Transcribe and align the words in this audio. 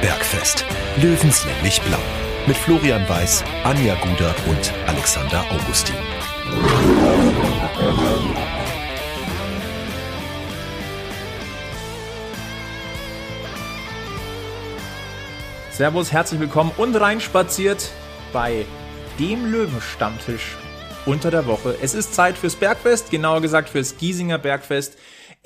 Bergfest. 0.00 0.64
Löwenslänglich 1.02 1.82
blau. 1.82 1.98
Mit 2.46 2.56
Florian 2.56 3.08
Weiß, 3.08 3.42
Anja 3.64 3.96
Guder 3.96 4.32
und 4.48 4.72
Alexander 4.86 5.44
Augustin. 5.50 5.96
Servus, 15.72 16.12
herzlich 16.12 16.38
willkommen 16.38 16.70
und 16.76 16.94
reinspaziert 16.94 17.90
bei 18.32 18.66
dem 19.18 19.50
Löwenstammtisch 19.50 20.56
unter 21.06 21.32
der 21.32 21.46
Woche. 21.46 21.76
Es 21.82 21.94
ist 21.94 22.14
Zeit 22.14 22.38
fürs 22.38 22.54
Bergfest, 22.54 23.10
genauer 23.10 23.40
gesagt 23.40 23.70
fürs 23.70 23.96
Giesinger 23.96 24.38
Bergfest. 24.38 24.96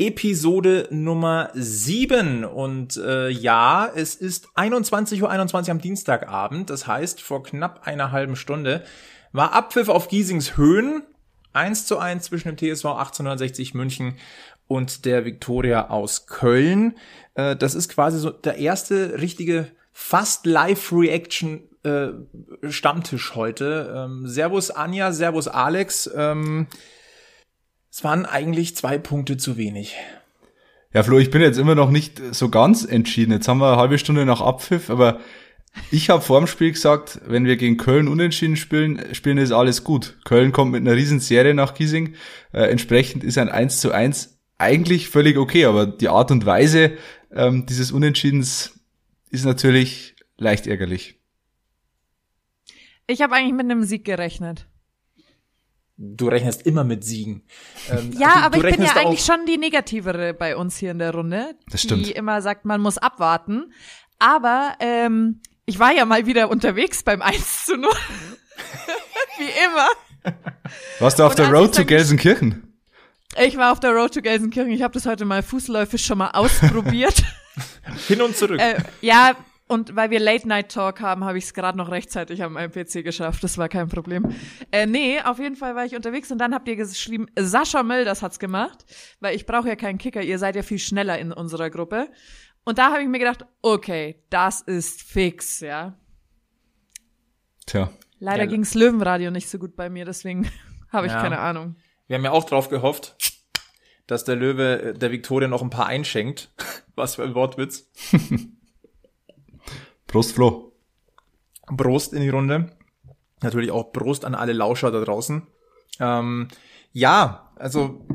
Episode 0.07 0.89
Nummer 0.91 1.51
7. 1.55 2.45
Und 2.45 2.97
äh, 2.97 3.29
ja, 3.29 3.89
es 3.95 4.17
ist 4.17 4.49
21.21 4.57 5.23
Uhr 5.23 5.31
21 5.31 5.71
am 5.71 5.81
Dienstagabend. 5.81 6.71
Das 6.71 6.89
heißt, 6.89 7.21
vor 7.21 7.45
knapp 7.45 7.87
einer 7.87 8.11
halben 8.11 8.35
Stunde 8.35 8.83
war 9.31 9.53
Abpfiff 9.53 9.89
auf 9.89 10.09
Giesings 10.09 10.57
Höhen. 10.57 11.03
1 11.53 11.87
zu 11.87 11.99
1 11.99 12.25
zwischen 12.25 12.49
dem 12.49 12.57
TSV 12.57 12.87
1860 12.87 13.75
München 13.75 14.17
und 14.67 15.05
der 15.05 15.25
Viktoria 15.25 15.91
aus 15.91 16.27
Köln. 16.27 16.97
Äh, 17.35 17.55
das 17.55 17.77
ist 17.77 17.89
quasi 17.89 18.19
so 18.19 18.31
der 18.31 18.57
erste 18.57 19.21
richtige 19.21 19.69
fast 19.93 20.47
Live-Reaction 20.47 21.69
äh, 21.85 22.09
Stammtisch 22.71 23.37
heute. 23.37 23.93
Ähm, 23.95 24.27
servus 24.27 24.73
Anja, 24.73 25.13
Servus 25.13 25.47
Alex. 25.47 26.11
Ähm, 26.13 26.67
es 27.93 28.03
waren 28.03 28.25
eigentlich 28.25 28.75
zwei 28.75 28.97
Punkte 28.97 29.37
zu 29.37 29.59
wenig. 29.59 29.95
Ja, 30.95 31.03
Flo, 31.03 31.19
ich 31.19 31.31
bin 31.31 31.43
jetzt 31.43 31.59
immer 31.59 31.75
noch 31.75 31.91
nicht 31.91 32.21
so 32.35 32.49
ganz 32.49 32.85
entschieden. 32.85 33.33
Jetzt 33.33 33.49
haben 33.49 33.59
wir 33.59 33.69
eine 33.69 33.77
halbe 33.77 33.99
Stunde 33.99 34.25
nach 34.25 34.41
Abpfiff, 34.41 34.89
aber 34.89 35.21
ich 35.91 36.09
habe 36.09 36.23
vor 36.23 36.41
dem 36.41 36.47
Spiel 36.47 36.73
gesagt, 36.73 37.21
wenn 37.27 37.45
wir 37.45 37.57
gegen 37.57 37.77
Köln 37.77 38.09
unentschieden 38.09 38.57
spielen, 38.57 39.15
spielen 39.15 39.37
ist 39.37 39.53
alles 39.53 39.85
gut. 39.85 40.19
Köln 40.25 40.53
kommt 40.53 40.73
mit 40.73 40.81
einer 40.81 40.97
riesen 40.97 41.21
Serie 41.21 41.55
nach 41.55 41.75
Giesing. 41.75 42.15
Äh, 42.53 42.65
entsprechend 42.65 43.25
ist 43.25 43.37
ein 43.37 43.51
1 43.51 43.81
zu 43.81 43.93
1 43.93 44.39
eigentlich 44.57 45.09
völlig 45.09 45.37
okay, 45.37 45.67
aber 45.67 45.87
die 45.87 46.09
Art 46.09 46.31
und 46.31 46.47
Weise 46.47 46.93
ähm, 47.31 47.67
dieses 47.67 47.93
Unentschiedens 47.93 48.81
ist 49.31 49.45
natürlich 49.45 50.15
leicht 50.39 50.67
ärgerlich. 50.67 51.19
Ich 53.07 53.21
habe 53.21 53.35
eigentlich 53.35 53.55
mit 53.55 53.71
einem 53.71 53.83
Sieg 53.83 54.05
gerechnet. 54.05 54.67
Du 56.05 56.27
rechnest 56.27 56.67
immer 56.67 56.83
mit 56.83 57.05
Siegen. 57.05 57.45
Ähm, 57.89 58.11
ja, 58.19 58.35
du, 58.35 58.41
aber 58.41 58.59
du 58.59 58.67
ich 58.67 58.77
bin 58.77 58.85
ja 58.85 58.97
eigentlich 58.97 59.25
schon 59.25 59.47
die 59.47 59.57
negativere 59.57 60.35
bei 60.35 60.57
uns 60.57 60.77
hier 60.77 60.91
in 60.91 60.99
der 60.99 61.15
Runde. 61.15 61.55
Das 61.71 61.83
stimmt. 61.83 62.05
Die 62.05 62.11
immer 62.11 62.43
sagt, 62.43 62.65
man 62.65 62.81
muss 62.81 62.99
abwarten. 62.99 63.73
Aber 64.19 64.75
ähm, 64.81 65.41
ich 65.65 65.79
war 65.79 65.93
ja 65.93 66.05
mal 66.05 66.27
wieder 66.27 66.51
unterwegs 66.51 67.05
beim 67.05 67.23
1 67.23 67.67
zu 67.67 67.77
0. 67.77 67.89
Wie 69.39 69.45
immer. 69.65 70.35
Warst 70.99 71.21
du 71.21 71.23
auf 71.23 71.33
Und 71.33 71.39
der 71.39 71.51
Road 71.53 71.73
to 71.77 71.85
Gelsenkirchen? 71.85 72.81
Ich 73.41 73.57
war 73.57 73.71
auf 73.71 73.79
der 73.79 73.93
Road 73.93 74.13
to 74.13 74.23
Gelsenkirchen. 74.23 74.73
Ich 74.73 74.83
habe 74.83 74.95
das 74.95 75.07
heute 75.07 75.25
mal 75.25 75.45
fußläufig 75.45 76.05
schon 76.05 76.19
mal 76.19 76.31
ausprobiert. 76.31 77.23
Hin 78.09 78.23
und 78.23 78.37
zurück. 78.37 78.61
Äh, 78.61 78.83
ja, 79.03 79.37
und 79.73 79.97
weil 79.97 80.11
wir 80.11 80.21
Late 80.21 80.47
Night 80.47 80.71
Talk 80.71 81.01
haben, 81.01 81.25
habe 81.25 81.39
ich 81.39 81.45
es 81.45 81.55
gerade 81.55 81.79
noch 81.79 81.91
rechtzeitig 81.91 82.41
meinem 82.41 82.71
PC 82.71 83.03
geschafft. 83.03 83.43
Das 83.43 83.57
war 83.57 83.69
kein 83.69 83.89
Problem. 83.89 84.35
Äh, 84.71 84.87
nee, 84.87 85.21
auf 85.23 85.39
jeden 85.39 85.57
Fall 85.57 85.75
war 85.75 85.87
ich 85.87 85.97
unterwegs 85.97 86.31
und 86.31 86.39
dann 86.39 86.55
habt 86.55 86.69
ihr 86.69 86.77
geschrieben, 86.77 87.27
Sascha 87.39 87.83
Mölders 87.83 88.23
hat's 88.23 88.39
gemacht, 88.39 88.85
weil 89.21 89.35
ich 89.35 89.47
brauche 89.47 89.69
ja 89.69 89.77
keinen 89.77 89.99
Kicker. 89.99 90.23
Ihr 90.23 90.39
seid 90.39 90.57
ja 90.57 90.63
viel 90.63 90.79
schneller 90.79 91.19
in 91.19 91.33
unserer 91.33 91.71
Gruppe. 91.71 92.09
Und 92.65 92.79
da 92.79 92.93
habe 92.93 93.03
ich 93.03 93.09
mir 93.09 93.19
gedacht, 93.19 93.47
okay, 93.63 94.23
das 94.31 94.61
ist 94.61 95.03
fix, 95.03 95.61
ja. 95.61 95.99
Tja. 97.67 97.91
Leider 98.21 98.45
ja. 98.45 98.51
ging's 98.51 98.75
Löwenradio 98.75 99.31
nicht 99.31 99.49
so 99.49 99.59
gut 99.59 99.75
bei 99.75 99.89
mir, 99.89 100.05
deswegen 100.05 100.51
habe 100.93 101.07
ich 101.07 101.13
ja. 101.13 101.21
keine 101.21 101.39
Ahnung. 101.39 101.77
Wir 102.07 102.17
haben 102.17 102.25
ja 102.25 102.31
auch 102.33 102.45
drauf 102.45 102.69
gehofft, 102.69 103.17
dass 104.07 104.25
der 104.25 104.37
Löwe 104.37 104.95
der 104.95 105.11
Viktoria 105.11 105.49
noch 105.49 105.63
ein 105.63 105.71
paar 105.71 105.87
einschenkt. 105.87 106.53
Was 106.95 107.15
für 107.15 107.25
ein 107.25 107.35
Wortwitz. 107.35 107.91
Prost, 110.13 110.35
Flo. 110.35 110.73
Prost 111.75 112.13
in 112.13 112.21
die 112.21 112.29
Runde. 112.29 112.69
Natürlich 113.41 113.71
auch 113.71 113.93
Prost 113.93 114.27
an 114.27 114.35
alle 114.35 114.53
Lauscher 114.53 114.91
da 114.91 115.01
draußen. 115.01 115.47
Ähm, 116.01 116.49
ja, 116.93 117.51
also 117.57 118.07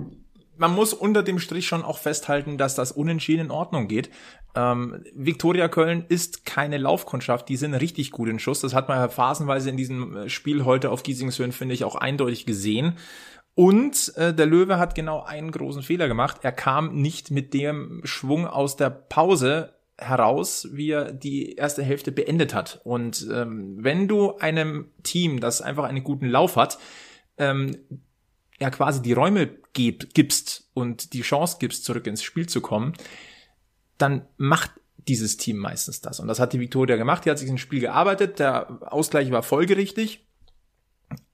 man 0.57 0.75
muss 0.75 0.93
unter 0.93 1.23
dem 1.23 1.39
Strich 1.39 1.65
schon 1.65 1.81
auch 1.81 1.97
festhalten, 1.97 2.59
dass 2.59 2.75
das 2.75 2.91
unentschieden 2.91 3.47
in 3.47 3.51
Ordnung 3.51 3.87
geht. 3.87 4.11
Ähm, 4.55 5.03
Viktoria 5.15 5.69
Köln 5.69 6.05
ist 6.07 6.45
keine 6.45 6.77
Laufkundschaft, 6.77 7.49
die 7.49 7.57
sind 7.57 7.73
richtig 7.73 8.11
gut 8.11 8.29
in 8.29 8.37
Schuss. 8.37 8.61
Das 8.61 8.75
hat 8.75 8.89
man 8.89 9.09
phasenweise 9.09 9.71
in 9.71 9.77
diesem 9.77 10.29
Spiel 10.29 10.65
heute 10.65 10.91
auf 10.91 11.01
Giesingshöhen, 11.01 11.51
finde 11.51 11.73
ich, 11.73 11.83
auch 11.83 11.95
eindeutig 11.95 12.45
gesehen. 12.45 12.97
Und 13.55 14.15
äh, 14.17 14.35
der 14.35 14.45
Löwe 14.45 14.77
hat 14.77 14.93
genau 14.93 15.23
einen 15.23 15.49
großen 15.49 15.81
Fehler 15.81 16.07
gemacht. 16.07 16.41
Er 16.43 16.51
kam 16.51 16.93
nicht 17.01 17.31
mit 17.31 17.55
dem 17.55 18.01
Schwung 18.03 18.45
aus 18.45 18.75
der 18.75 18.91
Pause 18.91 19.73
heraus, 19.97 20.67
wie 20.71 20.91
er 20.91 21.11
die 21.11 21.55
erste 21.55 21.83
Hälfte 21.83 22.11
beendet 22.11 22.53
hat. 22.53 22.81
Und 22.83 23.27
ähm, 23.31 23.77
wenn 23.79 24.07
du 24.07 24.37
einem 24.37 24.91
Team, 25.03 25.39
das 25.39 25.61
einfach 25.61 25.85
einen 25.85 26.03
guten 26.03 26.27
Lauf 26.27 26.55
hat, 26.55 26.77
ähm, 27.37 27.77
ja 28.59 28.69
quasi 28.69 29.01
die 29.01 29.13
Räume 29.13 29.49
gib, 29.73 30.13
gibst 30.13 30.69
und 30.73 31.13
die 31.13 31.21
Chance 31.21 31.57
gibst, 31.59 31.85
zurück 31.85 32.07
ins 32.07 32.23
Spiel 32.23 32.47
zu 32.47 32.61
kommen, 32.61 32.93
dann 33.97 34.27
macht 34.37 34.71
dieses 35.07 35.37
Team 35.37 35.57
meistens 35.57 36.01
das. 36.01 36.19
Und 36.19 36.27
das 36.27 36.39
hat 36.39 36.53
die 36.53 36.59
Victoria 36.59 36.97
gemacht. 36.97 37.25
Die 37.25 37.31
hat 37.31 37.39
sich 37.39 37.49
ins 37.49 37.61
Spiel 37.61 37.79
gearbeitet. 37.79 38.39
Der 38.39 38.79
Ausgleich 38.91 39.31
war 39.31 39.43
folgerichtig. 39.43 40.26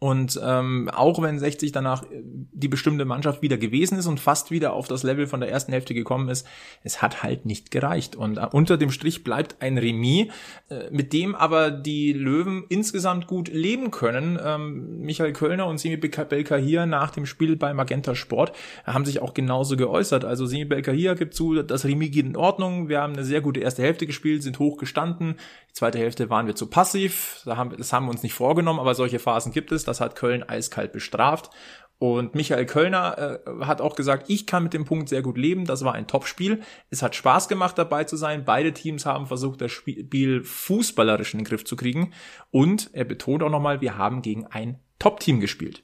Und 0.04 0.38
ähm, 0.44 0.90
auch 0.94 1.22
wenn 1.22 1.40
60 1.40 1.72
danach 1.72 2.04
äh, 2.04 2.22
die 2.52 2.68
bestimmte 2.68 3.06
Mannschaft 3.06 3.42
wieder 3.42 3.56
gewesen 3.56 3.98
ist 3.98 4.06
und 4.06 4.20
fast 4.20 4.52
wieder 4.52 4.74
auf 4.74 4.90
das 4.90 5.04
Level 5.04 5.28
von 5.28 5.40
der 5.40 5.50
ersten 5.50 5.72
Hälfte 5.72 5.94
gekommen 5.94 6.28
ist, 6.28 6.46
es 6.84 7.02
hat 7.02 7.24
halt 7.24 7.46
nicht 7.46 7.72
gereicht. 7.72 8.18
Und 8.18 8.38
äh, 8.38 8.48
unter 8.52 8.76
dem 8.76 8.92
Strich 8.92 9.24
bleibt 9.24 9.62
ein 9.62 9.78
Remis, 9.78 10.28
äh, 10.70 10.90
mit 10.92 11.14
dem 11.14 11.36
aber 11.36 11.72
die 11.72 12.12
Löwen 12.12 12.66
insgesamt 12.68 13.28
gut 13.28 13.48
leben 13.48 13.92
können. 13.92 14.38
Ähm, 14.44 15.00
Michael 15.00 15.32
Kölner 15.32 15.68
und 15.68 15.78
Semi 15.78 15.96
Belka 15.96 16.58
hier 16.58 16.86
nach 16.86 17.12
dem 17.12 17.26
Spiel 17.26 17.56
bei 17.56 17.74
Magenta 17.74 18.14
Sport 18.14 18.52
haben 18.86 19.06
sich 19.06 19.22
auch 19.22 19.34
genauso 19.34 19.78
geäußert. 19.78 20.26
Also 20.26 20.46
Semi 20.46 20.66
Belka 20.66 20.92
hier 20.92 21.16
gibt 21.16 21.34
zu, 21.34 21.64
das 21.64 21.86
Remis 21.86 22.12
geht 22.12 22.26
in 22.26 22.36
Ordnung. 22.36 22.90
Wir 22.90 23.00
haben 23.00 23.14
eine 23.14 23.24
sehr 23.24 23.40
gute 23.40 23.62
erste 23.62 23.84
Hälfte 23.84 24.06
gespielt, 24.06 24.44
sind 24.44 24.60
hoch 24.60 24.76
gestanden. 24.76 25.36
Die 25.70 25.74
zweite 25.76 25.98
Hälfte 25.98 26.30
waren 26.30 26.46
wir 26.46 26.56
zu 26.56 26.68
passiv. 26.68 27.42
Das 27.46 27.94
haben 27.94 28.06
wir 28.06 28.12
uns 28.12 28.22
nicht 28.22 28.34
vorgenommen, 28.34 28.82
aber 28.82 28.96
solche 28.96 29.20
Phasen 29.20 29.54
gibt 29.54 29.72
es. 29.72 29.93
Das 29.94 30.02
hat 30.02 30.16
Köln 30.16 30.42
eiskalt 30.42 30.92
bestraft. 30.92 31.52
Und 32.00 32.34
Michael 32.34 32.66
Kölner 32.66 33.40
äh, 33.46 33.66
hat 33.66 33.80
auch 33.80 33.96
gesagt, 33.96 34.26
ich 34.28 34.48
kann 34.48 34.64
mit 34.64 34.74
dem 34.74 34.86
Punkt 34.86 35.08
sehr 35.08 35.22
gut 35.22 35.38
leben. 35.38 35.66
Das 35.66 35.86
war 35.86 35.94
ein 35.94 36.08
Topspiel. 36.08 36.62
Es 36.90 37.04
hat 37.04 37.16
Spaß 37.16 37.48
gemacht, 37.48 37.78
dabei 37.78 38.06
zu 38.06 38.18
sein. 38.18 38.44
Beide 38.44 38.74
Teams 38.74 39.06
haben 39.06 39.28
versucht, 39.28 39.62
das 39.62 39.72
Spiel 39.72 40.44
fußballerisch 40.44 41.34
in 41.34 41.42
den 41.42 41.46
Griff 41.46 41.64
zu 41.64 41.76
kriegen. 41.76 42.12
Und 42.50 42.90
er 42.94 43.06
betont 43.06 43.44
auch 43.44 43.52
nochmal, 43.52 43.82
wir 43.82 43.98
haben 44.00 44.24
gegen 44.24 44.48
ein 44.48 44.80
Top-Team 44.98 45.40
gespielt. 45.40 45.84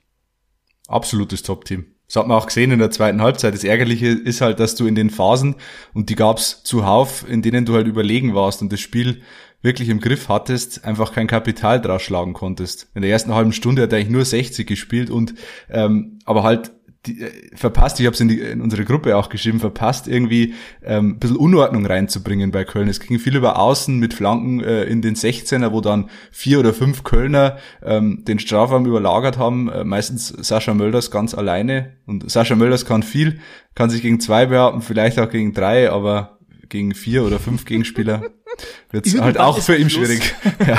Absolutes 0.87 1.43
Top-Team. 1.43 1.85
Das 2.07 2.15
hat 2.15 2.27
man 2.27 2.37
auch 2.37 2.47
gesehen 2.47 2.71
in 2.71 2.79
der 2.79 2.89
zweiten 2.89 3.21
Halbzeit. 3.21 3.53
Das 3.53 3.63
Ärgerliche 3.63 4.07
ist 4.07 4.41
halt, 4.41 4.59
dass 4.59 4.73
du 4.73 4.87
in 4.87 4.95
den 4.95 5.11
Phasen, 5.11 5.55
und 5.93 6.09
die 6.09 6.15
gab's 6.15 6.63
zuhauf, 6.63 7.23
in 7.29 7.43
denen 7.43 7.65
du 7.65 7.75
halt 7.75 7.85
überlegen 7.85 8.33
warst 8.33 8.63
und 8.63 8.73
das 8.73 8.79
Spiel 8.79 9.21
wirklich 9.61 9.89
im 9.89 9.99
Griff 9.99 10.29
hattest, 10.29 10.85
einfach 10.85 11.13
kein 11.13 11.27
Kapital 11.27 11.81
draus 11.81 12.01
schlagen 12.01 12.33
konntest. 12.33 12.89
In 12.95 13.01
der 13.01 13.11
ersten 13.11 13.33
halben 13.33 13.53
Stunde 13.53 13.83
hat 13.83 13.91
er 13.91 13.99
eigentlich 13.99 14.11
nur 14.11 14.25
60 14.25 14.65
gespielt 14.65 15.09
und 15.09 15.35
ähm, 15.69 16.19
aber 16.25 16.43
halt 16.43 16.71
die, 17.05 17.21
äh, 17.21 17.31
verpasst, 17.55 17.99
ich 17.99 18.05
habe 18.05 18.13
es 18.13 18.19
in, 18.19 18.29
in 18.29 18.61
unsere 18.61 18.83
Gruppe 18.83 19.15
auch 19.15 19.29
geschrieben, 19.29 19.59
verpasst 19.59 20.07
irgendwie 20.07 20.53
ähm, 20.83 21.11
ein 21.11 21.19
bisschen 21.19 21.37
Unordnung 21.37 21.85
reinzubringen 21.85 22.51
bei 22.51 22.65
Köln. 22.65 22.89
Es 22.89 22.99
ging 22.99 23.19
viel 23.19 23.35
über 23.35 23.57
Außen 23.57 23.97
mit 23.97 24.13
Flanken 24.13 24.61
äh, 24.61 24.83
in 24.83 25.01
den 25.01 25.15
16er, 25.15 25.71
wo 25.71 25.81
dann 25.81 26.09
vier 26.31 26.59
oder 26.59 26.73
fünf 26.73 27.03
Kölner 27.03 27.57
ähm, 27.83 28.23
den 28.25 28.39
Strafraum 28.39 28.85
überlagert 28.85 29.37
haben, 29.37 29.69
äh, 29.69 29.83
meistens 29.83 30.27
Sascha 30.27 30.73
Mölders 30.73 31.11
ganz 31.11 31.33
alleine. 31.33 31.93
Und 32.05 32.29
Sascha 32.29 32.55
Mölders 32.55 32.85
kann 32.85 33.03
viel, 33.03 33.39
kann 33.75 33.89
sich 33.89 34.01
gegen 34.01 34.19
zwei 34.19 34.47
behaupten, 34.47 34.81
vielleicht 34.81 35.19
auch 35.19 35.29
gegen 35.29 35.53
drei, 35.53 35.89
aber 35.89 36.38
gegen 36.69 36.93
vier 36.93 37.23
oder 37.23 37.39
fünf 37.39 37.65
Gegenspieler 37.65 38.31
wird 38.91 39.07
es 39.07 39.19
halt 39.19 39.37
auch 39.37 39.59
für 39.59 39.75
ihn 39.75 39.89
schwierig. 39.89 40.33
ja. 40.67 40.77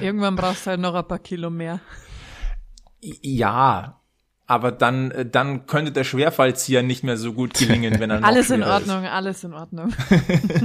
Irgendwann 0.00 0.36
brauchst 0.36 0.66
du 0.66 0.70
halt 0.70 0.80
noch 0.80 0.94
ein 0.94 1.06
paar 1.06 1.18
Kilo 1.18 1.50
mehr. 1.50 1.80
Ja, 3.00 3.98
aber 4.48 4.72
dann, 4.72 5.10
äh, 5.10 5.26
dann 5.26 5.66
könnte 5.66 5.92
der 5.92 6.04
Schwerfallzieher 6.04 6.82
nicht 6.82 7.04
mehr 7.04 7.18
so 7.18 7.34
gut 7.34 7.52
gelingen, 7.52 8.00
wenn 8.00 8.10
er 8.10 8.20
noch 8.20 8.26
Alles 8.26 8.48
in 8.48 8.62
Ordnung, 8.62 9.04
ist. 9.04 9.10
alles 9.10 9.44
in 9.44 9.52
Ordnung. 9.52 9.92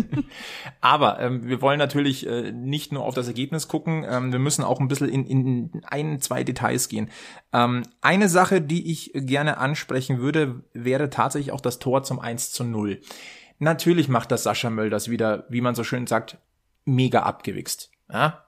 aber 0.81 1.19
ähm, 1.19 1.45
wir 1.49 1.61
wollen 1.61 1.79
natürlich 1.79 2.25
äh, 2.25 2.53
nicht 2.53 2.93
nur 2.93 3.03
auf 3.03 3.13
das 3.13 3.27
Ergebnis 3.27 3.67
gucken, 3.67 4.05
ähm, 4.09 4.31
wir 4.31 4.39
müssen 4.39 4.63
auch 4.63 4.79
ein 4.79 4.87
bisschen 4.87 5.09
in, 5.09 5.25
in 5.25 5.81
ein, 5.85 6.21
zwei 6.21 6.45
Details 6.45 6.87
gehen. 6.87 7.09
Ähm, 7.51 7.83
eine 7.99 8.29
Sache, 8.29 8.61
die 8.61 8.89
ich 8.89 9.11
gerne 9.13 9.57
ansprechen 9.57 10.19
würde, 10.19 10.63
wäre 10.71 11.09
tatsächlich 11.09 11.51
auch 11.51 11.61
das 11.61 11.79
Tor 11.79 12.03
zum 12.03 12.21
1 12.21 12.53
zu 12.53 12.63
0. 12.63 13.01
Natürlich 13.59 14.09
macht 14.09 14.31
das 14.31 14.43
Sascha 14.43 14.69
Mölders 14.69 15.09
wieder, 15.09 15.45
wie 15.49 15.61
man 15.61 15.75
so 15.75 15.83
schön 15.83 16.07
sagt, 16.07 16.37
mega 16.85 17.23
abgewichst. 17.23 17.91
Ja? 18.11 18.45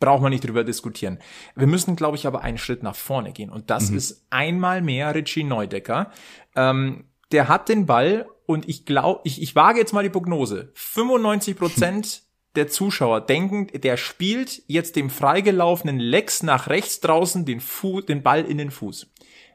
Braucht 0.00 0.22
man 0.22 0.30
nicht 0.30 0.46
drüber 0.46 0.64
diskutieren. 0.64 1.18
Wir 1.56 1.66
müssen, 1.66 1.96
glaube 1.96 2.16
ich, 2.16 2.26
aber 2.26 2.42
einen 2.42 2.58
Schritt 2.58 2.82
nach 2.82 2.96
vorne 2.96 3.32
gehen. 3.32 3.50
Und 3.50 3.70
das 3.70 3.90
ist 3.90 4.26
einmal 4.30 4.82
mehr 4.82 5.14
Richie 5.14 5.44
Neudecker. 5.44 6.10
Ähm, 6.54 7.06
der 7.32 7.48
hat 7.48 7.68
den 7.68 7.86
Ball 7.86 8.26
und 8.46 8.68
ich 8.68 8.84
glaube, 8.84 9.20
ich, 9.24 9.42
ich 9.42 9.54
wage 9.54 9.78
jetzt 9.78 9.92
mal 9.92 10.02
die 10.02 10.10
Prognose. 10.10 10.70
95 10.74 11.56
Prozent 11.56 12.22
der 12.54 12.68
Zuschauer 12.68 13.20
denken, 13.20 13.68
der 13.80 13.96
spielt 13.96 14.62
jetzt 14.66 14.96
dem 14.96 15.10
freigelaufenen 15.10 16.00
Lex 16.00 16.42
nach 16.42 16.68
rechts 16.68 17.00
draußen 17.00 17.44
den, 17.44 17.60
Fu 17.60 18.00
den 18.00 18.22
Ball 18.22 18.44
in 18.44 18.58
den 18.58 18.70
Fuß. 18.70 19.10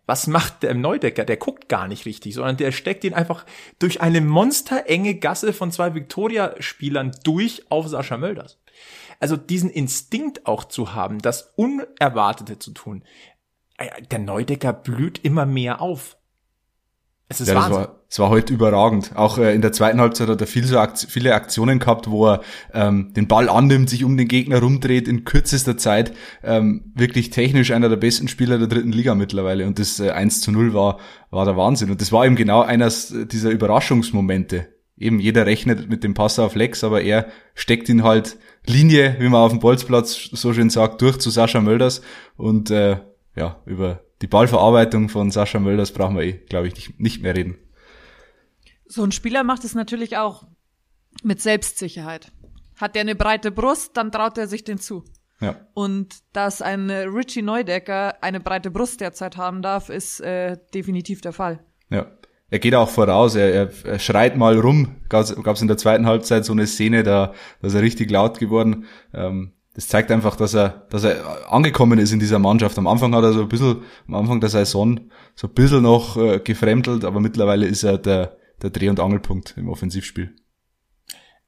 Was 0.05 0.27
macht 0.27 0.63
der 0.63 0.73
Neudecker? 0.73 1.23
Der 1.23 1.37
guckt 1.37 1.69
gar 1.69 1.87
nicht 1.87 2.05
richtig, 2.05 2.33
sondern 2.35 2.57
der 2.57 2.71
steckt 2.71 3.03
ihn 3.03 3.13
einfach 3.13 3.45
durch 3.79 4.01
eine 4.01 4.19
monsterenge 4.19 5.15
Gasse 5.15 5.53
von 5.53 5.71
zwei 5.71 5.95
Victoria-Spielern 5.95 7.11
durch 7.23 7.63
auf 7.69 7.87
Sascha 7.87 8.17
Mölders. 8.17 8.59
Also 9.19 9.37
diesen 9.37 9.69
Instinkt 9.69 10.45
auch 10.45 10.65
zu 10.65 10.93
haben, 10.93 11.19
das 11.19 11.53
Unerwartete 11.55 12.59
zu 12.59 12.71
tun. 12.71 13.03
Äh, 13.77 14.01
Der 14.11 14.19
Neudecker 14.19 14.73
blüht 14.73 15.23
immer 15.23 15.45
mehr 15.45 15.81
auf. 15.81 16.17
Es 17.33 17.41
ist 17.41 17.47
Ja, 17.47 17.55
das 17.55 17.71
war, 17.71 17.95
das 18.07 18.19
war 18.19 18.29
heute 18.29 18.53
überragend. 18.53 19.11
Auch 19.15 19.39
äh, 19.39 19.55
in 19.55 19.61
der 19.61 19.71
zweiten 19.71 19.99
Halbzeit 19.99 20.27
hat 20.29 20.39
er 20.39 20.45
viel 20.45 20.65
so 20.65 20.77
Akt 20.77 21.07
viele 21.09 21.33
Aktionen 21.33 21.79
gehabt, 21.79 22.09
wo 22.09 22.27
er 22.27 22.41
ähm, 22.73 23.11
den 23.15 23.27
Ball 23.27 23.49
annimmt, 23.49 23.89
sich 23.89 24.03
um 24.03 24.15
den 24.17 24.27
Gegner 24.27 24.59
rumdreht 24.59 25.07
in 25.07 25.25
kürzester 25.25 25.77
Zeit. 25.77 26.13
Ähm, 26.43 26.91
wirklich 26.93 27.31
technisch 27.31 27.71
einer 27.71 27.89
der 27.89 27.97
besten 27.97 28.27
Spieler 28.27 28.59
der 28.59 28.67
dritten 28.67 28.91
Liga 28.91 29.15
mittlerweile. 29.15 29.65
Und 29.65 29.79
das 29.79 29.99
äh, 29.99 30.11
1 30.11 30.41
zu 30.41 30.51
0 30.51 30.73
war, 30.73 30.99
war 31.31 31.45
der 31.45 31.57
Wahnsinn. 31.57 31.89
Und 31.89 32.01
das 32.01 32.11
war 32.11 32.25
eben 32.25 32.35
genau 32.35 32.61
eines 32.61 33.13
dieser 33.31 33.49
Überraschungsmomente. 33.49 34.67
Eben 34.95 35.19
jeder 35.19 35.47
rechnet 35.47 35.89
mit 35.89 36.03
dem 36.03 36.13
Pass 36.13 36.37
auf 36.37 36.53
Lex, 36.53 36.83
aber 36.83 37.01
er 37.01 37.25
steckt 37.55 37.89
ihn 37.89 38.03
halt 38.03 38.37
Linie, 38.67 39.15
wie 39.19 39.27
man 39.27 39.41
auf 39.41 39.51
dem 39.51 39.59
Bolzplatz 39.59 40.29
so 40.31 40.53
schön 40.53 40.69
sagt, 40.69 41.01
durch 41.01 41.17
zu 41.17 41.31
Sascha 41.31 41.61
Mölders. 41.61 42.01
Und 42.37 42.69
äh, 42.69 42.97
ja, 43.35 43.57
über 43.65 44.01
die 44.23 44.27
Ballverarbeitung 44.27 45.09
von 45.09 45.31
Sascha 45.31 45.59
Mölders 45.59 45.91
brauchen 45.91 46.15
wir 46.15 46.23
eh, 46.23 46.31
glaube 46.31 46.67
ich, 46.67 46.75
nicht, 46.75 46.99
nicht 46.99 47.21
mehr 47.21 47.35
reden. 47.35 47.57
So 48.85 49.03
ein 49.03 49.11
Spieler 49.11 49.43
macht 49.43 49.65
es 49.65 49.75
natürlich 49.75 50.15
auch 50.15 50.45
mit 51.23 51.41
Selbstsicherheit. 51.41 52.31
Hat 52.79 52.95
der 52.95 53.01
eine 53.01 53.15
breite 53.15 53.51
Brust, 53.51 53.97
dann 53.97 54.13
traut 54.13 54.37
er 54.37 54.47
sich 54.47 54.63
den 54.63 54.77
zu. 54.77 55.03
Ja. 55.41 55.57
Und 55.73 56.15
dass 56.31 56.61
ein 56.61 56.89
äh, 56.89 56.99
Richie 56.99 57.41
Neudecker 57.41 58.23
eine 58.23 58.39
breite 58.39 58.71
Brust 58.71 59.01
derzeit 59.01 59.35
haben 59.35 59.61
darf, 59.61 59.89
ist 59.89 60.21
äh, 60.21 60.55
definitiv 60.73 61.19
der 61.19 61.33
Fall. 61.33 61.59
Ja. 61.89 62.09
Er 62.49 62.59
geht 62.59 62.75
auch 62.75 62.89
voraus, 62.89 63.35
er, 63.35 63.53
er, 63.53 63.69
er 63.83 63.99
schreit 63.99 64.37
mal 64.37 64.57
rum. 64.57 65.01
Gab 65.09 65.25
es 65.25 65.61
in 65.61 65.67
der 65.67 65.77
zweiten 65.77 66.05
Halbzeit 66.05 66.45
so 66.45 66.53
eine 66.53 66.67
Szene, 66.67 67.03
da, 67.03 67.33
da 67.59 67.67
ist 67.67 67.73
er 67.73 67.81
richtig 67.81 68.09
laut 68.09 68.39
geworden. 68.39 68.85
Ähm, 69.13 69.51
das 69.73 69.87
zeigt 69.87 70.11
einfach, 70.11 70.35
dass 70.35 70.53
er, 70.53 70.85
dass 70.89 71.03
er 71.03 71.51
angekommen 71.51 71.97
ist 71.97 72.11
in 72.11 72.19
dieser 72.19 72.39
Mannschaft. 72.39 72.77
Am 72.77 72.87
Anfang 72.87 73.15
hat 73.15 73.23
er 73.23 73.33
so 73.33 73.41
ein 73.41 73.49
bisschen, 73.49 73.83
am 74.07 74.15
Anfang 74.15 74.39
der 74.39 74.49
Saison 74.49 74.99
so 75.35 75.47
ein 75.47 75.53
bisschen 75.53 75.81
noch 75.81 76.15
äh, 76.15 76.39
gefremdelt, 76.39 77.03
aber 77.05 77.19
mittlerweile 77.19 77.65
ist 77.65 77.83
er 77.83 77.97
der, 77.97 78.37
der 78.61 78.69
Dreh- 78.69 78.89
und 78.89 78.99
Angelpunkt 78.99 79.55
im 79.57 79.69
Offensivspiel. 79.69 80.35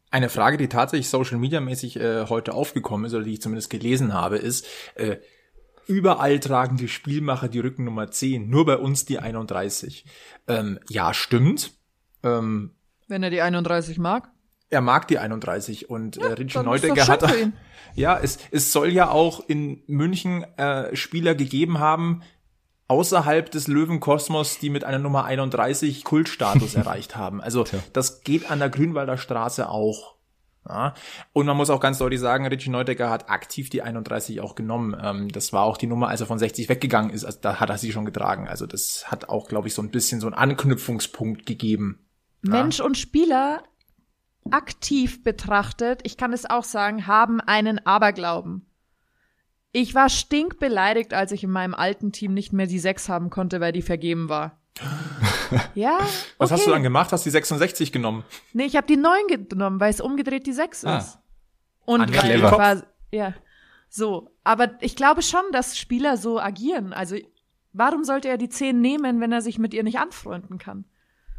Eine 0.10 0.30
Frage, 0.30 0.58
die 0.58 0.70
tatsächlich 0.70 1.10
Social 1.10 1.38
Media 1.38 1.60
mäßig 1.60 2.00
äh, 2.00 2.26
heute 2.28 2.54
aufgekommen 2.54 3.06
ist 3.06 3.14
oder 3.14 3.24
die 3.24 3.34
ich 3.34 3.42
zumindest 3.42 3.70
gelesen 3.70 4.14
habe, 4.14 4.38
ist, 4.38 4.66
äh, 4.96 5.18
überall 5.88 6.40
tragen 6.40 6.78
die 6.78 6.88
Spielmacher 6.88 7.48
die 7.48 7.60
Rückennummer 7.60 8.10
10, 8.10 8.50
nur 8.50 8.66
bei 8.66 8.78
uns 8.78 9.06
die 9.06 9.20
31. 9.20 10.06
Ähm, 10.48 10.80
ja, 10.90 11.14
stimmt. 11.14 11.74
Ähm, 12.24 12.72
Wenn 13.08 13.22
er 13.22 13.30
die 13.30 13.42
31 13.42 14.00
mag. 14.00 14.32
Er 14.70 14.82
mag 14.82 15.08
die 15.08 15.20
31 15.20 15.90
und 15.90 16.18
äh, 16.18 16.26
Richie 16.26 16.64
Neudecker 16.64 17.08
hat 17.08 17.24
ja, 17.96 18.20
es, 18.22 18.40
es 18.52 18.74
soll 18.74 18.90
ja 18.90 19.10
auch 19.10 19.48
in 19.48 19.82
München 19.88 20.44
äh, 20.58 20.96
Spieler 20.96 21.34
gegeben 21.34 21.80
haben 21.80 22.24
außerhalb 22.88 23.50
des 23.50 23.68
Löwenkosmos, 23.68 24.60
die 24.60 24.70
mit 24.70 24.84
einer 24.84 25.00
Nummer 25.00 25.26
31 25.26 26.04
Kultstatus 26.04 26.76
erreicht 26.76 27.16
haben. 27.16 27.42
Also 27.42 27.66
das 27.94 28.22
geht 28.22 28.52
an 28.52 28.60
der 28.60 28.70
Grünwalder 28.70 29.18
Straße 29.18 29.70
auch. 29.70 30.16
Ja. 30.68 30.96
Und 31.32 31.46
man 31.46 31.58
muss 31.58 31.70
auch 31.70 31.80
ganz 31.80 32.00
deutlich 32.00 32.20
sagen, 32.20 32.48
Richie 32.48 32.72
Neudecker 32.72 33.10
hat 33.10 33.30
aktiv 33.30 33.70
die 33.70 33.84
31 33.84 34.42
auch 34.42 34.56
genommen. 34.56 34.96
Ähm, 35.00 35.30
das 35.30 35.54
war 35.54 35.64
auch 35.64 35.78
die 35.78 35.88
Nummer, 35.88 36.08
als 36.10 36.22
er 36.22 36.28
von 36.28 36.40
60 36.40 36.70
weggegangen 36.70 37.12
ist. 37.12 37.24
Also 37.24 37.40
da 37.42 37.60
hat 37.60 37.70
er 37.70 37.78
sie 37.78 37.92
schon 37.92 38.06
getragen. 38.06 38.48
Also 38.48 38.66
das 38.66 39.12
hat 39.12 39.30
auch, 39.30 39.48
glaube 39.48 39.68
ich, 39.68 39.76
so 39.76 39.84
ein 39.84 39.92
bisschen 39.92 40.22
so 40.22 40.28
einen 40.28 40.36
Anknüpfungspunkt 40.36 41.46
gegeben. 41.46 42.00
Mensch 42.42 42.80
und 42.80 42.98
Spieler 42.98 43.64
aktiv 44.52 45.24
betrachtet, 45.24 46.02
ich 46.04 46.18
kann 46.18 46.34
es 46.34 46.50
auch 46.50 46.64
sagen, 46.64 47.08
haben 47.08 47.42
einen 47.42 47.86
Aberglauben. 47.86 48.66
Ich 49.72 49.94
war 49.94 50.10
stinkbeleidigt, 50.10 51.14
als 51.14 51.32
ich 51.32 51.44
in 51.44 51.50
meinem 51.52 51.74
alten 51.74 52.12
Team 52.12 52.34
nicht 52.34 52.54
mehr 52.54 52.68
die 52.68 52.80
6 52.80 53.10
haben 53.10 53.30
konnte, 53.30 53.60
weil 53.60 53.74
die 53.74 53.82
vergeben 53.82 54.30
war. 54.30 54.60
ja. 55.76 55.98
Was 56.38 56.52
hast 56.52 56.62
okay. 56.62 56.70
du 56.70 56.72
dann 56.72 56.84
gemacht? 56.84 57.12
Hast 57.12 57.26
die 57.26 57.30
66 57.30 57.92
genommen? 57.92 58.24
Nee, 58.54 58.66
ich 58.66 58.76
habe 58.76 58.88
die 58.88 58.98
9 58.98 59.28
genommen, 59.50 59.80
weil 59.80 59.90
es 59.90 60.00
umgedreht 60.02 60.46
die 60.48 60.54
6 60.54 60.86
Ah. 60.86 60.98
ist. 60.98 61.20
Und 61.86 62.02
Anja, 62.02 62.24
weil 62.24 62.32
ich 62.32 62.38
clever. 62.38 62.58
war, 62.58 62.84
ja. 63.12 63.34
So. 63.90 64.30
Aber 64.44 64.82
ich 64.82 64.96
glaube 64.96 65.22
schon, 65.22 65.44
dass 65.52 65.78
Spieler 65.78 66.18
so 66.18 66.40
agieren. 66.40 66.94
Also, 66.94 67.16
warum 67.74 68.04
sollte 68.04 68.30
er 68.30 68.38
die 68.38 68.50
10 68.50 68.80
nehmen, 68.80 69.20
wenn 69.22 69.32
er 69.32 69.42
sich 69.42 69.60
mit 69.60 69.74
ihr 69.74 69.84
nicht 69.84 70.00
anfreunden 70.00 70.58
kann? 70.58 70.86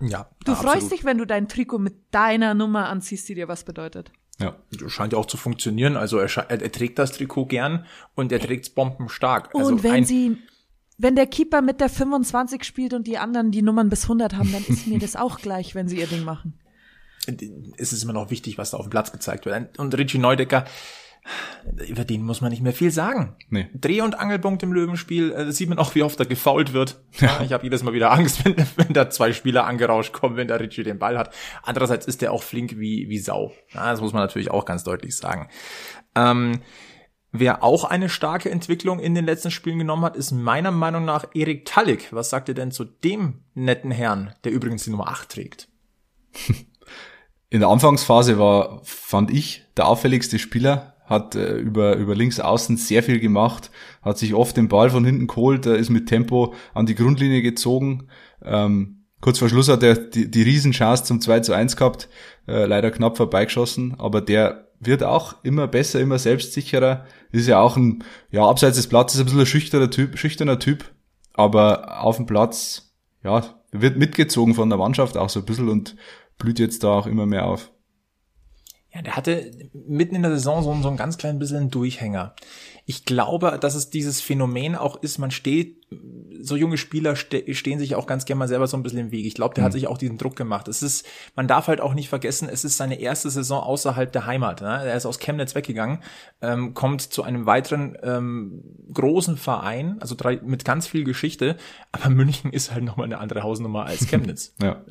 Ja. 0.01 0.29
Du 0.45 0.53
ja, 0.53 0.57
freust 0.57 0.75
absolut. 0.75 0.93
dich, 0.93 1.05
wenn 1.05 1.19
du 1.19 1.27
dein 1.27 1.49
Trikot 1.49 1.79
mit 1.79 1.95
deiner 2.11 2.55
Nummer 2.55 2.89
anziehst, 2.89 3.29
die 3.29 3.35
dir 3.35 3.49
was 3.49 3.65
bedeutet. 3.65 4.13
Ja. 4.39 4.57
Scheint 4.89 5.13
ja 5.13 5.19
auch 5.19 5.27
zu 5.27 5.37
funktionieren. 5.37 5.97
Also 5.97 6.19
er, 6.19 6.29
er, 6.37 6.61
er 6.61 6.73
trägt 6.73 6.99
das 6.99 7.13
Trikot 7.13 7.47
gern 7.47 7.87
und 8.15 8.33
er 8.33 8.41
trägt 8.41 8.67
es 8.67 8.71
bombenstark. 8.71 9.55
Also 9.55 9.67
und 9.69 9.83
wenn 9.83 10.05
sie, 10.05 10.37
wenn 10.99 11.17
der 11.17 11.27
Keeper 11.27 11.63
mit 11.63 11.81
der 11.81 11.89
25 11.89 12.65
spielt 12.65 12.93
und 12.93 13.07
die 13.07 13.19
anderen 13.19 13.51
die 13.51 13.63
Nummern 13.63 13.89
bis 13.89 14.03
100 14.05 14.35
haben, 14.35 14.53
dann 14.53 14.65
ist 14.67 14.87
mir 14.87 14.99
das 14.99 15.17
auch 15.17 15.39
gleich, 15.39 15.75
wenn 15.75 15.89
sie 15.89 15.99
ihr 15.99 16.07
Ding 16.07 16.25
machen. 16.25 16.59
es 17.79 17.93
ist 17.93 18.03
immer 18.03 18.13
noch 18.13 18.31
wichtig, 18.31 18.59
was 18.59 18.73
da 18.73 18.77
auf 18.77 18.87
dem 18.87 18.91
Platz 18.91 19.11
gezeigt 19.13 19.47
wird. 19.47 19.79
Und 19.79 19.97
Richie 19.97 20.19
Neudecker, 20.19 20.67
über 21.89 22.05
den 22.05 22.23
muss 22.23 22.41
man 22.41 22.51
nicht 22.51 22.63
mehr 22.63 22.73
viel 22.73 22.91
sagen. 22.91 23.37
Nee. 23.51 23.69
Dreh- 23.75 24.01
und 24.01 24.19
Angelpunkt 24.19 24.63
im 24.63 24.73
Löwenspiel, 24.73 25.33
äh, 25.33 25.53
sieht 25.53 25.69
man 25.69 25.79
auch, 25.79 25.95
wie 25.95 26.03
oft 26.03 26.19
er 26.21 26.27
gefault 26.27 26.73
wird. 26.73 27.01
Ja, 27.19 27.41
ich 27.43 27.53
habe 27.53 27.65
jedes 27.65 27.83
Mal 27.83 27.93
wieder 27.93 28.13
Angst, 28.13 28.45
wenn, 28.45 28.57
wenn 28.77 28.93
da 28.93 29.11
zwei 29.11 29.33
Spieler 29.33 29.67
angerauscht 29.67 30.13
kommen, 30.13 30.37
wenn 30.37 30.49
der 30.49 30.61
Richie 30.61 30.85
den 30.85 30.99
Ball 30.99 31.19
hat. 31.19 31.35
Andererseits 31.63 32.07
ist 32.07 32.23
der 32.23 32.33
auch 32.33 32.43
flink 32.43 32.79
wie, 32.79 33.09
wie 33.09 33.19
Sau. 33.19 33.53
Ja, 33.75 33.91
das 33.91 34.01
muss 34.01 34.13
man 34.13 34.23
natürlich 34.23 34.51
auch 34.51 34.65
ganz 34.65 34.85
deutlich 34.85 35.17
sagen. 35.17 35.49
Ähm, 36.15 36.61
wer 37.33 37.63
auch 37.63 37.85
eine 37.85 38.09
starke 38.09 38.51
Entwicklung 38.51 39.01
in 39.01 39.15
den 39.15 39.27
letzten 39.27 39.51
Spielen 39.51 39.79
genommen 39.79 40.05
hat, 40.05 40.17
ist 40.17 40.33
meiner 40.33 40.71
Meinung 40.71 41.05
nach 41.05 41.27
Erik 41.35 41.65
Tallig. 41.65 42.13
Was 42.13 42.31
sagt 42.31 42.49
ihr 42.49 42.55
denn 42.55 42.71
zu 42.71 42.85
dem 42.85 43.45
netten 43.55 43.91
Herrn, 43.91 44.35
der 44.45 44.53
übrigens 44.53 44.85
die 44.85 44.91
Nummer 44.91 45.09
8 45.09 45.29
trägt? 45.29 45.69
In 47.49 47.61
der 47.61 47.69
Anfangsphase 47.69 48.39
war, 48.39 48.81
fand 48.83 49.31
ich, 49.31 49.65
der 49.77 49.87
auffälligste 49.87 50.39
Spieler, 50.39 50.96
hat 51.07 51.35
äh, 51.35 51.57
über, 51.57 51.97
über 51.97 52.15
links 52.15 52.41
außen 52.41 52.77
sehr 52.77 53.03
viel 53.03 53.21
gemacht, 53.21 53.71
hat 54.03 54.19
sich 54.19 54.35
oft 54.35 54.57
den 54.57 54.69
Ball 54.69 54.91
von 54.91 55.05
hinten 55.05 55.27
geholt, 55.27 55.67
äh, 55.67 55.79
ist 55.79 55.91
mit 55.91 56.09
Tempo 56.09 56.55
an 56.75 56.87
die 56.87 56.95
Grundlinie 56.95 57.43
gezogen. 57.43 58.09
Ähm, 58.45 59.07
kurz 59.21 59.39
vor 59.39 59.49
Schluss 59.49 59.69
hat 59.69 59.83
er 59.83 59.95
die, 59.95 60.31
die 60.31 60.43
Riesenchance 60.43 61.05
zum 61.05 61.21
2 61.21 61.41
zu 61.41 61.53
1 61.53 61.77
gehabt, 61.77 62.09
äh, 62.47 62.67
leider 62.67 62.91
knapp 62.91 63.17
vorbeigeschossen, 63.17 63.95
aber 63.99 64.21
der 64.21 64.67
wird 64.81 65.03
auch 65.03 65.37
immer 65.43 65.69
besser, 65.69 66.01
immer 66.01 66.19
selbstsicherer, 66.19 67.07
ist 67.33 67.49
ja 67.49 67.61
auch 67.61 67.77
ein, 67.77 68.05
ja, 68.31 68.47
abseits 68.47 68.77
des 68.77 68.89
Platzes 68.89 69.21
ein 69.21 69.25
bisschen 69.25 69.41
ein 69.41 69.47
schüchterner 69.47 69.91
Typ, 69.91 70.19
schüchterner 70.19 70.59
Typ, 70.59 70.93
aber 71.33 72.03
auf 72.03 72.17
dem 72.17 72.27
Platz, 72.27 72.95
ja, 73.23 73.43
wird 73.73 73.97
mitgezogen 73.97 74.55
von 74.55 74.69
der 74.69 74.79
Mannschaft 74.79 75.17
auch 75.17 75.29
so 75.29 75.41
ein 75.41 75.47
bisschen 75.47 75.69
und 75.69 75.97
blüht 76.39 76.59
jetzt 76.59 76.85
da 76.85 76.91
auch 76.91 77.07
immer 77.07 77.27
mehr 77.27 77.47
auf. 77.47 77.71
Ja, 78.97 79.03
der 79.03 79.17
hatte 79.17 79.51
mitten 79.75 80.15
in 80.15 80.23
der 80.23 80.31
Saison 80.33 80.63
so, 80.63 80.75
so 80.83 80.89
ein 80.89 80.97
ganz 80.97 81.19
klein 81.19 81.39
bisschen 81.39 81.59
einen 81.59 81.71
Durchhänger. 81.71 82.35
Ich 82.87 83.05
glaube, 83.05 83.59
dass 83.61 83.75
es 83.75 83.91
dieses 83.91 84.23
Phänomen 84.23 84.75
auch 84.75 85.03
ist, 85.03 85.19
man 85.19 85.31
steht, 85.31 85.85
so 86.41 86.57
junge 86.57 86.79
Spieler 86.79 87.15
ste 87.15 87.55
stehen 87.55 87.79
sich 87.79 87.95
auch 87.95 88.07
ganz 88.07 88.25
gerne 88.25 88.39
mal 88.39 88.49
selber 88.49 88.67
so 88.67 88.77
ein 88.77 88.83
bisschen 88.83 89.01
im 89.01 89.11
Weg. 89.11 89.27
Ich 89.27 89.35
glaube, 89.35 89.55
der 89.55 89.65
hat 89.65 89.73
sich 89.73 89.87
auch 89.87 89.99
diesen 89.99 90.17
Druck 90.17 90.35
gemacht. 90.35 90.67
Es 90.69 90.83
ist, 90.83 91.07
man 91.35 91.47
darf 91.47 91.69
halt 91.69 91.81
auch 91.81 91.95
nicht 91.95 92.09
vergessen, 92.09 92.49
es 92.51 92.65
ist 92.65 92.77
seine 92.77 92.99
erste 92.99 93.29
Saison 93.29 93.63
außerhalb 93.63 94.11
der 94.13 94.25
Heimat. 94.25 94.63
Ne? 94.63 94.69
Er 94.69 94.97
ist 94.97 95.05
aus 95.05 95.19
Chemnitz 95.19 95.55
weggegangen, 95.55 95.99
ähm, 96.41 96.73
kommt 96.73 97.03
zu 97.03 97.23
einem 97.23 97.45
weiteren 97.45 97.99
ähm, 98.03 98.63
großen 98.93 99.37
Verein, 99.37 99.97
also 100.01 100.15
drei, 100.15 100.41
mit 100.43 100.65
ganz 100.65 100.87
viel 100.87 101.05
Geschichte, 101.05 101.57
aber 101.93 102.09
München 102.11 102.53
ist 102.53 102.73
halt 102.73 102.85
nochmal 102.85 103.07
eine 103.07 103.19
andere 103.19 103.43
Hausnummer 103.43 103.85
als 103.85 104.07
Chemnitz 104.09 104.55
Ja. 104.63 104.85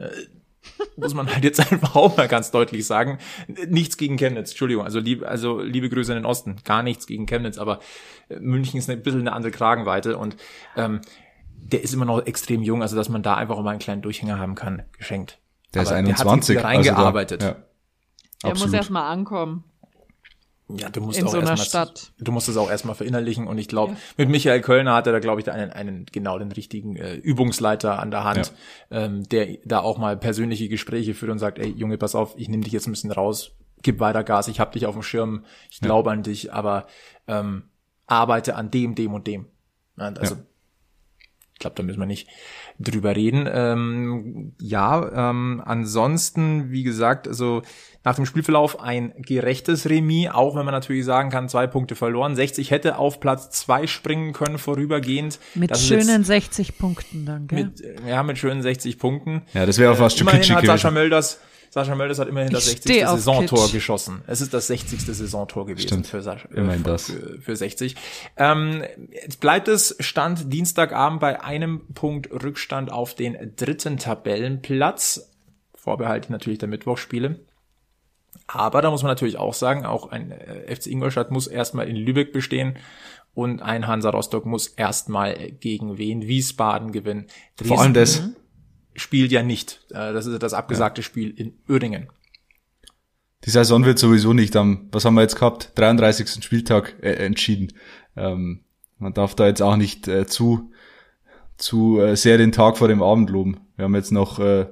Muss 0.98 1.13
man 1.13 1.31
halt 1.31 1.43
jetzt 1.43 1.60
einfach 1.72 1.95
auch 1.95 2.15
mal 2.17 2.27
ganz 2.27 2.51
deutlich 2.51 2.86
sagen. 2.86 3.19
Nichts 3.67 3.98
gegen 3.98 4.17
Chemnitz, 4.17 4.51
Entschuldigung, 4.51 4.84
also 4.86 5.00
liebe, 5.00 5.27
also 5.27 5.60
liebe 5.62 5.89
Grüße 5.89 6.12
in 6.12 6.17
den 6.19 6.25
Osten, 6.25 6.57
gar 6.63 6.84
nichts 6.84 7.07
gegen 7.07 7.25
Chemnitz, 7.25 7.57
aber 7.57 7.79
äh, 8.29 8.39
München 8.39 8.77
ist 8.79 8.89
ein 8.89 9.01
bisschen 9.01 9.22
eine 9.22 9.34
andere 9.34 9.51
Kragenweite 9.51 10.17
und 10.17 10.36
ähm, 10.75 11.01
der 11.57 11.81
ist 11.84 11.93
immer 11.93 12.05
noch 12.05 12.25
extrem 12.25 12.62
jung, 12.62 12.81
also 12.81 12.95
dass 12.95 13.10
man 13.10 13.24
da 13.24 13.36
einfach 13.36 13.60
mal 13.62 13.72
einen 13.72 13.79
kleinen 13.79 14.01
Durchhänger 14.01 14.38
haben 14.39 14.55
kann, 14.55 14.84
geschenkt. 14.98 15.39
Der 15.74 15.81
ist 15.84 15.89
Aber 15.89 15.98
21. 15.98 16.17
Der 16.25 16.31
hat 16.34 16.43
sich 16.43 16.50
wieder 16.55 16.65
also 16.67 16.84
da- 16.89 16.95
reingearbeitet. 16.95 17.41
ja, 17.43 17.50
Er 17.50 17.55
muss 18.50 18.51
absolut. 18.62 18.75
erst 18.75 18.89
mal 18.91 19.10
ankommen. 19.10 19.63
Ja, 20.67 20.89
du 20.89 21.00
musst 21.01 21.19
in 21.19 21.27
auch 21.27 21.31
so 21.31 21.39
einer 21.39 21.57
Stadt. 21.57 22.12
du 22.17 22.31
musst 22.31 22.50
es 22.50 22.57
auch 22.57 22.72
erstmal 22.72 22.95
verinnerlichen 22.95 23.45
und 23.48 23.57
ich 23.60 23.67
glaube, 23.67 23.93
Ja. 23.93 23.98
mit 24.17 24.29
Michael 24.29 24.62
Kölner 24.62 24.95
hat 24.95 25.05
er 25.05 25.13
da, 25.13 25.19
glaube 25.19 25.39
ich, 25.41 25.51
einen, 25.51 25.72
einen 25.72 26.05
genau 26.12 26.39
den 26.39 26.51
richtigen 26.51 26.95
äh, 26.95 27.13
Übungsleiter 27.15 28.00
an 28.00 28.10
der 28.10 28.24
Hand, 28.24 28.51
ähm, 28.89 29.24
der 29.29 29.60
da 29.63 29.81
auch 29.81 30.00
mal 30.00 30.17
persönliche 30.17 30.67
Gespräche 30.67 31.13
führt 31.13 31.31
und 31.31 31.38
sagt, 31.39 31.60
ey 31.60 31.67
Junge, 31.69 31.98
pass 32.00 32.15
auf, 32.15 32.34
ich 32.38 32.50
nehme 32.50 32.63
dich 32.63 32.74
jetzt 32.74 32.88
ein 32.88 32.91
bisschen 32.93 33.12
raus, 33.12 33.51
gib 33.84 34.00
weiter 34.00 34.24
Gas, 34.24 34.48
ich 34.48 34.60
hab 34.60 34.72
dich 34.72 34.88
auf 34.88 34.95
dem 34.95 35.03
Schirm, 35.03 35.45
ich 35.69 35.81
glaube 35.81 36.10
an 36.10 36.24
dich, 36.24 36.51
aber 36.51 36.88
ähm, 37.27 37.69
arbeite 38.07 38.55
an 38.55 38.72
dem, 38.72 38.95
dem 38.95 39.13
und 39.13 39.27
dem. 39.27 39.45
Ja, 39.98 40.05
Also 40.15 40.34
Ja. 40.36 40.41
ich 41.53 41.60
glaube, 41.60 41.75
da 41.75 41.84
müssen 41.84 42.00
wir 42.00 42.05
nicht 42.07 42.27
drüber 42.79 43.15
reden. 43.15 43.48
Ähm, 43.51 44.53
ja, 44.60 45.29
ähm, 45.29 45.62
ansonsten, 45.65 46.72
wie 46.72 46.84
gesagt, 46.84 47.27
also 47.27 47.62
nach 48.03 48.15
dem 48.15 48.25
Spielverlauf 48.25 48.79
ein 48.79 49.13
gerechtes 49.17 49.89
Remis, 49.89 50.29
auch 50.32 50.55
wenn 50.55 50.65
man 50.65 50.74
natürlich 50.74 51.05
sagen 51.05 51.32
kann, 51.32 51.50
zwei 51.50 51.65
Punkte 51.67 51.96
verloren. 51.96 52.36
60 52.36 52.70
hätte 52.70 52.98
auf 52.98 53.20
Platz 53.20 53.50
zwei 53.50 53.88
springen 53.88 54.32
können 54.34 54.58
vorübergehend. 54.60 55.39
Mit 55.55 55.72
Das 55.72 55.86
schönen 55.86 56.08
jetzt 56.08 56.27
60 56.27 56.77
Punkten 56.77 57.25
dann, 57.25 57.48
gell? 57.48 57.65
mit, 57.65 57.82
äh, 57.82 57.96
ja, 58.08 58.22
mit 58.24 58.38
schönen 58.38 58.62
60 58.62 59.00
Punkten. 59.00 59.41
Ja, 59.53 59.65
das 59.65 59.79
wäre 59.79 59.91
auch 59.91 59.98
fast 59.98 60.17
schon 60.20 60.27
Immerhin 60.27 60.55
hat 60.55 60.65
Sascha. 60.65 60.91
Mölders, 60.91 61.39
Sascha 61.75 61.94
Mölders 61.94 62.20
hat 62.20 62.29
immerhin 62.29 62.53
das 62.53 62.67
Ich 62.67 62.75
60. 62.75 62.89
steh 62.89 63.05
auf 63.05 63.20
Saisontor 63.20 63.70
geschossen. 63.70 64.22
Es 64.27 64.39
ist 64.39 64.53
das 64.53 64.67
60. 64.67 65.01
Saisontor 65.01 65.65
gewesen 65.65 65.88
Stimmt. 65.88 66.08
für 66.08 66.22
Sascha, 66.22 66.48
äh, 66.48 66.60
Immerhin 66.60 66.84
für, 66.84 66.89
das. 66.89 67.12
Für, 67.12 67.41
für 67.41 67.55
60. 67.58 67.98
Ähm, 68.38 68.82
jetzt 69.12 69.41
bleibt 69.41 69.67
es 69.67 69.94
Stand 70.00 70.53
Dienstagabend 70.53 71.20
bei 71.20 71.44
einem 71.44 71.82
Punkt 71.94 72.32
Rückstand 72.32 72.94
auf 72.94 73.13
den 73.13 73.55
dritten 73.58 73.98
Tabellenplatz. 73.98 75.29
Vorbehalten 75.74 76.32
natürlich 76.32 76.60
der 76.60 76.70
Mittwochspiele. 76.70 77.41
Aber 78.48 78.82
da 78.82 78.89
muss 78.89 79.03
man 79.03 79.12
natürlich 79.12 79.38
auch 79.38 79.53
sagen, 79.53 79.86
auch 79.86 80.10
ein 80.10 80.32
äh, 80.32 80.74
FC 80.74 80.88
Ingolstadt 80.88 81.29
muss 81.29 81.46
erstmal 81.46 81.89
in 81.89 81.98
Lübeck 81.98 82.32
bestehen 82.32 82.77
und 83.34 83.62
ein 83.62 83.86
Hansa 83.86 84.12
Rostock 84.12 84.46
muss 84.46 84.67
erstmal 84.67 85.36
gegen 85.60 85.98
Wien 85.98 86.25
Wiesbaden 86.25 86.94
gewinnen. 86.94 87.27
Vor 87.62 87.82
allem 87.82 87.94
das. 87.94 88.24
Spielt 88.95 89.31
ja 89.31 89.43
nicht. 89.43 89.85
Äh, 89.89 90.13
Das 90.13 90.25
ist 90.25 90.41
das 90.41 90.53
abgesagte 90.53 91.03
Spiel 91.03 91.29
in 91.31 91.53
Uerdingen. 91.67 92.09
Die 93.45 93.51
Saison 93.51 93.85
wird 93.85 93.99
sowieso 93.99 94.33
nicht 94.33 94.55
am, 94.55 94.87
was 94.91 95.05
haben 95.05 95.13
wir 95.13 95.21
jetzt 95.21 95.35
gehabt, 95.35 95.71
33. 95.75 96.43
Spieltag 96.43 96.95
äh, 97.01 97.13
entschieden. 97.13 97.73
Ähm, 98.15 98.61
man 98.97 99.13
darf 99.13 99.35
da 99.35 99.45
jetzt 99.45 99.61
auch 99.61 99.75
nicht 99.75 100.07
äh, 100.07 100.25
zu, 100.25 100.71
zu 101.57 101.99
äh, 101.99 102.15
sehr 102.15 102.37
den 102.37 102.51
Tag 102.51 102.77
vor 102.77 102.87
dem 102.87 103.03
Abend 103.03 103.29
loben. 103.29 103.59
Wir 103.75 103.85
haben 103.85 103.95
jetzt 103.95 104.11
noch 104.11 104.39
äh, 104.39 104.67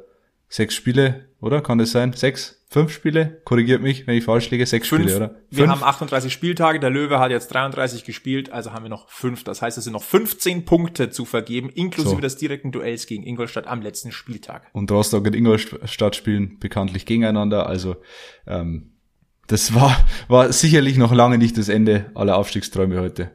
sechs 0.47 0.73
Spiele, 0.75 1.27
oder? 1.43 1.61
Kann 1.61 1.77
das 1.77 1.91
sein? 1.91 2.13
Sechs? 2.13 2.59
Fünf 2.69 2.91
Spiele? 2.91 3.41
Korrigiert 3.45 3.83
mich, 3.83 4.07
wenn 4.07 4.17
ich 4.17 4.23
falsch 4.23 4.49
liege. 4.49 4.65
Sechs 4.65 4.87
Fünf. 4.87 5.03
Spiele, 5.03 5.17
oder? 5.17 5.35
Wir 5.51 5.65
Fünf? 5.65 5.71
haben 5.71 5.83
38 5.83 6.33
Spieltage, 6.33 6.79
der 6.79 6.89
Löwe 6.89 7.19
hat 7.19 7.29
jetzt 7.29 7.53
33 7.53 8.03
gespielt, 8.03 8.51
also 8.51 8.73
haben 8.73 8.83
wir 8.83 8.89
noch 8.89 9.09
fünf. 9.09 9.43
Das 9.43 9.61
heißt, 9.61 9.77
es 9.77 9.83
sind 9.83 9.93
noch 9.93 10.01
15 10.03 10.65
Punkte 10.65 11.11
zu 11.11 11.25
vergeben, 11.25 11.69
inklusive 11.69 12.15
So. 12.15 12.21
des 12.21 12.37
direkten 12.37 12.71
Duells 12.71 13.05
gegen 13.05 13.23
Ingolstadt 13.23 13.67
am 13.67 13.81
letzten 13.83 14.11
Spieltag. 14.11 14.69
und 14.73 14.89
Rostock 14.91 15.25
und 15.27 15.35
Ingolstadt 15.35 16.15
spielen 16.15 16.57
bekanntlich 16.59 17.05
gegeneinander. 17.05 17.67
Also 17.67 17.97
ähm, 18.47 18.93
das 19.47 19.75
war, 19.75 19.95
war 20.29 20.51
sicherlich 20.51 20.97
noch 20.97 21.13
lange 21.13 21.37
nicht 21.37 21.57
das 21.59 21.69
Ende 21.69 22.09
aller 22.15 22.37
Aufstiegsträume 22.37 22.99
heute. 22.99 23.31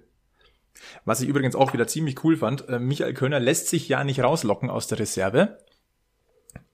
Was 1.05 1.21
ich 1.21 1.29
übrigens 1.29 1.55
auch 1.55 1.73
wieder 1.73 1.87
ziemlich 1.87 2.25
cool 2.25 2.37
fand, 2.37 2.69
äh, 2.69 2.79
Michael 2.79 3.15
Kölner 3.15 3.41
lässt 3.41 3.69
sich 3.69 3.89
ja 3.89 4.03
nicht 4.05 4.21
rauslocken 4.21 4.69
aus 4.69 4.89
der 4.89 4.99
Reserve. 4.99 5.59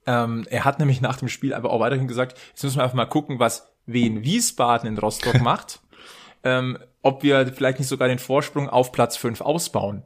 Ähm, 0.07 0.47
er 0.51 0.65
hat 0.65 0.79
nämlich 0.79 1.01
nach 1.01 1.17
dem 1.17 1.29
Spiel 1.29 1.55
aber 1.55 1.71
auch 1.71 1.81
weiterhin 1.81 2.09
gesagt, 2.09 2.39
jetzt 2.51 2.63
müssen 2.63 2.77
wir 2.77 2.83
einfach 2.85 2.97
mal 2.97 3.07
gucken, 3.07 3.39
was 3.39 3.73
Wien 3.87 4.23
Wiesbaden 4.25 4.89
in 4.89 4.99
Rostock 4.99 5.41
macht. 5.43 5.81
Ähm, 6.43 6.79
ob 7.03 7.23
wir 7.23 7.47
vielleicht 7.53 7.79
nicht 7.79 7.89
sogar 7.89 8.09
den 8.09 8.19
Vorsprung 8.19 8.69
auf 8.69 8.93
Platz 8.93 9.17
5 9.17 9.41
ausbauen. 9.41 10.03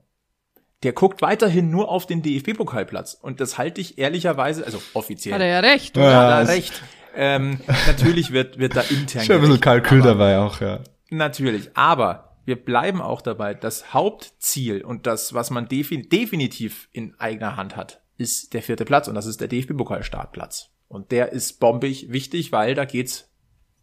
Der 0.84 0.92
guckt 0.92 1.22
weiterhin 1.22 1.70
nur 1.70 1.88
auf 1.90 2.06
den 2.06 2.22
DFB-Pokalplatz. 2.22 3.14
Und 3.14 3.40
das 3.40 3.58
halte 3.58 3.80
ich 3.80 3.98
ehrlicherweise, 3.98 4.64
also 4.64 4.80
offiziell, 4.94 5.34
Hat 5.34 5.40
er 5.40 5.48
ja 5.48 5.60
recht, 5.60 5.96
Ja. 5.96 6.02
hat 6.04 6.48
er 6.48 6.54
recht. 6.54 6.82
Ähm, 7.16 7.58
natürlich 7.88 8.32
wird, 8.32 8.58
wird 8.58 8.76
da 8.76 8.82
intern 8.82 9.24
Schon 9.24 9.36
ein 9.36 9.40
bisschen 9.40 9.60
Kalkül 9.60 10.02
dabei 10.02 10.38
auch, 10.38 10.60
ja. 10.60 10.80
Natürlich, 11.10 11.70
aber 11.74 12.36
wir 12.44 12.56
bleiben 12.64 13.00
auch 13.02 13.20
dabei, 13.20 13.54
das 13.54 13.92
Hauptziel 13.92 14.82
und 14.84 15.06
das, 15.06 15.34
was 15.34 15.50
man 15.50 15.66
defi 15.68 16.08
definitiv 16.08 16.88
in 16.92 17.18
eigener 17.18 17.56
Hand 17.56 17.76
hat, 17.76 18.00
ist 18.18 18.52
der 18.52 18.62
vierte 18.62 18.84
Platz 18.84 19.08
und 19.08 19.14
das 19.14 19.26
ist 19.26 19.40
der 19.40 19.48
DFB-Pokal-Startplatz. 19.48 20.70
Und 20.88 21.12
der 21.12 21.32
ist 21.32 21.60
bombig 21.60 22.10
wichtig, 22.12 22.52
weil 22.52 22.74
da 22.74 22.84
geht's 22.84 23.30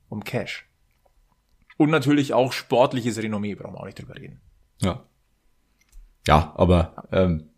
um 0.10 0.24
Cash. 0.24 0.70
Und 1.78 1.90
natürlich 1.90 2.34
auch 2.34 2.54
sportliches 2.54 3.18
Renommee, 3.18 3.56
brauchen 3.56 3.74
wir 3.74 3.80
auch 3.80 3.86
nicht 3.86 4.00
drüber 4.00 4.16
reden. 4.16 4.42
Ja. 4.82 5.06
Ja, 6.28 6.54
aber 6.56 7.08
ähm, 7.12 7.50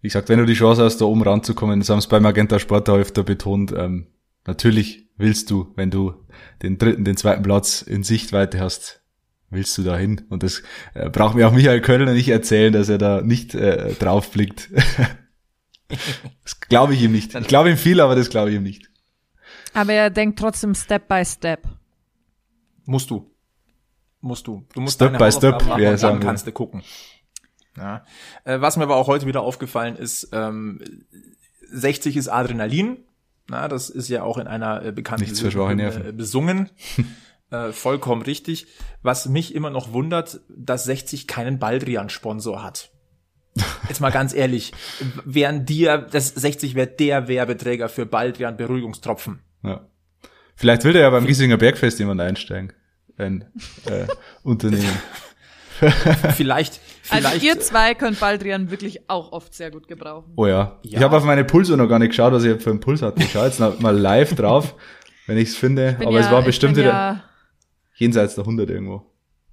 wie 0.00 0.08
gesagt, 0.08 0.28
wenn 0.28 0.38
du 0.38 0.46
die 0.46 0.54
Chance 0.54 0.82
hast, 0.82 1.00
da 1.00 1.04
oben 1.04 1.22
ranzukommen, 1.22 1.80
das 1.80 1.88
haben 1.88 1.98
es 1.98 2.08
beim 2.08 2.22
Magenta 2.22 2.58
Sport 2.58 2.88
da 2.88 2.96
öfter 2.96 3.22
betont, 3.22 3.72
ähm, 3.72 4.08
natürlich 4.46 5.08
willst 5.16 5.50
du, 5.50 5.72
wenn 5.76 5.90
du 5.90 6.14
den 6.62 6.78
dritten, 6.78 7.04
den 7.04 7.16
zweiten 7.16 7.42
Platz 7.42 7.82
in 7.82 8.02
Sichtweite 8.02 8.58
hast, 8.60 9.02
willst 9.50 9.76
du 9.78 9.82
dahin. 9.82 10.22
Und 10.28 10.42
das 10.42 10.62
äh, 10.94 11.08
braucht 11.08 11.36
mir 11.36 11.46
auch 11.46 11.52
Michael 11.52 11.80
Kölner 11.80 12.12
nicht 12.12 12.28
erzählen, 12.28 12.72
dass 12.72 12.88
er 12.88 12.98
da 12.98 13.22
nicht 13.22 13.54
äh, 13.54 13.92
drauf 13.94 14.30
blickt. 14.30 14.70
das 16.42 16.60
glaube 16.60 16.94
ich 16.94 17.02
ihm 17.02 17.12
nicht. 17.12 17.34
Ich 17.34 17.46
glaube 17.46 17.70
ihm 17.70 17.76
viel, 17.76 18.00
aber 18.00 18.14
das 18.14 18.30
glaube 18.30 18.50
ich 18.50 18.56
ihm 18.56 18.62
nicht. 18.62 18.90
Aber 19.74 19.92
er 19.92 20.10
denkt 20.10 20.38
trotzdem 20.38 20.74
Step 20.74 21.08
by 21.08 21.24
Step. 21.24 21.66
Musst 22.84 23.10
du. 23.10 23.30
Musst 24.20 24.46
du. 24.46 24.64
Du 24.74 24.80
musst 24.80 24.94
Step 24.94 25.18
by 25.18 25.32
step, 25.32 25.66
machen 25.66 25.96
sagen 25.98 26.18
dann 26.18 26.20
kannst 26.20 26.46
du 26.46 26.52
gucken. 26.52 26.82
Ja. 27.76 28.04
Äh, 28.44 28.60
was 28.60 28.76
mir 28.76 28.84
aber 28.84 28.96
auch 28.96 29.08
heute 29.08 29.26
wieder 29.26 29.42
aufgefallen 29.42 29.96
ist, 29.96 30.28
ähm, 30.32 30.80
60 31.70 32.16
ist 32.16 32.28
Adrenalin. 32.28 32.98
Na, 33.48 33.66
das 33.68 33.90
ist 33.90 34.08
ja 34.08 34.22
auch 34.22 34.38
in 34.38 34.46
einer 34.46 34.84
äh, 34.84 34.92
bekannten 34.92 35.24
Nichts 35.24 35.42
äh, 35.42 36.12
besungen. 36.12 36.70
äh, 37.50 37.72
vollkommen 37.72 38.22
richtig. 38.22 38.66
Was 39.02 39.28
mich 39.28 39.54
immer 39.54 39.70
noch 39.70 39.92
wundert, 39.92 40.40
dass 40.48 40.84
60 40.84 41.26
keinen 41.26 41.58
Baldrian-Sponsor 41.58 42.62
hat. 42.62 42.90
Jetzt 43.88 44.00
mal 44.00 44.10
ganz 44.10 44.32
ehrlich, 44.34 44.72
wären 45.24 45.66
dir, 45.66 45.98
das 46.10 46.28
60 46.28 46.74
wäre 46.74 46.86
der 46.86 47.28
Werbeträger 47.28 47.88
für 47.88 48.06
Baldrian 48.06 48.56
Beruhigungstropfen. 48.56 49.40
Ja. 49.62 49.86
Vielleicht 50.56 50.84
will 50.84 50.96
er 50.96 51.02
ja 51.02 51.10
beim 51.10 51.26
Giesinger 51.26 51.56
Bergfest 51.58 51.98
jemand 51.98 52.20
einsteigen. 52.20 52.72
Ein 53.18 53.44
äh, 53.86 54.06
Unternehmen. 54.42 54.98
Vielleicht, 56.36 56.80
Also 57.10 57.28
vielleicht. 57.28 57.42
ihr 57.42 57.58
zwei 57.60 57.94
könnt 57.94 58.20
Baldrian 58.20 58.70
wirklich 58.70 59.10
auch 59.10 59.32
oft 59.32 59.52
sehr 59.52 59.70
gut 59.70 59.88
gebrauchen. 59.88 60.32
Oh 60.36 60.46
ja. 60.46 60.78
Ja. 60.84 60.98
Ich 60.98 61.02
habe 61.04 61.16
auf 61.16 61.24
meine 61.24 61.44
Pulse 61.44 61.76
noch 61.76 61.88
gar 61.88 61.98
nicht 61.98 62.10
geschaut, 62.10 62.32
was 62.32 62.44
ich 62.44 62.62
für 62.62 62.70
einen 62.70 62.80
Puls 62.80 63.02
hatte. 63.02 63.20
Ich 63.22 63.32
schaue 63.32 63.46
jetzt 63.46 63.58
mal 63.58 63.96
live 63.98 64.34
drauf, 64.36 64.76
wenn 65.26 65.36
ich 65.38 65.48
es 65.48 65.56
finde. 65.56 65.96
Aber 66.00 66.20
es 66.20 66.26
ja- 66.26 66.32
war 66.32 66.40
ich 66.40 66.46
bestimmt 66.46 66.76
wieder 66.76 66.88
ja 66.88 67.24
jenseits 67.96 68.34
der 68.34 68.44
100 68.44 68.68
irgendwo. 68.70 69.11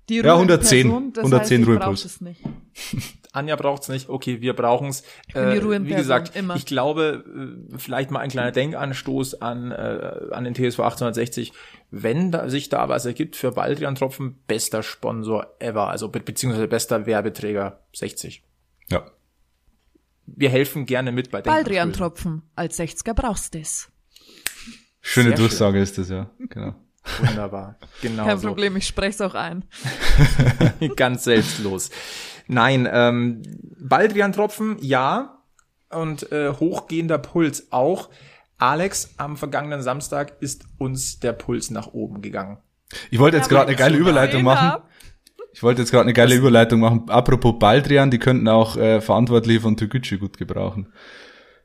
Die 0.10 0.18
Ja, 0.18 0.34
110. 0.34 0.88
Ruheperson, 0.88 1.14
das 1.14 1.26
110 1.26 1.68
heißt, 1.68 2.00
ich 2.00 2.06
es 2.06 2.22
nicht. 2.22 2.42
Anja 3.32 3.56
braucht's 3.56 3.90
nicht, 3.90 4.10
okay, 4.10 4.42
wir 4.42 4.54
brauchen's. 4.54 5.04
bin 5.34 5.52
die 5.52 5.58
Äh, 5.58 5.62
wie 5.62 5.90
Person, 5.90 5.96
gesagt, 5.96 6.36
immer. 6.36 6.56
ich 6.56 6.66
glaube, 6.66 7.24
äh, 7.74 7.78
vielleicht 7.78 8.10
mal 8.10 8.20
ein 8.20 8.30
kleiner 8.30 8.52
Denkanstoß 8.52 9.42
an, 9.42 9.72
äh, 9.72 10.28
an 10.32 10.44
den 10.46 10.56
TSV 10.56 10.80
1860. 10.80 11.54
Wenn 11.92 12.32
da, 12.32 12.50
sich 12.50 12.70
da 12.70 12.90
was 12.90 13.06
ergibt 13.06 13.36
für 13.36 13.52
Baldrian 13.52 13.96
Tropfen, 13.96 14.40
bester 14.48 14.82
Sponsor 14.84 15.56
ever, 15.60 15.90
also 15.90 16.10
be 16.10 16.20
beziehungsweise 16.20 16.68
bester 16.68 17.06
Werbeträger 17.06 17.84
60. 17.94 18.44
Ja. 18.90 19.06
Wir 20.26 20.50
helfen 20.50 20.86
gerne 20.86 21.12
mit 21.12 21.32
bei 21.32 21.42
Baldrian. 21.42 21.94
Tropfen. 21.94 22.44
Als 22.56 22.80
60er 22.80 23.14
brauchst 23.14 23.54
du 23.54 23.60
es. 23.60 23.92
Schöne 25.02 25.30
Sehr 25.30 25.38
Durchsage 25.38 25.80
ist 25.80 25.98
das, 25.98 26.10
ja. 26.10 26.30
Genau. 26.50 26.76
Wunderbar. 27.20 27.76
Genau 28.02 28.26
Kein 28.26 28.38
so. 28.38 28.48
Problem, 28.48 28.78
ich 28.78 28.88
spreche 28.88 29.10
es 29.10 29.22
auch 29.22 29.36
ein. 29.36 29.66
Ganz 30.96 31.26
selbstlos. 31.26 31.90
Nein, 32.48 32.88
ähm, 32.90 33.42
Baldrian-Tropfen, 33.78 34.78
ja. 34.80 35.44
Und 35.90 36.32
äh, 36.32 36.54
hochgehender 36.54 37.18
Puls 37.18 37.72
auch. 37.72 38.10
Alex, 38.58 39.16
am 39.18 39.38
vergangenen 39.38 39.82
Samstag 39.82 40.42
ist 40.42 40.64
uns 40.78 41.20
der 41.20 41.34
Puls 41.34 41.72
nach 41.72 41.88
oben 41.88 42.22
gegangen. 42.22 42.60
Ich 43.12 43.20
wollte 43.20 43.38
jetzt 43.38 43.50
gerade 43.50 43.68
eine 43.68 43.76
geile 43.76 43.98
Überleitung 43.98 44.44
machen. 44.44 44.82
Ich 45.54 45.64
wollte 45.64 45.82
jetzt 45.82 45.92
gerade 45.92 46.04
eine 46.04 46.14
geile 46.14 46.36
Überleitung 46.36 46.80
machen. 46.80 47.10
Apropos 47.10 47.56
Baldrian, 47.60 48.12
die 48.12 48.20
könnten 48.20 48.48
auch 48.48 48.78
äh, 48.78 49.02
Verantwortliche 49.02 49.62
von 49.62 49.78
Toguchi 49.78 50.18
gut 50.18 50.38
gebrauchen. 50.38 50.94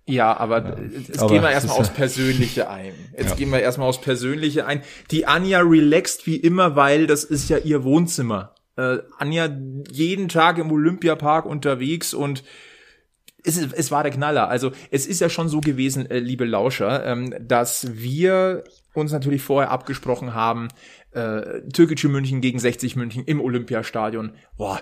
Ja, 0.06 0.36
aber 0.36 0.78
jetzt 0.80 1.18
aber 1.18 1.32
gehen 1.32 1.42
wir 1.42 1.50
erstmal 1.52 1.78
aufs 1.78 1.90
Persönliche 1.90 2.68
ein. 2.68 2.92
Jetzt 3.16 3.30
Ja. 3.30 3.36
gehen 3.36 3.50
wir 3.50 3.60
erstmal 3.60 3.88
aufs 3.88 4.00
Persönliche 4.00 4.66
ein. 4.66 4.82
Die 5.10 5.26
Anja 5.26 5.60
relaxt 5.60 6.26
wie 6.26 6.36
immer, 6.36 6.76
weil 6.76 7.06
das 7.06 7.24
ist 7.24 7.48
ja 7.48 7.58
ihr 7.58 7.84
Wohnzimmer. 7.84 8.54
Äh, 8.76 8.98
Anja 9.18 9.48
jeden 9.90 10.28
Tag 10.28 10.58
im 10.58 10.70
Olympiapark 10.70 11.46
unterwegs 11.46 12.12
und 12.12 12.44
es, 13.44 13.56
es 13.58 13.90
war 13.90 14.02
der 14.02 14.12
Knaller. 14.12 14.48
Also 14.48 14.72
es 14.90 15.06
ist 15.06 15.20
ja 15.20 15.28
schon 15.28 15.48
so 15.48 15.60
gewesen, 15.60 16.10
äh, 16.10 16.18
liebe 16.18 16.44
Lauscher, 16.44 17.04
ähm, 17.06 17.34
dass 17.40 17.94
wir 17.94 18.64
uns 18.94 19.12
natürlich 19.12 19.42
vorher 19.42 19.70
abgesprochen 19.70 20.34
haben, 20.34 20.68
äh, 21.12 21.60
Türkische 21.72 22.08
München 22.08 22.40
gegen 22.40 22.58
60 22.58 22.96
München 22.96 23.24
im 23.24 23.40
Olympiastadion. 23.40 24.32
Boah, 24.56 24.80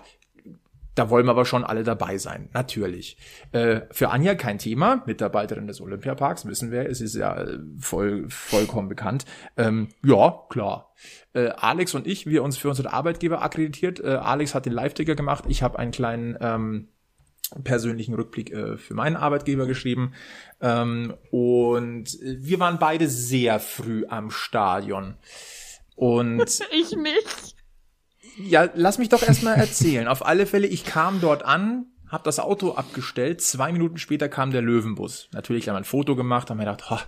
da 0.95 1.11
wollen 1.11 1.27
wir 1.27 1.31
aber 1.31 1.45
schon 1.45 1.65
alle 1.65 1.85
dabei 1.85 2.19
sein, 2.19 2.49
natürlich. 2.53 3.17
Äh, 3.53 3.83
für 3.91 4.11
Anja 4.11 4.35
kein 4.35 4.59
Thema, 4.59 5.03
Mitarbeiterin 5.07 5.67
des 5.67 5.81
Olympiaparks, 5.81 6.47
wissen 6.47 6.71
wir, 6.71 6.89
es 6.89 7.01
ist 7.01 7.15
ja 7.15 7.35
äh, 7.41 7.59
voll, 7.79 8.27
vollkommen 8.29 8.89
bekannt. 8.89 9.25
Ähm, 9.57 9.89
ja, 10.05 10.43
klar. 10.49 10.93
Äh, 11.33 11.49
Alex 11.49 11.95
und 11.95 12.07
ich, 12.07 12.27
wir 12.27 12.43
uns 12.43 12.59
für 12.59 12.69
unsere 12.69 12.93
Arbeitgeber 12.93 13.43
akkreditiert. 13.43 14.01
Äh, 14.01 14.17
Alex 14.17 14.55
hat 14.55 14.67
den 14.67 14.73
Live-Ticker 14.73 15.15
gemacht, 15.15 15.45
ich 15.49 15.63
habe 15.63 15.79
einen 15.79 15.93
kleinen 15.93 16.37
ähm, 16.41 16.89
persönlichen 17.65 18.15
Rückblick 18.15 18.53
äh, 18.53 18.77
für 18.77 18.95
meinen 18.95 19.17
Arbeitgeber 19.17 19.67
geschrieben. 19.67 20.13
Ähm, 20.61 21.15
und 21.31 22.19
wir 22.23 22.61
waren 22.61 22.79
beide 22.79 23.09
sehr 23.09 23.61
früh 23.61 24.05
am 24.09 24.31
Stadion. 24.31 25.15
Und 25.97 26.61
Ich 26.71 26.97
nicht. 26.97 27.57
Ja, 28.39 28.69
lass 28.75 28.99
mich 28.99 29.09
doch 29.09 29.23
erstmal 29.23 29.57
erzählen. 29.57 30.09
Auf 30.09 30.25
alle 30.25 30.47
Fälle, 30.47 30.67
ich 30.67 30.85
kam 30.85 31.21
dort 31.21 31.45
an, 31.45 31.87
habe 32.09 32.25
das 32.25 32.39
Auto 32.39 32.73
abgestellt. 32.73 33.41
Zwei 33.41 33.73
Minuten 33.73 33.99
später 33.99 34.29
kam 34.29 34.51
der 34.51 34.63
Löwenbus. 34.63 35.29
Natürlich 35.33 35.69
haben 35.69 35.75
wir 35.75 35.79
ein 35.81 35.85
Foto 35.85 36.17
gemacht, 36.17 36.51
haben 36.51 36.59
mir 36.59 36.65
gedacht, 36.65 36.91
ha, 36.91 37.01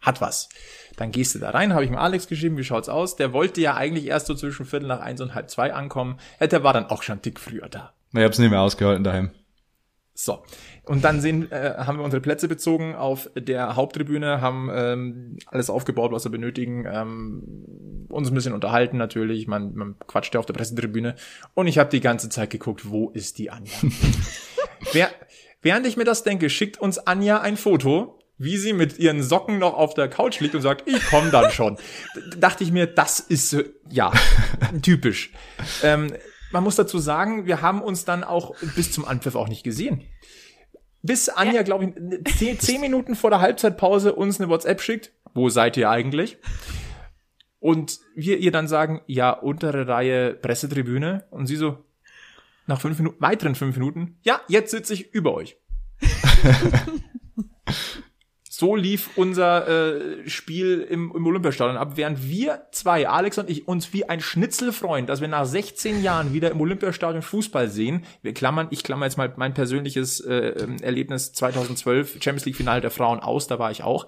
hat 0.00 0.20
was. 0.20 0.48
Dann 0.96 1.12
gehst 1.12 1.34
du 1.34 1.38
da 1.38 1.50
rein, 1.50 1.72
habe 1.72 1.84
ich 1.84 1.90
mir 1.90 1.98
Alex 1.98 2.28
geschrieben, 2.28 2.56
wie 2.56 2.64
schaut's 2.64 2.88
aus? 2.88 3.16
Der 3.16 3.32
wollte 3.32 3.60
ja 3.60 3.74
eigentlich 3.74 4.06
erst 4.06 4.26
so 4.26 4.34
zwischen 4.34 4.66
Viertel 4.66 4.86
nach 4.86 5.00
eins 5.00 5.20
und 5.20 5.34
halb 5.34 5.50
zwei 5.50 5.72
ankommen. 5.72 6.18
Der 6.40 6.62
war 6.62 6.72
dann 6.72 6.86
auch 6.86 7.02
schon 7.02 7.22
dick 7.22 7.40
früher 7.40 7.68
da. 7.68 7.92
Ich 8.12 8.22
hab's 8.22 8.38
nicht 8.38 8.50
mehr 8.50 8.60
ausgehalten 8.60 9.04
daheim. 9.04 9.30
So. 10.16 10.44
Und 10.84 11.02
dann 11.02 11.20
sehen, 11.20 11.50
äh, 11.50 11.74
haben 11.76 11.98
wir 11.98 12.04
unsere 12.04 12.20
Plätze 12.20 12.46
bezogen 12.46 12.94
auf 12.94 13.28
der 13.36 13.74
Haupttribüne, 13.74 14.40
haben 14.40 14.70
ähm, 14.72 15.38
alles 15.46 15.70
aufgebaut, 15.70 16.12
was 16.12 16.24
wir 16.24 16.30
benötigen, 16.30 16.86
ähm, 16.86 18.06
uns 18.08 18.30
ein 18.30 18.34
bisschen 18.34 18.54
unterhalten 18.54 18.96
natürlich, 18.96 19.48
man, 19.48 19.74
man 19.74 19.96
quatscht 20.06 20.34
ja 20.34 20.40
auf 20.40 20.46
der 20.46 20.54
Pressetribüne 20.54 21.16
und 21.54 21.66
ich 21.66 21.78
habe 21.78 21.90
die 21.90 22.00
ganze 22.00 22.28
Zeit 22.28 22.50
geguckt, 22.50 22.90
wo 22.90 23.10
ist 23.10 23.38
die 23.38 23.50
Anja? 23.50 23.72
Wer, 24.92 25.10
während 25.62 25.86
ich 25.86 25.96
mir 25.96 26.04
das 26.04 26.22
denke, 26.22 26.48
schickt 26.48 26.78
uns 26.78 26.98
Anja 26.98 27.40
ein 27.40 27.56
Foto, 27.56 28.20
wie 28.38 28.56
sie 28.56 28.72
mit 28.72 28.98
ihren 28.98 29.22
Socken 29.22 29.58
noch 29.58 29.74
auf 29.74 29.94
der 29.94 30.08
Couch 30.08 30.38
liegt 30.40 30.54
und 30.54 30.60
sagt, 30.60 30.88
ich 30.88 31.04
komme 31.06 31.30
dann 31.30 31.50
schon. 31.50 31.76
D 32.14 32.38
dachte 32.38 32.62
ich 32.62 32.70
mir, 32.70 32.86
das 32.86 33.18
ist 33.20 33.52
äh, 33.54 33.64
ja 33.90 34.12
typisch. 34.82 35.32
Ähm, 35.82 36.12
man 36.54 36.64
muss 36.64 36.76
dazu 36.76 36.98
sagen, 36.98 37.46
wir 37.46 37.60
haben 37.60 37.82
uns 37.82 38.04
dann 38.04 38.24
auch 38.24 38.54
bis 38.76 38.92
zum 38.92 39.04
Anpfiff 39.04 39.34
auch 39.34 39.48
nicht 39.48 39.64
gesehen. 39.64 40.04
Bis 41.02 41.28
Anja, 41.28 41.62
glaube 41.62 41.84
ich, 41.84 42.36
zehn, 42.36 42.58
zehn 42.60 42.80
Minuten 42.80 43.16
vor 43.16 43.28
der 43.28 43.40
Halbzeitpause 43.40 44.14
uns 44.14 44.40
eine 44.40 44.48
WhatsApp 44.48 44.80
schickt. 44.80 45.12
Wo 45.34 45.48
seid 45.48 45.76
ihr 45.76 45.90
eigentlich? 45.90 46.38
Und 47.58 47.98
wir 48.14 48.38
ihr 48.38 48.52
dann 48.52 48.68
sagen, 48.68 49.02
ja, 49.06 49.30
untere 49.30 49.88
Reihe 49.88 50.32
Pressetribüne. 50.32 51.24
Und 51.30 51.46
sie 51.46 51.56
so, 51.56 51.84
nach 52.66 52.80
fünf 52.80 52.98
Minuten, 52.98 53.20
weiteren 53.20 53.56
fünf 53.56 53.76
Minuten, 53.76 54.18
ja, 54.22 54.40
jetzt 54.48 54.70
sitze 54.70 54.94
ich 54.94 55.12
über 55.12 55.34
euch. 55.34 55.56
so 58.64 58.76
lief 58.76 59.10
unser 59.16 59.68
äh, 59.68 60.26
Spiel 60.26 60.80
im, 60.80 61.12
im 61.14 61.26
Olympiastadion 61.26 61.76
ab, 61.76 61.98
während 61.98 62.30
wir 62.30 62.66
zwei, 62.72 63.06
Alex 63.06 63.36
und 63.36 63.50
ich, 63.50 63.68
uns 63.68 63.92
wie 63.92 64.08
ein 64.08 64.20
Schnitzel 64.20 64.72
freuen, 64.72 65.06
dass 65.06 65.20
wir 65.20 65.28
nach 65.28 65.44
16 65.44 66.02
Jahren 66.02 66.32
wieder 66.32 66.50
im 66.50 66.62
Olympiastadion 66.62 67.20
Fußball 67.20 67.68
sehen. 67.68 68.06
Wir 68.22 68.32
klammern, 68.32 68.68
ich 68.70 68.82
klammer 68.82 69.04
jetzt 69.04 69.18
mal 69.18 69.30
mein 69.36 69.52
persönliches 69.52 70.20
äh, 70.20 70.66
Erlebnis 70.80 71.34
2012, 71.34 72.22
Champions 72.22 72.46
League 72.46 72.56
Finale 72.56 72.80
der 72.80 72.90
Frauen 72.90 73.20
aus, 73.20 73.48
da 73.48 73.58
war 73.58 73.70
ich 73.70 73.82
auch. 73.82 74.06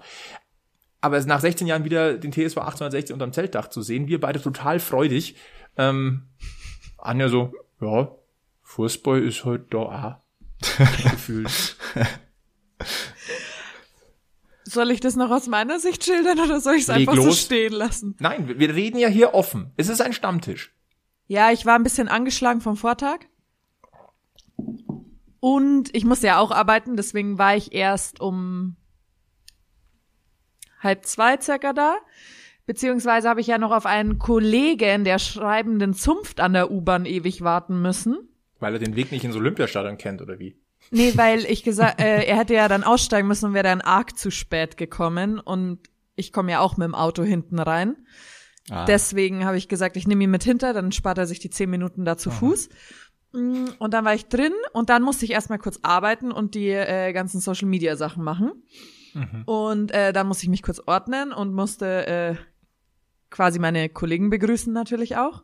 Aber 1.01 1.17
es 1.17 1.27
nach 1.27 1.39
16 1.39 1.67
Jahren 1.67 1.85
wieder 1.85 2.17
den 2.17 2.31
TSV 2.31 2.57
1860 2.57 3.13
unterm 3.13 3.33
Zeltdach 3.33 3.67
zu 3.67 3.83
sehen, 3.83 4.07
wir 4.07 4.19
beide 4.19 4.41
total 4.41 4.79
freudig. 4.79 5.35
Ähm, 5.77 6.23
Anja 6.97 7.29
so, 7.29 7.53
ja, 7.79 8.09
Fußball 8.63 9.21
ist 9.21 9.45
heute 9.45 9.65
da. 9.69 10.23
Gefühlt. 11.11 11.77
Soll 14.77 14.91
ich 14.91 14.99
das 14.99 15.15
noch 15.15 15.31
aus 15.31 15.47
meiner 15.47 15.79
Sicht 15.79 16.03
schildern 16.05 16.39
oder 16.39 16.59
soll 16.59 16.75
ich 16.75 16.83
es 16.83 16.89
einfach 16.91 17.15
so 17.15 17.25
los. 17.25 17.41
stehen 17.41 17.73
lassen? 17.73 18.15
Nein, 18.19 18.47
wir- 18.47 18.59
wir 18.59 18.75
reden 18.75 18.99
ja 18.99 19.07
hier 19.07 19.33
offen. 19.33 19.71
Es 19.75 19.89
ist 19.89 20.01
ein 20.01 20.13
Stammtisch. 20.13 20.71
Ja, 21.25 21.51
ich 21.51 21.65
war 21.65 21.73
ein 21.73 21.81
bisschen 21.81 22.07
angeschlagen 22.09 22.61
vom 22.61 22.77
Vortag. 22.77 23.21
Und 25.39 25.95
ich 25.95 26.05
musste 26.05 26.27
ja 26.27 26.37
auch 26.37 26.51
arbeiten, 26.51 26.95
deswegen 26.95 27.39
war 27.39 27.55
ich 27.55 27.73
erst 27.73 28.19
um 28.21 28.75
halb 30.79 31.05
zwei 31.05 31.39
circa 31.41 31.73
da. 31.73 31.95
Beziehungsweise 32.67 33.29
habe 33.29 33.41
ich 33.41 33.47
ja 33.47 33.57
noch 33.57 33.71
auf 33.71 33.87
einen 33.87 34.19
Kollegen 34.19 35.03
der 35.05 35.17
schreibenden 35.19 35.93
Zunft 35.95 36.39
an 36.39 36.53
der 36.53 36.69
U-Bahn 36.69 37.05
ewig 37.05 37.41
warten 37.41 37.81
müssen. 37.81 38.29
Weil 38.59 38.73
er 38.73 38.79
den 38.79 38.95
Weg 38.95 39.11
nicht 39.11 39.23
ins 39.23 39.35
Olympiastadion 39.35 39.97
kennt, 39.97 40.21
oder 40.21 40.37
wie? 40.37 40.59
Nee, 40.91 41.13
weil 41.15 41.45
ich 41.45 41.63
gesagt, 41.63 42.01
äh, 42.01 42.23
er 42.23 42.37
hätte 42.37 42.53
ja 42.53 42.67
dann 42.67 42.83
aussteigen 42.83 43.27
müssen 43.27 43.47
und 43.47 43.53
wäre 43.53 43.63
dann 43.63 43.81
arg 43.81 44.17
zu 44.17 44.31
spät 44.31 44.77
gekommen. 44.77 45.39
Und 45.39 45.79
ich 46.15 46.31
komme 46.31 46.51
ja 46.51 46.59
auch 46.59 46.77
mit 46.77 46.85
dem 46.85 46.95
Auto 46.95 47.23
hinten 47.23 47.59
rein. 47.59 47.95
Ah. 48.69 48.85
Deswegen 48.85 49.45
habe 49.45 49.57
ich 49.57 49.67
gesagt, 49.67 49.97
ich 49.97 50.07
nehme 50.07 50.23
ihn 50.23 50.31
mit 50.31 50.43
hinter, 50.43 50.73
dann 50.73 50.91
spart 50.91 51.17
er 51.17 51.27
sich 51.27 51.39
die 51.39 51.49
zehn 51.49 51.69
Minuten 51.69 52.05
da 52.05 52.17
zu 52.17 52.31
Fuß. 52.31 52.69
Mm, 53.33 53.65
Und 53.79 53.93
dann 53.93 54.03
war 54.05 54.13
ich 54.13 54.27
drin 54.27 54.53
und 54.73 54.89
dann 54.89 55.03
musste 55.03 55.25
ich 55.25 55.31
erstmal 55.31 55.59
kurz 55.59 55.79
arbeiten 55.83 56.31
und 56.31 56.55
die 56.55 56.69
äh, 56.69 57.13
ganzen 57.13 57.39
Social 57.39 57.67
Media 57.67 57.95
Sachen 57.95 58.23
machen. 58.23 58.51
Und 59.45 59.91
äh, 59.91 60.13
dann 60.13 60.27
musste 60.27 60.43
ich 60.43 60.49
mich 60.49 60.61
kurz 60.61 60.79
ordnen 60.85 61.33
und 61.33 61.53
musste 61.53 62.05
äh, 62.07 62.35
quasi 63.29 63.57
meine 63.57 63.89
Kollegen 63.89 64.29
begrüßen 64.29 64.71
natürlich 64.71 65.17
auch. 65.17 65.43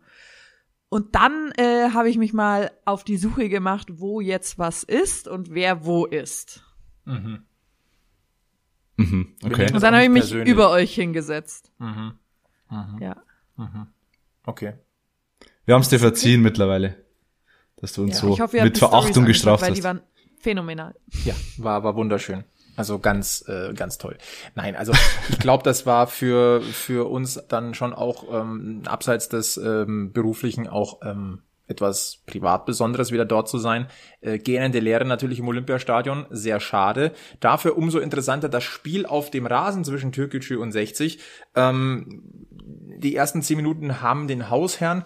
Und 0.94 1.16
dann 1.16 1.52
äh, 1.58 1.90
habe 1.90 2.08
ich 2.08 2.20
mich 2.20 2.34
mal 2.34 2.70
auf 2.86 3.04
die 3.04 3.18
Suche 3.18 3.50
gemacht, 3.50 3.88
wo 3.94 4.22
jetzt 4.22 4.60
was 4.60 4.84
ist 4.84 5.28
und 5.28 5.50
wer 5.50 5.86
wo 5.86 6.06
ist. 6.06 6.64
Mhm, 7.06 7.46
okay. 9.44 9.66
Das 9.66 9.74
Und 9.74 9.82
dann 9.82 9.96
habe 9.96 10.04
ich 10.04 10.12
mich 10.12 10.22
persönlich. 10.22 10.50
über 10.50 10.70
euch 10.70 10.94
hingesetzt. 10.94 11.72
Mhm. 11.80 12.14
Ja. 13.00 13.24
Okay. 14.46 14.74
Wir 15.66 15.74
haben 15.74 15.82
es 15.82 15.90
dir 15.90 15.98
verziehen 15.98 16.44
mittlerweile, 16.44 17.04
dass 17.78 17.94
du 17.94 18.04
uns 18.04 18.14
ja. 18.14 18.28
so 18.28 18.34
ich 18.36 18.42
hoffe, 18.42 18.62
mit 18.62 18.78
Verachtung 18.78 19.26
gestraft 19.26 19.64
weil 19.64 19.72
hast. 19.72 19.80
die 19.80 19.84
waren 19.84 20.02
phänomenal. 20.38 20.94
Ja, 21.26 21.34
war, 21.58 21.84
war 21.84 21.96
wunderschön. 21.96 22.44
Also 22.76 23.00
ganz, 23.00 23.44
äh, 23.48 23.74
ganz 23.74 23.98
toll. 23.98 24.18
Nein, 24.56 24.76
also 24.76 24.94
ich 25.30 25.40
glaube, 25.40 25.64
das 25.64 25.86
war 25.86 26.08
für, 26.08 26.62
für 26.62 27.10
uns 27.10 27.42
dann 27.48 27.74
schon 27.74 27.94
auch 27.94 28.26
ähm, 28.32 28.82
abseits 28.86 29.30
des 29.30 29.58
ähm, 29.58 30.12
beruflichen 30.12 30.68
auch 30.68 31.02
ähm, 31.04 31.44
etwas 31.68 32.22
privat 32.26 32.66
Besonderes, 32.66 33.12
wieder 33.12 33.26
dort 33.26 33.48
zu 33.48 33.58
sein. 33.58 33.88
Äh, 34.22 34.38
gähnende 34.38 34.80
Leere 34.80 35.06
natürlich 35.06 35.40
im 35.40 35.48
Olympiastadion, 35.48 36.26
sehr 36.30 36.60
schade. 36.60 37.14
Dafür 37.40 37.78
umso 37.78 38.00
interessanter 38.00 38.50
das 38.50 38.64
Spiel 38.64 39.06
auf 39.06 39.32
dem 39.32 39.46
Rasen 39.46 39.84
zwischen 39.84 40.12
Türkgücü 40.12 40.58
und 40.58 40.72
60. 40.72 41.20
Ähm, 41.56 42.22
die 42.98 43.16
ersten 43.16 43.42
zehn 43.42 43.58
Minuten 43.58 44.02
haben 44.02 44.28
den 44.28 44.50
Hausherrn 44.50 45.06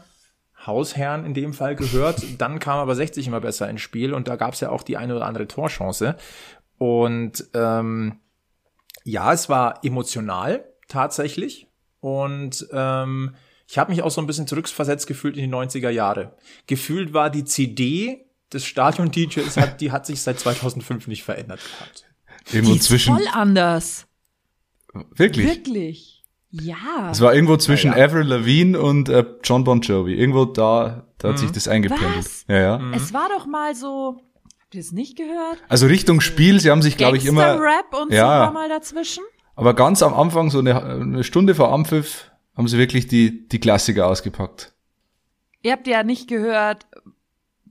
Hausherrn 0.65 1.25
in 1.25 1.33
dem 1.33 1.53
Fall 1.53 1.75
gehört. 1.75 2.21
Dann 2.39 2.59
kam 2.59 2.79
aber 2.79 2.95
60 2.95 3.27
immer 3.27 3.39
besser 3.39 3.69
ins 3.69 3.81
Spiel 3.81 4.13
und 4.13 4.27
da 4.27 4.35
gab 4.35 4.53
es 4.53 4.59
ja 4.59 4.69
auch 4.69 4.83
die 4.83 4.97
eine 4.97 5.15
oder 5.15 5.25
andere 5.25 5.47
Torchance. 5.47 6.15
Und 6.77 7.45
ähm, 7.53 8.19
ja, 9.03 9.33
es 9.33 9.49
war 9.49 9.83
emotional 9.83 10.65
tatsächlich. 10.87 11.67
Und 11.99 12.67
ähm, 12.71 13.35
ich 13.67 13.77
habe 13.77 13.91
mich 13.91 14.01
auch 14.01 14.11
so 14.11 14.21
ein 14.21 14.27
bisschen 14.27 14.47
zurückversetzt 14.47 15.07
gefühlt 15.07 15.35
in 15.37 15.49
die 15.49 15.55
90er 15.55 15.89
Jahre. 15.89 16.35
Gefühlt 16.67 17.13
war 17.13 17.29
die 17.29 17.43
CD 17.43 18.25
des 18.53 18.65
Stadion-DJs, 18.65 19.57
hat, 19.57 19.81
die 19.81 19.91
hat 19.91 20.05
sich 20.05 20.21
seit 20.21 20.39
2005 20.39 21.07
nicht 21.07 21.23
verändert 21.23 21.59
gehabt. 21.59 22.05
Irgendwo 22.51 22.73
Die 22.73 22.79
ist 22.79 22.85
zwischen. 22.85 23.15
voll 23.15 23.27
anders. 23.33 24.07
Wirklich? 25.15 25.45
Wirklich. 25.47 26.23
Ja. 26.49 27.09
Es 27.11 27.19
war 27.19 27.33
irgendwo 27.33 27.57
zwischen 27.57 27.91
Ja, 27.91 27.97
ja. 27.97 28.05
Avril 28.05 28.25
Lavigne 28.25 28.79
und 28.79 29.09
äh, 29.09 29.25
John 29.43 29.65
Bon 29.65 29.81
Jovi. 29.81 30.13
Irgendwo 30.13 30.45
da, 30.45 31.05
da 31.17 31.29
hat 31.29 31.39
sich 31.39 31.51
das 31.51 31.67
eingependelt. 31.67 32.15
Mhm. 32.15 32.19
Was? 32.19 32.45
Ja, 32.47 32.57
ja. 32.59 32.91
Es 32.95 33.13
war 33.13 33.27
doch 33.29 33.45
mal 33.45 33.75
so. 33.75 34.21
Habt 34.67 34.75
ihr 34.75 34.81
es 34.81 34.91
nicht 34.91 35.15
gehört? 35.15 35.59
Also 35.69 35.87
Richtung 35.87 36.19
Spiel, 36.19 36.59
sie 36.59 36.69
haben 36.69 36.81
sich, 36.81 36.97
glaube 36.97 37.15
ich, 37.15 37.25
immer. 37.25 37.57
Rap 37.57 37.93
und 38.01 38.11
Ja. 38.11 38.47
so 38.47 38.53
mal 38.53 38.67
dazwischen. 38.67 39.23
Aber 39.55 39.73
ganz 39.73 40.03
am 40.03 40.13
Anfang, 40.13 40.49
so 40.49 40.59
eine, 40.59 40.83
eine 40.83 41.23
Stunde 41.23 41.55
vor 41.55 41.71
Ampfiff, 41.71 42.29
haben 42.53 42.67
sie 42.67 42.77
wirklich 42.77 43.07
die, 43.07 43.47
die 43.47 43.61
Klassiker 43.61 44.07
ausgepackt. 44.07 44.73
Ihr 45.61 45.71
habt 45.71 45.87
ja 45.87 46.03
nicht 46.03 46.27
gehört, 46.27 46.85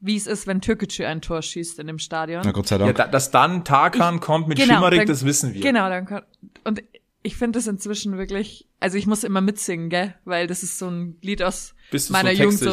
wie 0.01 0.17
es 0.17 0.27
ist, 0.27 0.47
wenn 0.47 0.63
Türkgücü 0.63 1.05
ein 1.05 1.21
Tor 1.21 1.43
schießt 1.43 1.79
in 1.81 1.87
dem 1.87 1.99
Stadion. 1.99 2.41
Na 2.47 2.53
Gott 2.53 2.67
sei 2.69 2.77
Ja, 2.77 2.87
Dank. 2.87 2.97
da, 2.97 3.07
dass 3.09 3.31
dann 3.31 3.63
Tarkan 3.67 4.21
kommt 4.21 4.49
mit 4.49 4.57
Genau, 4.57 4.77
Schimmerig, 4.77 5.01
dann- 5.01 5.07
das 5.09 5.27
wissen 5.27 5.53
wir. 5.53 5.61
Genau, 5.61 5.91
dann 5.91 6.07
kann, 6.07 6.23
und 6.65 6.83
ich 7.23 7.37
finde 7.37 7.59
es 7.59 7.67
inzwischen 7.67 8.17
wirklich, 8.17 8.67
also 8.81 8.97
ich 8.97 9.07
muss 9.07 9.23
immer 9.23 9.43
mitsingen, 9.43 9.91
gell, 9.91 10.15
weil 10.25 10.47
das 10.47 10.63
ist 10.63 10.79
so 10.79 10.89
ein 10.89 11.19
Lied 11.21 11.43
aus 11.43 11.75
Bist 11.91 12.11
meiner 12.11 12.35
so 12.35 12.43
Jugend 12.43 12.59
so. 12.59 12.71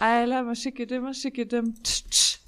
I 0.00 0.24
love 0.24 0.44
my 0.44 0.54
schickedim, 0.54 1.02
my 1.02 1.12
schickedim, 1.14 1.74
tsch, 1.82 2.04
tsch. 2.08 2.38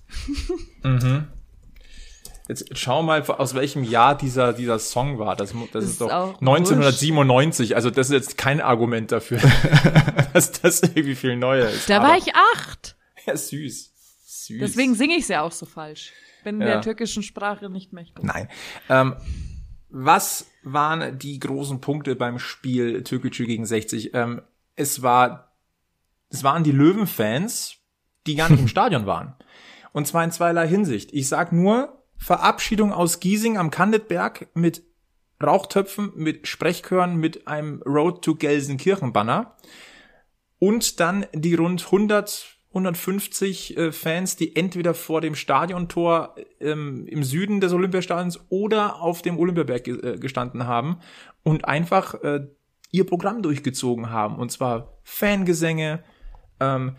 Jetzt 2.48 2.78
schau 2.78 3.02
mal, 3.02 3.22
aus 3.22 3.54
welchem 3.54 3.84
Jahr 3.84 4.16
dieser, 4.16 4.54
dieser 4.54 4.78
Song 4.78 5.18
war. 5.18 5.36
Das, 5.36 5.52
das, 5.52 5.60
Das 5.72 5.84
ist 5.84 5.90
ist 5.92 6.00
doch 6.00 6.10
auch 6.10 6.40
1997. 6.40 7.76
Also 7.76 7.90
das 7.90 8.06
ist 8.08 8.12
jetzt 8.14 8.38
kein 8.38 8.60
Argument 8.62 9.12
dafür, 9.12 9.38
dass 10.32 10.52
das 10.52 10.80
irgendwie 10.82 11.14
viel 11.14 11.36
neuer 11.36 11.68
ist. 11.68 11.90
Da 11.90 11.98
Aber- 11.98 12.08
war 12.08 12.16
ich 12.16 12.32
acht. 12.54 12.96
Ja, 13.26 13.36
süß. 13.36 13.92
Süß. 14.24 14.60
Deswegen 14.60 14.94
singe 14.94 15.14
ich 15.16 15.22
es 15.24 15.28
ja 15.28 15.42
auch 15.42 15.52
so 15.52 15.66
falsch. 15.66 16.12
Bin 16.42 16.60
Ja. 16.62 16.66
der 16.68 16.80
türkischen 16.80 17.22
Sprache 17.22 17.68
nicht 17.68 17.92
mächtig. 17.92 18.24
Nein. 18.24 18.48
Ähm, 18.88 19.16
was 19.90 20.46
waren 20.62 21.18
die 21.18 21.38
großen 21.38 21.80
Punkte 21.82 22.16
beim 22.16 22.38
Spiel 22.38 23.02
Türkgücü 23.02 23.44
gegen 23.44 23.66
60? 23.66 24.14
Ähm, 24.14 24.40
es 24.74 25.02
war, 25.02 25.52
es 26.30 26.44
waren 26.44 26.64
die 26.64 26.72
Löwenfans, 26.72 27.74
die 28.26 28.36
gar 28.36 28.48
nicht 28.50 28.60
im 28.60 28.68
Stadion 28.68 29.04
waren. 29.04 29.34
Und 29.92 30.06
zwar 30.06 30.24
in 30.24 30.30
zweierlei 30.30 30.66
Hinsicht. 30.68 31.12
Ich 31.12 31.28
sag 31.28 31.52
nur 31.52 32.02
Verabschiedung 32.16 32.92
aus 32.92 33.20
Giesing 33.20 33.58
am 33.58 33.70
Kandetberg 33.70 34.48
mit 34.54 34.82
Rauchtöpfen, 35.42 36.12
mit 36.16 36.48
Sprechchören, 36.48 37.16
mit 37.16 37.46
einem 37.46 37.80
Road 37.82 38.22
to 38.22 38.34
Gelsenkirchen 38.34 39.12
Banner 39.12 39.56
und 40.58 40.98
dann 40.98 41.26
die 41.32 41.54
rund 41.54 41.84
100 41.84 42.58
150 42.70 43.76
äh, 43.76 43.92
Fans, 43.92 44.36
die 44.36 44.54
entweder 44.54 44.92
vor 44.92 45.20
dem 45.20 45.34
Stadiontor 45.34 46.34
ähm, 46.60 47.06
im 47.06 47.24
Süden 47.24 47.60
des 47.60 47.72
Olympiastadions 47.72 48.40
oder 48.50 49.00
auf 49.00 49.22
dem 49.22 49.38
Olympiaberg 49.38 49.88
äh, 49.88 50.18
gestanden 50.18 50.66
haben 50.66 51.00
und 51.42 51.64
einfach 51.64 52.14
äh, 52.22 52.46
ihr 52.90 53.06
Programm 53.06 53.42
durchgezogen 53.42 54.10
haben. 54.10 54.36
Und 54.36 54.52
zwar 54.52 54.98
Fangesänge, 55.02 56.04
ähm, 56.60 56.96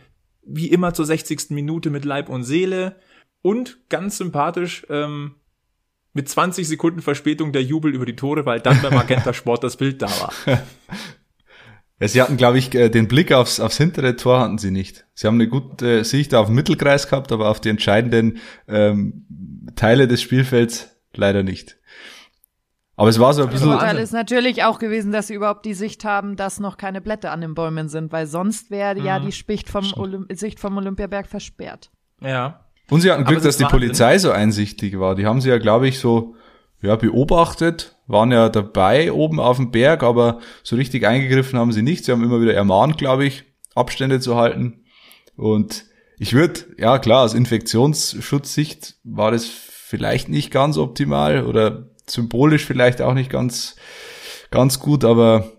wie 0.52 0.68
immer 0.68 0.94
zur 0.94 1.06
60. 1.06 1.52
Minute 1.52 1.90
mit 1.90 2.06
Leib 2.06 2.30
und 2.30 2.44
Seele 2.44 2.96
und 3.42 3.80
ganz 3.90 4.18
sympathisch 4.18 4.86
ähm, 4.90 5.36
mit 6.14 6.28
20 6.28 6.68
Sekunden 6.68 7.02
Verspätung 7.02 7.52
der 7.52 7.64
Jubel 7.64 7.94
über 7.94 8.06
die 8.06 8.16
Tore, 8.16 8.46
weil 8.46 8.60
dann 8.60 8.82
beim 8.82 8.94
Magenta 8.94 9.34
Sport 9.34 9.64
das 9.64 9.78
Bild 9.78 10.02
da 10.02 10.08
war. 10.08 10.34
Sie 12.02 12.22
hatten, 12.22 12.38
glaube 12.38 12.58
ich, 12.58 12.74
äh, 12.76 12.90
den 12.90 13.10
Blick 13.10 13.34
aufs, 13.34 13.60
aufs 13.60 13.78
hintere 13.78 14.16
Tor 14.16 14.40
hatten 14.40 14.58
sie 14.58 14.72
nicht. 14.72 15.06
Sie 15.14 15.28
haben 15.28 15.36
eine 15.36 15.50
gute 15.50 16.06
Sicht 16.06 16.34
auf 16.34 16.46
den 16.46 16.56
Mittelkreis 16.56 17.10
gehabt, 17.10 17.34
aber 17.34 17.50
auf 17.50 17.60
die 17.60 17.68
entscheidenden 17.68 18.38
ähm, 18.70 19.26
Teile 19.76 20.08
des 20.08 20.22
Spielfelds 20.22 20.96
leider 21.14 21.44
nicht. 21.44 21.79
Aber 23.00 23.08
es 23.08 23.18
war 23.18 23.34
so 23.34 23.44
ein 23.44 23.50
bisschen, 23.50 23.70
Vorteil 23.70 23.98
ist 23.98 24.12
natürlich 24.12 24.66
auch 24.66 24.78
gewesen, 24.78 25.14
dass 25.14 25.28
sie 25.28 25.34
überhaupt 25.34 25.66
die 25.66 25.74
Sicht 25.74 26.04
haben, 26.04 26.36
dass 26.36 26.60
noch 26.60 26.76
keine 26.76 27.00
Blätter 27.00 27.32
an 27.32 27.40
den 27.40 27.56
Bäumen 27.56 27.88
sind, 27.88 28.12
weil 28.12 28.28
sonst 28.28 28.72
wäre 28.72 29.00
ja 29.00 29.22
die 29.22 29.32
Sicht 29.32 29.70
vom, 29.70 29.86
Olymp 29.96 30.28
Sicht 30.38 30.60
vom 30.60 30.76
Olympiaberg 30.76 31.26
versperrt. 31.26 31.92
Ja. 32.22 32.66
und 32.90 33.00
sie 33.00 33.10
hatten 33.10 33.24
Glück, 33.24 33.42
dass 33.42 33.56
die 33.56 33.64
Wahnsinn. 33.64 33.80
Polizei 33.80 34.18
so 34.18 34.32
einsichtig 34.32 35.00
war. 35.00 35.16
Die 35.16 35.26
haben 35.26 35.40
sie 35.40 35.48
ja, 35.48 35.60
glaube 35.60 35.88
ich, 35.88 35.98
so 35.98 36.36
ja, 36.82 36.98
beobachtet, 36.98 37.96
waren 38.08 38.34
ja 38.34 38.50
dabei 38.50 39.14
oben 39.14 39.40
auf 39.40 39.56
dem 39.56 39.72
Berg, 39.72 40.04
aber 40.04 40.40
so 40.64 40.76
richtig 40.76 41.08
eingegriffen 41.08 41.58
haben 41.58 41.72
sie 41.72 41.84
nicht. 41.84 42.04
Sie 42.04 42.12
haben 42.12 42.22
immer 42.22 42.42
wieder 42.42 42.54
ermahnt, 42.54 42.98
glaube 42.98 43.24
ich, 43.24 43.46
Abstände 43.76 44.20
zu 44.20 44.36
halten. 44.36 44.84
Und 45.38 45.86
ich 46.18 46.34
würde, 46.34 46.66
ja 46.78 47.00
klar, 47.00 47.24
aus 47.24 47.34
Infektionsschutzsicht 47.34 48.98
war 49.06 49.32
das 49.32 49.46
vielleicht 49.46 50.28
nicht 50.28 50.52
ganz 50.52 50.78
optimal 50.78 51.46
oder 51.46 51.88
symbolisch 52.12 52.65
vielleicht 52.65 53.02
auch 53.02 53.13
nicht 53.13 53.30
ganz, 53.30 53.76
ganz 54.52 54.80
gut, 54.80 55.06
aber 55.06 55.52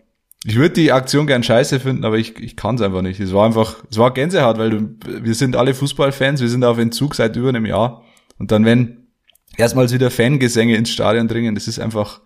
ich 0.44 0.56
würde 0.56 0.74
die 0.74 0.92
Aktion 0.92 1.26
gern 1.26 1.42
scheiße 1.42 1.80
finden, 1.80 2.04
aber 2.04 2.16
ich, 2.16 2.38
ich 2.38 2.56
kann 2.56 2.76
es 2.76 2.80
einfach 2.80 3.02
nicht. 3.02 3.20
Es 3.20 3.34
war 3.34 3.44
einfach, 3.44 3.84
es 3.90 3.98
war 3.98 4.14
Gänsehaut, 4.14 4.56
weil 4.58 4.70
du, 4.70 4.96
wir 5.22 5.34
sind 5.34 5.54
alle 5.54 5.74
Fußballfans, 5.74 6.40
wir 6.40 6.48
sind 6.48 6.64
auf 6.64 6.78
Entzug 6.78 7.14
seit 7.14 7.36
über 7.36 7.50
einem 7.50 7.66
Jahr. 7.66 8.04
Und 8.38 8.50
dann, 8.50 8.64
wenn 8.64 9.08
erstmals 9.56 9.92
wieder 9.92 10.10
Fangesänge 10.10 10.76
ins 10.76 10.90
Stadion 10.90 11.28
dringen, 11.28 11.54
das 11.54 11.68
ist 11.68 11.78
einfach, 11.78 12.22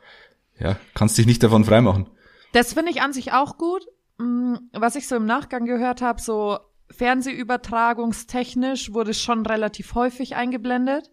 ja, 0.61 0.77
kannst 0.95 1.19
dich 1.19 1.27
nicht 1.27 1.43
davon 1.43 1.65
freimachen. 1.65 2.09
Das 2.53 2.75
finde 2.75 2.93
ich 2.93 3.03
an 3.03 3.13
sich 3.13 3.33
auch 3.33 3.59
gut. 3.59 3.85
Mm, 4.19 4.55
Was 4.73 4.95
ich 4.95 5.09
so 5.09 5.17
im 5.17 5.27
Nachgang 5.27 5.65
gehört 5.65 6.01
habe, 6.01 6.21
so 6.21 6.59
Fernsehübertragungstechnisch 6.91 8.93
wurde 8.93 9.11
es 9.11 9.21
schon 9.21 9.45
relativ 9.45 9.97
häufig 9.97 10.37
eingeblendet. 10.37 11.11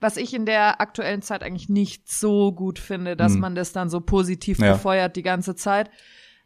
Was 0.00 0.16
ich 0.16 0.32
in 0.34 0.46
der 0.46 0.80
aktuellen 0.80 1.22
Zeit 1.22 1.42
eigentlich 1.42 1.68
nicht 1.68 2.08
so 2.10 2.52
gut 2.52 2.78
finde, 2.78 3.16
dass 3.16 3.34
Hm. 3.34 3.40
man 3.40 3.54
das 3.54 3.72
dann 3.72 3.90
so 3.90 4.00
positiv 4.00 4.58
Ja. 4.60 4.72
befeuert 4.74 5.16
die 5.16 5.22
ganze 5.22 5.56
Zeit. 5.56 5.90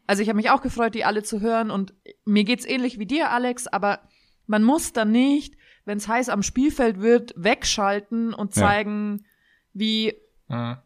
Also 0.07 0.21
ich 0.23 0.29
habe 0.29 0.37
mich 0.37 0.49
auch 0.49 0.61
gefreut, 0.61 0.95
die 0.95 1.05
alle 1.05 1.23
zu 1.23 1.39
hören 1.39 1.69
und 1.71 1.93
mir 2.25 2.43
geht's 2.43 2.65
ähnlich 2.65 2.99
wie 2.99 3.05
dir, 3.05 3.31
Alex, 3.31 3.67
aber 3.67 3.99
man 4.47 4.63
muss 4.63 4.91
dann 4.91 5.11
nicht, 5.11 5.55
wenn 5.85 5.97
es 5.97 6.07
heiß 6.07 6.29
am 6.29 6.43
Spielfeld 6.43 6.99
wird, 6.99 7.33
wegschalten 7.37 8.33
und 8.33 8.55
Ja. 8.55 8.63
zeigen, 8.63 9.25
wie 9.73 10.13
Mhm. 10.49 10.77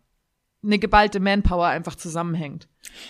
eine 0.64 0.80
geballte 0.80 1.20
Manpower 1.20 1.68
einfach 1.68 1.96
zusammenhängt. 1.96 2.68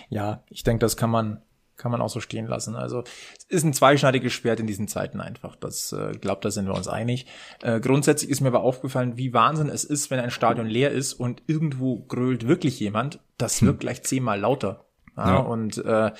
Ja, 0.10 0.44
ich 0.50 0.64
denke, 0.64 0.80
das 0.80 0.96
kann 0.98 1.10
man 1.10 1.42
kann 1.78 1.92
man 1.92 2.02
auch 2.02 2.10
so 2.10 2.20
stehen 2.20 2.48
lassen. 2.48 2.76
Also 2.76 3.04
es 3.38 3.46
ist 3.50 3.64
ein 3.64 3.74
zweischneidiges 3.74 4.34
Schwert 4.34 4.60
in 4.60 4.68
diesen 4.68 4.88
Zeiten 4.88 5.22
einfach. 5.22 5.56
Das 5.56 5.94
äh, 5.94 6.12
glaubt, 6.20 6.44
da 6.44 6.52
sind 6.52 6.68
wir 6.68 6.74
uns 6.74 6.88
einig. 6.88 7.28
Äh, 7.62 7.80
grundsätzlich 7.80 8.30
ist 8.30 8.42
mir 8.42 8.50
aber 8.50 8.62
aufgefallen, 8.62 9.18
wie 9.18 9.34
Wahnsinn 9.34 9.70
es 9.70 9.84
ist, 9.84 10.12
wenn 10.12 10.20
ein 10.20 10.32
Stadion 10.32 10.68
leer 10.68 10.92
ist 10.92 11.14
und 11.14 11.44
irgendwo 11.48 12.00
grölt 12.02 12.48
wirklich 12.48 12.80
jemand. 12.80 13.20
Das 13.38 13.62
wirkt 13.62 13.82
gleich 13.82 14.04
zehnmal 14.04 14.40
lauter. 14.40 14.86
Ja, 15.16 15.36
Ja. 15.36 15.38
Und 15.38 15.78
äh, 15.78 16.12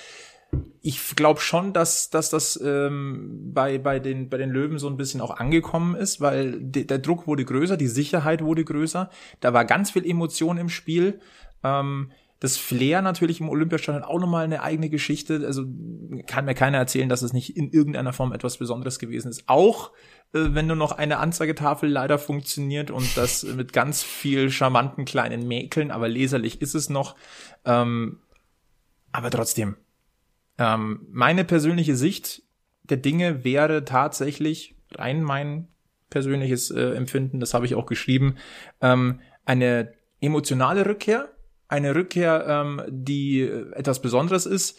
ich 0.82 1.16
glaube 1.16 1.42
schon, 1.42 1.74
dass, 1.74 2.10
dass 2.10 2.30
das 2.30 2.60
ähm, 2.64 3.52
bei, 3.54 3.78
bei, 3.78 4.00
den, 4.00 4.30
bei 4.30 4.38
den 4.38 4.50
Löwen 4.50 4.80
so 4.80 4.88
ein 4.88 4.98
bisschen 4.98 5.22
auch 5.22 5.32
angekommen 5.38 5.96
ist, 5.96 6.22
weil 6.22 6.62
de, 6.62 6.86
der 6.86 7.00
Druck 7.00 7.28
wurde 7.28 7.44
größer, 7.44 7.78
die 7.78 7.88
Sicherheit 7.88 8.42
wurde 8.42 8.64
größer. 8.64 9.10
Da 9.42 9.54
war 9.54 9.66
ganz 9.66 9.92
viel 9.92 10.10
Emotion 10.10 10.58
im 10.58 10.70
Spiel. 10.70 11.20
Ähm, 11.64 12.12
das 12.40 12.58
Flair 12.58 13.02
natürlich 13.02 13.40
im 13.40 13.50
Olympiastadion 13.50 14.04
auch 14.04 14.20
nochmal 14.20 14.44
eine 14.44 14.62
eigene 14.62 14.90
Geschichte. 14.90 15.44
Also 15.46 15.66
kann 16.28 16.46
mir 16.46 16.54
keiner 16.54 16.78
erzählen, 16.78 17.10
dass 17.10 17.24
es 17.24 17.34
nicht 17.34 17.58
in 17.58 17.72
irgendeiner 17.72 18.14
Form 18.14 18.32
etwas 18.32 18.58
Besonderes 18.58 19.00
gewesen 19.00 19.30
ist. 19.30 19.44
Auch 19.48 19.92
äh, 20.34 20.50
wenn 20.52 20.68
nur 20.68 20.76
noch 20.76 20.92
eine 20.92 21.18
Anzeigetafel 21.18 21.90
leider 21.90 22.20
funktioniert 22.20 22.92
und 22.92 23.18
das 23.18 23.44
mit 23.44 23.74
ganz 23.74 24.04
viel 24.04 24.52
charmanten 24.52 25.06
kleinen 25.06 25.48
Mäkeln, 25.48 25.90
aber 25.90 26.08
leserlich 26.08 26.62
ist 26.62 26.76
es 26.76 26.90
noch. 26.90 27.16
Ähm, 27.66 28.20
aber 29.12 29.32
trotzdem, 29.32 29.78
ähm, 30.60 31.08
meine 31.10 31.44
persönliche 31.44 31.96
Sicht 31.96 32.44
der 32.84 32.98
Dinge 32.98 33.44
wäre 33.44 33.84
tatsächlich 33.84 34.76
rein 34.94 35.24
mein 35.24 35.68
persönliches 36.10 36.72
äh, 36.72 36.92
Empfinden, 36.92 37.40
das 37.40 37.54
habe 37.54 37.66
ich 37.66 37.76
auch 37.76 37.86
geschrieben, 37.86 38.36
ähm, 38.82 39.20
eine 39.46 39.94
emotionale 40.22 40.86
Rückkehr, 40.86 41.30
eine 41.68 41.96
Rückkehr, 41.96 42.46
ähm, 42.48 42.82
die 42.88 43.42
äh, 43.42 43.72
etwas 43.74 44.02
Besonderes 44.02 44.46
ist, 44.46 44.78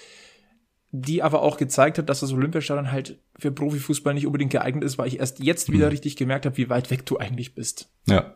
die 0.90 1.22
aber 1.22 1.42
auch 1.42 1.58
gezeigt 1.58 1.98
hat, 1.98 2.08
dass 2.08 2.20
das 2.20 2.32
Olympiastadion 2.32 2.90
halt 2.90 3.18
für 3.38 3.52
Profifußball 3.52 4.14
nicht 4.14 4.26
unbedingt 4.26 4.52
geeignet 4.52 4.84
ist, 4.84 4.96
weil 4.96 5.08
ich 5.08 5.20
erst 5.20 5.38
jetzt 5.40 5.70
wieder 5.70 5.90
richtig 5.92 6.16
gemerkt 6.16 6.46
habe, 6.46 6.56
wie 6.56 6.70
weit 6.70 6.90
weg 6.90 7.04
du 7.04 7.18
eigentlich 7.18 7.54
bist. 7.54 7.90
Ja. 8.06 8.34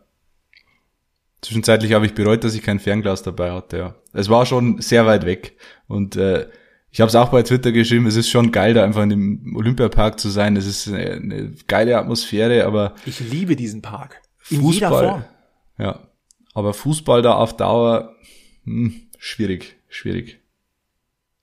Zwischenzeitlich 1.41 1.93
habe 1.93 2.07
ich 2.07 2.15
bereut, 2.15 2.45
dass 2.45 2.55
ich 2.55 2.63
kein 2.63 2.79
Fernglas 2.79 3.23
dabei 3.23 3.51
hatte. 3.51 3.79
Ja. 3.79 3.95
Es 4.13 4.29
war 4.29 4.47
schon 4.47 4.81
sehr 4.81 5.07
weit 5.07 5.27
weg. 5.27 5.57
Und 5.89 6.15
äh, 6.17 6.49
ich 6.91 7.01
habe 7.01 7.09
es 7.09 7.15
auch 7.17 7.31
bei 7.31 7.43
Twitter 7.43 7.73
geschrieben, 7.73 8.07
es 8.07 8.17
ist 8.17 8.29
schon 8.29 8.53
geil, 8.53 8.75
da 8.75 8.85
einfach 8.85 9.03
in 9.03 9.09
dem 9.09 9.57
Olympiapark 9.57 10.21
zu 10.21 10.29
sein. 10.29 10.57
Es 10.57 10.67
ist 10.67 10.89
eine, 10.89 11.13
eine 11.13 11.53
geile 11.67 11.97
Atmosphäre, 11.99 12.67
aber 12.67 12.95
Ich 13.07 13.19
liebe 13.19 13.57
diesen 13.57 13.81
Park. 13.81 14.21
In 14.51 14.61
jeder 14.69 14.89
Fußball, 14.89 15.09
Form. 15.09 15.25
ja, 15.79 16.01
aber 16.53 16.75
Fußball 16.75 17.23
da 17.23 17.35
auf 17.35 17.57
Dauer, 17.57 18.15
hm, 18.65 19.03
schwierig, 19.19 19.77
schwierig. 19.89 20.41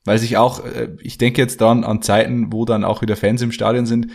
Weil 0.06 0.18
sich 0.18 0.38
auch, 0.38 0.66
äh, 0.66 0.96
ich 1.02 1.18
denke 1.18 1.42
jetzt 1.42 1.62
dann 1.62 1.84
an 1.84 2.02
Zeiten, 2.02 2.52
wo 2.52 2.66
dann 2.66 2.84
auch 2.84 3.02
wieder 3.02 3.16
Fans 3.16 3.42
im 3.42 3.52
Stadion 3.52 3.86
sind, 3.86 4.08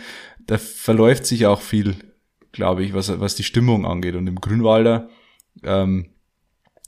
da 0.47 0.57
verläuft 0.57 1.25
sich 1.25 1.45
auch 1.45 1.61
viel, 1.61 1.95
glaube 2.51 2.83
ich, 2.83 2.93
was, 2.93 3.19
was 3.19 3.35
die 3.35 3.43
Stimmung 3.43 3.85
angeht. 3.85 4.15
Und 4.15 4.27
im 4.27 4.41
Grünwalder, 4.41 5.09
ähm, 5.63 6.09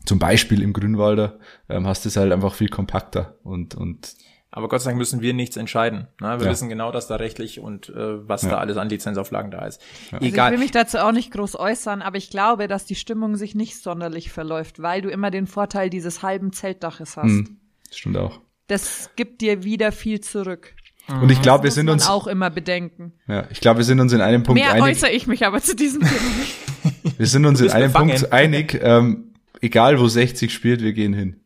zum 0.05 0.19
Beispiel 0.19 0.61
im 0.61 0.73
Grünwalder, 0.73 1.39
ähm, 1.69 1.85
hast 1.85 2.05
du 2.05 2.09
es 2.09 2.17
halt 2.17 2.31
einfach 2.31 2.53
viel 2.53 2.69
kompakter 2.69 3.37
und, 3.43 3.75
und 3.75 4.15
Aber 4.57 4.69
Gott 4.69 4.81
sei 4.81 4.89
Dank 4.89 4.97
müssen 4.97 5.21
wir 5.21 5.33
nichts 5.35 5.55
entscheiden. 5.55 6.07
Ne? 6.19 6.39
Wir 6.39 6.45
Ja. 6.47 6.51
wissen 6.51 6.67
genau, 6.67 6.91
dass 6.91 7.05
da 7.07 7.17
rechtlich 7.17 7.59
und 7.59 7.89
äh, 7.89 8.27
was 8.27 8.41
Ja. 8.41 8.49
da 8.49 8.57
alles 8.57 8.77
an 8.77 8.89
Lizenzauflagen 8.89 9.51
da 9.51 9.65
ist. 9.67 9.79
Also 10.11 10.25
ich 10.25 10.33
Egal. 10.33 10.51
will 10.51 10.57
mich 10.57 10.71
dazu 10.71 10.97
auch 10.97 11.11
nicht 11.11 11.31
groß 11.31 11.59
äußern, 11.59 12.01
aber 12.01 12.17
ich 12.17 12.29
glaube, 12.31 12.67
dass 12.67 12.85
die 12.85 12.95
Stimmung 12.95 13.35
sich 13.35 13.53
nicht 13.53 13.77
sonderlich 13.81 14.31
verläuft, 14.31 14.81
weil 14.81 15.01
du 15.03 15.09
immer 15.09 15.29
den 15.29 15.45
Vorteil 15.45 15.89
dieses 15.91 16.23
halben 16.23 16.51
Zeltdaches 16.53 17.17
hast. 17.17 17.25
hm, 17.29 17.57
das 17.87 17.97
stimmt 17.97 18.17
auch. 18.17 18.39
Das 18.67 19.11
gibt 19.15 19.41
dir 19.41 19.63
wieder 19.63 19.91
viel 19.91 20.21
zurück. 20.21 20.73
Und 21.21 21.31
ich 21.31 21.41
glaube, 21.41 21.63
wir 21.65 21.71
sind 21.71 21.87
uns, 21.89 22.09
auch 22.09 22.27
immer 22.27 22.49
bedenken. 22.49 23.13
ja, 23.27 23.45
ich 23.49 23.61
glaube, 23.61 23.77
wir 23.77 23.85
sind 23.85 23.99
uns 24.01 24.11
in 24.11 24.19
einem 24.21 24.43
Punkt 24.43 24.59
Mehr 24.59 24.73
einig. 24.73 24.97
äußere 24.97 25.11
ich 25.11 25.25
mich 25.27 25.45
aber 25.45 25.61
zu 25.61 25.73
diesem 25.75 26.01
Thema 26.01 26.29
nicht. 26.39 27.19
Wir 27.19 27.27
sind 27.27 27.45
uns 27.45 27.61
in 27.61 27.69
einem 27.71 27.91
befangen. 27.93 28.09
Punkt 28.09 28.33
einig, 28.33 28.77
ähm, 28.83 29.33
egal 29.61 29.99
wo 29.99 30.07
60 30.07 30.51
spielt, 30.53 30.81
wir 30.81 30.91
gehen 30.93 31.13
hin. 31.13 31.39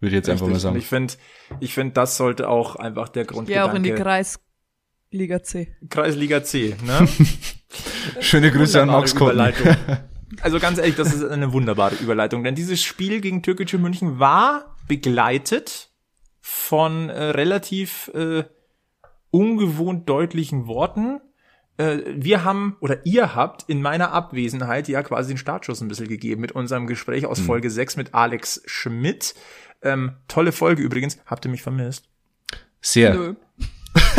Würde 0.00 0.14
ich 0.14 0.18
jetzt 0.18 0.28
einfach 0.28 0.46
mal 0.46 0.54
Richtig. 0.54 0.66
Und 0.66 0.72
sagen. 0.72 0.78
ich 0.78 0.86
finde, 0.86 1.14
ich 1.60 1.74
finde, 1.74 1.94
das 1.94 2.16
sollte 2.16 2.48
auch 2.48 2.76
einfach 2.76 3.08
der 3.08 3.24
Grund 3.24 3.48
Geh 3.48 3.60
auch 3.60 3.74
in 3.74 3.82
die 3.82 3.92
Kreisliga 3.92 5.42
C. 5.42 5.74
Kreisliga 5.88 6.42
C. 6.42 6.76
Ne? 6.84 7.08
Schöne 8.20 8.50
Grüße 8.50 8.82
an 8.82 8.88
Max 8.88 9.14
Kotten. 9.14 9.40
Also 10.40 10.58
ganz 10.58 10.78
ehrlich, 10.78 10.96
das 10.96 11.14
ist 11.14 11.24
eine 11.24 11.52
wunderbare 11.52 11.94
Überleitung, 11.96 12.44
denn 12.44 12.54
dieses 12.54 12.82
Spiel 12.82 13.20
gegen 13.20 13.42
Türkische 13.42 13.78
München 13.78 14.18
war 14.18 14.76
begleitet 14.88 15.90
von 16.40 17.08
äh, 17.08 17.22
relativ 17.30 18.08
äh, 18.14 18.44
ungewohnt 19.30 20.08
deutlichen 20.08 20.66
Worten. 20.66 21.20
Äh, 21.76 21.98
wir 22.06 22.44
haben 22.44 22.76
oder 22.80 23.04
ihr 23.04 23.34
habt 23.34 23.64
in 23.68 23.82
meiner 23.82 24.12
Abwesenheit 24.12 24.88
ja 24.88 25.02
quasi 25.02 25.34
den 25.34 25.38
Startschuss 25.38 25.80
ein 25.80 25.88
bisschen 25.88 26.08
gegeben 26.08 26.40
mit 26.40 26.52
unserem 26.52 26.86
Gespräch 26.86 27.26
aus 27.26 27.40
Folge 27.40 27.70
6 27.70 27.96
mit 27.96 28.14
Alex 28.14 28.62
Schmidt. 28.66 29.34
Ähm, 29.82 30.12
tolle 30.28 30.52
Folge 30.52 30.82
übrigens. 30.82 31.18
Habt 31.26 31.44
ihr 31.44 31.50
mich 31.50 31.62
vermisst? 31.62 32.08
Sehr. 32.80 33.14
Nö. 33.14 33.34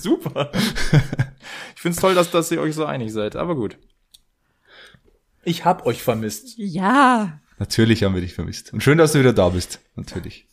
Super. 0.00 0.50
Ich 1.74 1.82
find's 1.82 1.98
toll, 2.00 2.14
dass, 2.14 2.30
dass 2.30 2.50
ihr 2.50 2.60
euch 2.60 2.74
so 2.74 2.84
einig 2.84 3.12
seid, 3.12 3.36
aber 3.36 3.54
gut. 3.54 3.78
Ich 5.44 5.64
hab 5.64 5.86
euch 5.86 6.02
vermisst. 6.02 6.54
Ja. 6.56 7.40
Natürlich 7.58 8.04
haben 8.04 8.14
wir 8.14 8.20
dich 8.20 8.34
vermisst. 8.34 8.72
Und 8.72 8.82
schön, 8.82 8.98
dass 8.98 9.12
du 9.12 9.18
wieder 9.18 9.32
da 9.32 9.48
bist. 9.48 9.80
Natürlich. 9.96 10.46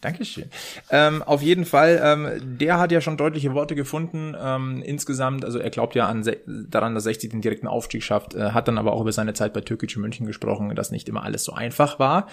Dankeschön. 0.00 0.48
Ähm, 0.90 1.22
auf 1.22 1.42
jeden 1.42 1.66
Fall, 1.66 2.00
ähm, 2.02 2.58
der 2.58 2.78
hat 2.78 2.90
ja 2.90 3.02
schon 3.02 3.18
deutliche 3.18 3.52
Worte 3.52 3.74
gefunden. 3.74 4.34
Ähm, 4.40 4.82
insgesamt, 4.82 5.44
also 5.44 5.58
er 5.58 5.68
glaubt 5.68 5.94
ja 5.94 6.06
an 6.06 6.24
daran, 6.46 6.94
dass 6.94 7.04
60 7.04 7.30
den 7.30 7.42
direkten 7.42 7.66
Aufstieg 7.66 8.02
schafft, 8.02 8.34
äh, 8.34 8.52
hat 8.52 8.68
dann 8.68 8.78
aber 8.78 8.92
auch 8.94 9.02
über 9.02 9.12
seine 9.12 9.34
Zeit 9.34 9.52
bei 9.52 9.60
Türkische 9.60 10.00
München 10.00 10.26
gesprochen, 10.26 10.74
dass 10.74 10.90
nicht 10.90 11.08
immer 11.08 11.22
alles 11.22 11.44
so 11.44 11.52
einfach 11.52 11.98
war. 11.98 12.28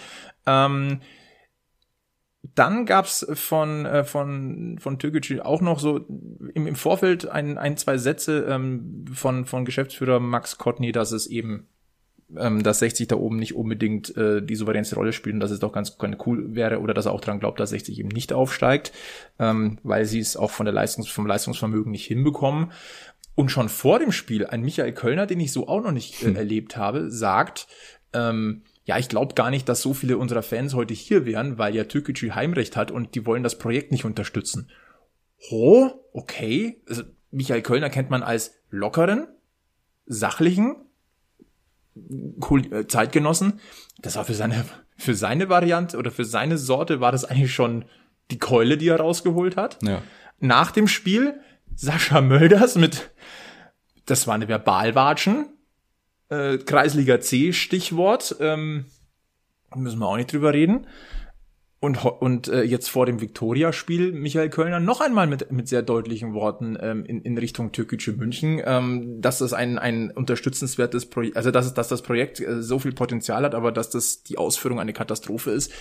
Ähm, 0.46 1.02
dann 2.56 2.86
gab's 2.86 3.26
von, 3.34 3.86
äh, 3.86 4.04
von, 4.06 4.78
von 4.80 4.98
Türkgücü 4.98 5.42
auch 5.42 5.62
noch 5.62 5.80
so 5.80 5.98
im, 6.54 6.68
im 6.68 6.76
Vorfeld 6.76 7.28
ein, 7.28 7.58
ein, 7.58 7.76
zwei 7.76 7.98
Sätze 7.98 8.46
ähm, 8.50 9.06
von, 9.14 9.46
von 9.46 9.66
Geschäftsführer 9.66 10.20
Max 10.22 10.58
Kotny, 10.58 10.94
dass 10.94 11.12
es 11.12 11.28
eben 11.28 11.68
ähm, 12.36 12.64
dass 12.64 12.80
60 12.80 13.08
da 13.08 13.16
oben 13.16 13.38
nicht 13.38 13.56
unbedingt 13.56 14.16
äh, 14.18 14.42
die 14.42 14.56
souveränste 14.56 14.96
Rolle 14.96 15.14
spielt 15.14 15.36
und 15.36 15.40
dass 15.40 15.52
es 15.52 15.60
doch 15.60 15.72
ganz, 15.72 15.98
ganz 15.98 16.18
cool 16.26 16.56
wäre 16.56 16.80
oder 16.80 16.94
dass 16.94 17.06
er 17.06 17.14
auch 17.14 17.22
daran 17.22 17.40
glaubt, 17.40 17.60
dass 17.60 17.70
60 17.70 18.00
eben 18.00 18.10
nicht 18.10 18.34
aufsteigt, 18.34 18.92
ähm, 19.40 19.78
weil 19.84 20.06
sie 20.06 20.20
es 20.20 20.36
auch 20.36 20.52
von 20.52 20.66
der 20.66 20.74
Leistungs 20.74 21.10
vom 21.10 21.28
Leistungsvermögen 21.28 21.92
nicht 21.92 22.06
hinbekommen. 22.06 22.72
Und 23.36 23.50
schon 23.50 23.70
vor 23.70 24.00
dem 24.00 24.12
Spiel 24.12 24.48
ein 24.48 24.64
Michael 24.64 24.94
Kölner, 24.94 25.28
den 25.28 25.40
ich 25.40 25.52
so 25.52 25.68
auch 25.68 25.84
noch 25.84 25.92
nicht 25.92 26.24
äh, 26.24 26.34
erlebt 26.34 26.76
habe, 26.76 27.12
sagt, 27.12 27.68
ähm, 28.14 28.64
ja, 28.84 28.98
ich 28.98 29.10
glaube 29.10 29.36
gar 29.36 29.52
nicht, 29.52 29.70
dass 29.70 29.82
so 29.82 29.94
viele 29.94 30.18
unserer 30.18 30.42
Fans 30.42 30.74
heute 30.74 30.94
hier 30.94 31.26
wären, 31.26 31.58
weil 31.58 31.76
ja 31.76 31.84
Türkgücü 31.84 32.32
Heimrecht 32.32 32.76
hat 32.76 32.90
und 32.90 33.16
die 33.16 33.26
wollen 33.26 33.44
das 33.44 33.58
Projekt 33.58 33.92
nicht 33.92 34.06
unterstützen. 34.06 34.70
Oh, 35.52 35.92
okay. 36.14 36.82
Also, 36.88 37.04
Michael 37.30 37.62
Kölner 37.62 37.90
kennt 37.90 38.10
man 38.10 38.24
als 38.24 38.56
lockeren, 38.70 39.28
sachlichen, 40.06 40.87
Zeitgenossen. 42.88 43.60
Das 44.02 44.16
war 44.16 44.26
für 44.26 44.34
seine, 44.34 44.66
für 44.98 45.16
seine 45.16 45.50
Variante 45.50 45.98
oder 45.98 46.12
für 46.12 46.26
seine 46.26 46.58
Sorte 46.58 47.00
war 47.00 47.12
das 47.12 47.26
eigentlich 47.26 47.54
schon 47.54 47.86
die 48.32 48.40
Keule, 48.40 48.78
die 48.78 48.90
er 48.90 49.00
rausgeholt 49.00 49.58
hat. 49.58 49.80
Ja. 49.84 50.02
Nach 50.40 50.72
dem 50.72 50.88
Spiel 50.88 51.40
Sascha 51.76 52.22
Mölders 52.22 52.76
mit, 52.76 53.12
das 54.06 54.28
war 54.28 54.36
eine 54.36 54.48
Verbalwatschen, 54.48 55.46
äh, 56.30 56.58
Kreisliga 56.58 57.20
C 57.20 57.54
Stichwort, 57.54 58.36
ähm, 58.40 58.86
müssen 59.76 60.00
wir 60.00 60.08
auch 60.08 60.18
nicht 60.18 60.32
drüber 60.32 60.54
reden. 60.54 60.88
Und, 61.80 62.04
und 62.04 62.48
äh, 62.48 62.64
jetzt 62.64 62.90
vor 62.90 63.06
dem 63.06 63.22
Viktoria-Spiel 63.22 64.12
Michael 64.12 64.50
Kölner 64.50 64.80
noch 64.80 65.00
einmal 65.00 65.28
mit, 65.28 65.52
mit 65.52 65.68
sehr 65.68 65.84
deutlichen 65.84 66.34
Worten 66.34 66.76
ähm, 66.82 67.06
in, 67.06 67.22
in 67.22 67.38
Richtung 67.38 67.72
türkische 67.72 68.14
München, 68.14 68.60
ähm, 68.66 69.22
dass 69.22 69.38
das 69.38 69.54
ein, 69.54 69.78
ein 69.78 70.10
unterstützenswertes 70.10 71.06
Projekt, 71.06 71.38
also 71.38 71.52
dass, 71.52 71.68
es- 71.68 71.76
dass 71.76 71.88
das 71.88 72.02
Projekt 72.02 72.40
äh, 72.40 72.64
so 72.64 72.80
viel 72.80 72.94
Potenzial 72.94 73.44
hat, 73.44 73.54
aber 73.54 73.72
dass 73.72 73.92
das 73.92 74.24
die 74.24 74.40
Ausführung 74.40 74.80
eine 74.80 74.92
Katastrophe 74.94 75.52
ist, 75.52 75.72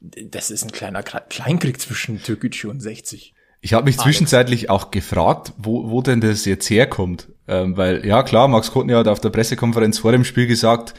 das 0.00 0.50
ist 0.50 0.64
ein 0.64 0.72
kleiner 0.72 1.02
Kle- 1.02 1.22
Kleinkrieg 1.28 1.80
zwischen 1.80 2.20
Türkgücü 2.20 2.68
und 2.68 2.80
60. 2.80 3.32
Ich 3.60 3.72
habe 3.72 3.84
mich 3.86 3.98
zwischenzeitlich 3.98 4.68
auch 4.68 4.90
gefragt, 4.90 5.52
wo, 5.58 5.90
wo 5.90 6.02
denn 6.02 6.20
das 6.20 6.44
jetzt 6.44 6.68
herkommt. 6.70 7.28
Ähm, 7.48 7.76
weil, 7.76 8.04
ja 8.04 8.22
klar, 8.24 8.48
Max 8.48 8.72
Kotny 8.72 8.92
hat 8.94 9.06
auf 9.08 9.20
der 9.20 9.30
Pressekonferenz 9.30 9.98
vor 10.00 10.10
dem 10.12 10.24
Spiel 10.24 10.46
gesagt, 10.48 10.94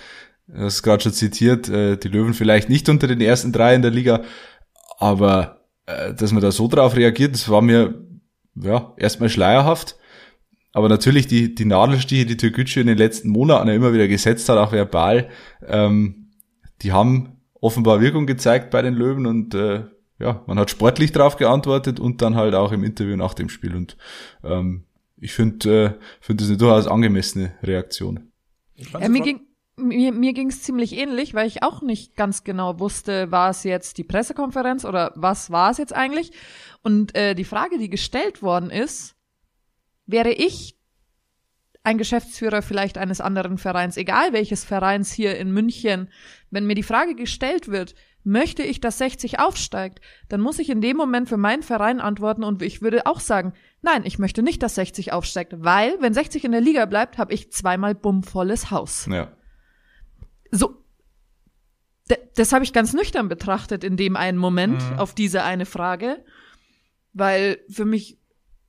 du 0.47 0.63
hast 0.63 0.83
gerade 0.83 1.03
schon 1.03 1.13
zitiert, 1.13 1.69
äh, 1.69 1.97
die 1.97 2.07
Löwen 2.07 2.33
vielleicht 2.33 2.69
nicht 2.69 2.89
unter 2.89 3.07
den 3.07 3.21
ersten 3.21 3.51
drei 3.51 3.75
in 3.75 3.81
der 3.81 3.91
Liga, 3.91 4.23
aber 4.99 5.61
äh, 5.85 6.13
dass 6.13 6.31
man 6.31 6.41
da 6.41 6.51
so 6.51 6.67
drauf 6.67 6.95
reagiert, 6.95 7.33
das 7.33 7.49
war 7.49 7.61
mir 7.61 8.03
ja 8.55 8.93
erstmal 8.97 9.29
schleierhaft. 9.29 9.97
Aber 10.73 10.89
natürlich 10.89 11.25
die, 11.25 11.55
die 11.55 11.65
Nadelstiche, 11.65 12.25
die 12.25 12.37
Türkgücü 12.37 12.81
in 12.81 12.87
den 12.87 12.97
letzten 12.97 13.29
Monaten 13.29 13.67
ja 13.67 13.73
immer 13.73 13.93
wieder 13.93 14.07
gesetzt 14.07 14.47
hat, 14.49 14.57
auch 14.57 14.71
verbal, 14.71 15.29
ähm, 15.65 16.27
die 16.83 16.91
haben 16.91 17.41
offenbar 17.59 17.99
Wirkung 18.01 18.27
gezeigt 18.27 18.69
bei 18.69 18.83
den 18.83 18.93
Löwen 18.93 19.25
und 19.25 19.55
äh, 19.55 19.85
ja, 20.19 20.43
man 20.45 20.59
hat 20.59 20.69
sportlich 20.69 21.11
drauf 21.11 21.37
geantwortet 21.37 21.99
und 21.99 22.21
dann 22.21 22.35
halt 22.35 22.53
auch 22.53 22.71
im 22.71 22.83
Interview 22.83 23.15
nach 23.15 23.33
dem 23.33 23.49
Spiel. 23.49 23.75
Und 23.75 23.97
ähm, 24.43 24.83
ich 25.19 25.33
finde 25.33 25.85
äh, 25.85 25.93
finde 26.21 26.43
das 26.43 26.49
eine 26.49 26.57
durchaus 26.57 26.87
angemessene 26.87 27.53
Reaktion. 27.63 28.31
Ja, 28.75 28.99
mir 29.09 29.17
voll- 29.17 29.25
ging 29.25 29.39
mir, 29.77 30.11
mir 30.11 30.33
ging 30.33 30.49
es 30.49 30.63
ziemlich 30.63 30.93
ähnlich, 30.93 31.33
weil 31.33 31.47
ich 31.47 31.63
auch 31.63 31.81
nicht 31.81 32.15
ganz 32.15 32.43
genau 32.43 32.79
wusste, 32.79 33.31
war 33.31 33.49
es 33.51 33.63
jetzt 33.63 33.97
die 33.97 34.03
Pressekonferenz 34.03 34.85
oder 34.85 35.13
was 35.15 35.51
war 35.51 35.71
es 35.71 35.77
jetzt 35.77 35.93
eigentlich? 35.93 36.31
Und 36.83 37.15
äh, 37.15 37.35
die 37.35 37.43
Frage, 37.43 37.77
die 37.77 37.89
gestellt 37.89 38.41
worden 38.41 38.69
ist, 38.69 39.15
wäre 40.05 40.31
ich 40.31 40.75
ein 41.83 41.97
Geschäftsführer 41.97 42.61
vielleicht 42.61 42.97
eines 42.97 43.21
anderen 43.21 43.57
Vereins, 43.57 43.95
egal 43.95 44.33
welches 44.33 44.65
Vereins 44.65 45.11
hier 45.11 45.37
in 45.37 45.51
München, 45.51 46.09
wenn 46.49 46.65
mir 46.65 46.75
die 46.75 46.83
Frage 46.83 47.15
gestellt 47.15 47.69
wird, 47.69 47.95
möchte 48.25 48.61
ich, 48.61 48.81
dass 48.81 48.97
60 48.97 49.39
aufsteigt, 49.39 50.01
dann 50.27 50.41
muss 50.41 50.59
ich 50.59 50.69
in 50.69 50.81
dem 50.81 50.97
Moment 50.97 51.29
für 51.29 51.37
meinen 51.37 51.63
Verein 51.63 52.01
antworten 52.01 52.43
und 52.43 52.61
ich 52.61 52.81
würde 52.81 53.05
auch 53.05 53.21
sagen, 53.21 53.53
nein, 53.81 54.01
ich 54.03 54.19
möchte 54.19 54.43
nicht, 54.43 54.61
dass 54.63 54.75
60 54.75 55.13
aufsteigt, 55.13 55.53
weil 55.59 55.95
wenn 56.01 56.13
60 56.13 56.43
in 56.43 56.51
der 56.51 56.59
Liga 56.59 56.85
bleibt, 56.87 57.17
habe 57.17 57.33
ich 57.33 57.53
zweimal 57.53 57.95
bummvolles 57.95 58.69
Haus. 58.69 59.07
Ja. 59.09 59.31
So, 60.51 60.83
das 62.35 62.53
habe 62.53 62.63
ich 62.63 62.73
ganz 62.73 62.93
nüchtern 62.93 63.27
betrachtet 63.27 63.83
in 63.83 63.97
dem 63.97 64.15
einen 64.15 64.37
Moment 64.37 64.81
auf 64.97 65.13
diese 65.13 65.43
eine 65.43 65.65
Frage, 65.65 66.23
weil 67.13 67.59
für 67.69 67.85
mich 67.85 68.19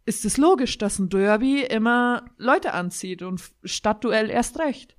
ist 0.06 0.24
es 0.24 0.38
logisch, 0.38 0.78
dass 0.78 0.98
ein 0.98 1.10
Derby 1.10 1.62
immer 1.62 2.24
Leute 2.38 2.72
anzieht 2.72 3.22
und 3.22 3.42
Stadtduell 3.62 4.30
erst 4.30 4.58
recht. 4.58 4.96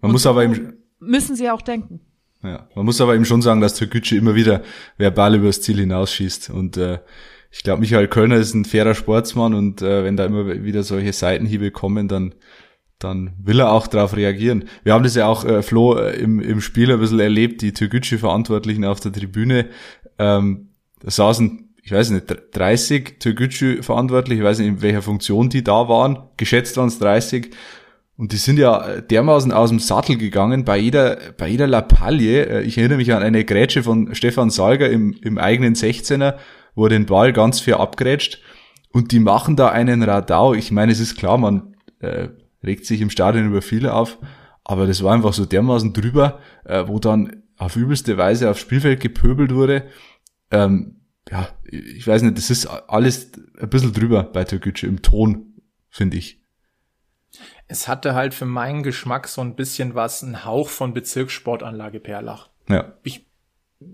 Man 0.00 0.08
Und 0.08 0.12
muss 0.12 0.24
so 0.24 0.30
aber 0.30 0.44
im, 0.44 0.74
müssen 0.98 1.36
sie 1.36 1.48
auch 1.48 1.62
denken. 1.62 2.00
Ja, 2.42 2.68
man 2.74 2.84
muss 2.84 3.00
aber 3.00 3.14
eben 3.14 3.24
schon 3.24 3.40
sagen, 3.40 3.60
dass 3.60 3.76
Türkgücü 3.76 4.16
immer 4.16 4.34
wieder 4.34 4.62
verbal 4.98 5.36
übers 5.36 5.62
Ziel 5.62 5.78
hinausschießt. 5.78 6.50
Und 6.50 6.76
äh, 6.76 6.98
ich 7.52 7.62
glaube, 7.62 7.80
Michael 7.80 8.08
Kölner 8.08 8.36
ist 8.36 8.52
ein 8.54 8.64
fairer 8.64 8.94
Sportsmann 8.94 9.54
und 9.54 9.80
äh, 9.80 10.02
wenn 10.02 10.16
da 10.16 10.24
immer 10.24 10.64
wieder 10.64 10.82
solche 10.82 11.12
Seitenhiebe 11.12 11.70
kommen, 11.70 12.08
dann 12.08 12.34
dann 13.02 13.32
will 13.42 13.60
er 13.60 13.72
auch 13.72 13.86
darauf 13.86 14.16
reagieren. 14.16 14.64
Wir 14.84 14.94
haben 14.94 15.04
das 15.04 15.14
ja 15.14 15.26
auch, 15.26 15.44
äh, 15.44 15.62
Flo, 15.62 15.96
äh, 15.96 16.16
im, 16.16 16.40
im 16.40 16.60
Spiel 16.60 16.92
ein 16.92 17.00
bisschen 17.00 17.20
erlebt, 17.20 17.62
die 17.62 17.72
Türkgücü-Verantwortlichen 17.72 18.84
auf 18.84 19.00
der 19.00 19.12
Tribüne. 19.12 19.66
Ähm, 20.18 20.68
da 21.00 21.10
saßen, 21.10 21.74
ich 21.82 21.92
weiß 21.92 22.10
nicht, 22.10 22.26
30 22.52 23.18
Türkgücü-Verantwortliche, 23.18 24.40
ich 24.40 24.46
weiß 24.46 24.58
nicht, 24.58 24.68
in 24.68 24.82
welcher 24.82 25.02
Funktion 25.02 25.48
die 25.48 25.64
da 25.64 25.88
waren. 25.88 26.18
Geschätzt 26.36 26.76
waren 26.76 26.88
es 26.88 26.98
30. 26.98 27.50
Und 28.16 28.32
die 28.32 28.36
sind 28.36 28.58
ja 28.58 29.00
dermaßen 29.00 29.52
aus 29.52 29.70
dem 29.70 29.80
Sattel 29.80 30.16
gegangen 30.16 30.64
bei 30.64 30.76
jeder, 30.76 31.18
bei 31.36 31.48
jeder 31.48 31.66
Lappalie. 31.66 32.44
Äh, 32.44 32.62
Ich 32.62 32.78
erinnere 32.78 32.98
mich 32.98 33.12
an 33.12 33.22
eine 33.22 33.44
Grätsche 33.44 33.82
von 33.82 34.14
Stefan 34.14 34.50
Salger 34.50 34.88
im, 34.90 35.14
im 35.22 35.38
eigenen 35.38 35.74
16er, 35.74 36.34
wo 36.74 36.84
er 36.84 36.90
den 36.90 37.06
Ball 37.06 37.32
ganz 37.32 37.60
fair 37.60 37.80
abgrätscht. 37.80 38.40
Und 38.92 39.10
die 39.10 39.20
machen 39.20 39.56
da 39.56 39.70
einen 39.70 40.02
Radau. 40.02 40.54
Ich 40.54 40.70
meine, 40.70 40.92
es 40.92 41.00
ist 41.00 41.16
klar, 41.16 41.38
man 41.38 41.74
äh, 42.00 42.28
regt 42.64 42.86
sich 42.86 43.00
im 43.00 43.10
Stadion 43.10 43.46
über 43.46 43.62
viele 43.62 43.94
auf. 43.94 44.18
Aber 44.64 44.86
das 44.86 45.02
war 45.02 45.14
einfach 45.14 45.32
so 45.32 45.44
dermaßen 45.44 45.92
drüber, 45.92 46.40
äh, 46.64 46.84
wo 46.86 46.98
dann 46.98 47.42
auf 47.56 47.76
übelste 47.76 48.16
Weise 48.16 48.50
aufs 48.50 48.60
Spielfeld 48.60 49.00
gepöbelt 49.00 49.54
wurde. 49.54 49.88
Ähm, 50.50 51.00
ja, 51.30 51.48
ich 51.64 52.06
weiß 52.06 52.22
nicht, 52.22 52.36
das 52.36 52.50
ist 52.50 52.66
alles 52.66 53.32
ein 53.60 53.70
bisschen 53.70 53.92
drüber 53.92 54.24
bei 54.24 54.44
Türkgücü 54.44 54.86
im 54.86 55.02
Ton, 55.02 55.54
finde 55.88 56.16
ich. 56.16 56.42
Es 57.68 57.88
hatte 57.88 58.14
halt 58.14 58.34
für 58.34 58.44
meinen 58.44 58.82
Geschmack 58.82 59.28
so 59.28 59.40
ein 59.40 59.56
bisschen 59.56 59.94
was, 59.94 60.22
ein 60.22 60.44
Hauch 60.44 60.68
von 60.68 60.92
Bezirkssportanlage 60.92 62.00
Perlach. 62.00 62.50
Ja. 62.68 62.94
Ich 63.02 63.31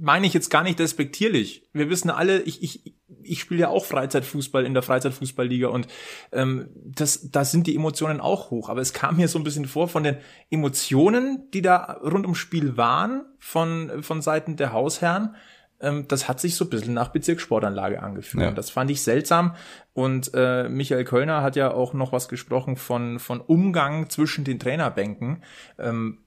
meine 0.00 0.26
ich 0.26 0.34
jetzt 0.34 0.50
gar 0.50 0.62
nicht 0.62 0.78
despektierlich. 0.78 1.68
Wir 1.72 1.88
wissen 1.90 2.10
alle, 2.10 2.42
ich, 2.42 2.62
ich, 2.62 2.94
ich 3.22 3.40
spiele 3.40 3.60
ja 3.60 3.68
auch 3.68 3.84
Freizeitfußball 3.84 4.64
in 4.64 4.74
der 4.74 4.82
Freizeitfußballliga 4.82 5.68
und 5.68 5.88
ähm, 6.32 6.68
das, 6.74 7.30
da 7.30 7.44
sind 7.44 7.66
die 7.66 7.76
Emotionen 7.76 8.20
auch 8.20 8.50
hoch. 8.50 8.68
Aber 8.68 8.80
es 8.80 8.92
kam 8.92 9.16
mir 9.16 9.28
so 9.28 9.38
ein 9.38 9.44
bisschen 9.44 9.66
vor 9.66 9.88
von 9.88 10.04
den 10.04 10.16
Emotionen, 10.50 11.50
die 11.52 11.62
da 11.62 11.98
rund 12.02 12.24
ums 12.24 12.38
Spiel 12.38 12.76
waren, 12.76 13.24
von, 13.38 14.02
von 14.02 14.22
Seiten 14.22 14.56
der 14.56 14.72
Hausherren, 14.72 15.34
ähm, 15.80 16.06
das 16.08 16.28
hat 16.28 16.40
sich 16.40 16.56
so 16.56 16.64
ein 16.64 16.70
bisschen 16.70 16.94
nach 16.94 17.08
Bezirkssportanlage 17.08 18.02
angefühlt. 18.02 18.44
Ja. 18.44 18.50
Das 18.52 18.70
fand 18.70 18.90
ich 18.90 19.02
seltsam. 19.02 19.54
Und 19.92 20.32
äh, 20.34 20.68
Michael 20.68 21.04
Kölner 21.04 21.42
hat 21.42 21.56
ja 21.56 21.72
auch 21.72 21.94
noch 21.94 22.12
was 22.12 22.28
gesprochen 22.28 22.76
von, 22.76 23.18
von 23.18 23.40
Umgang 23.40 24.10
zwischen 24.10 24.44
den 24.44 24.58
Trainerbänken. 24.58 25.42
Ähm, 25.78 26.18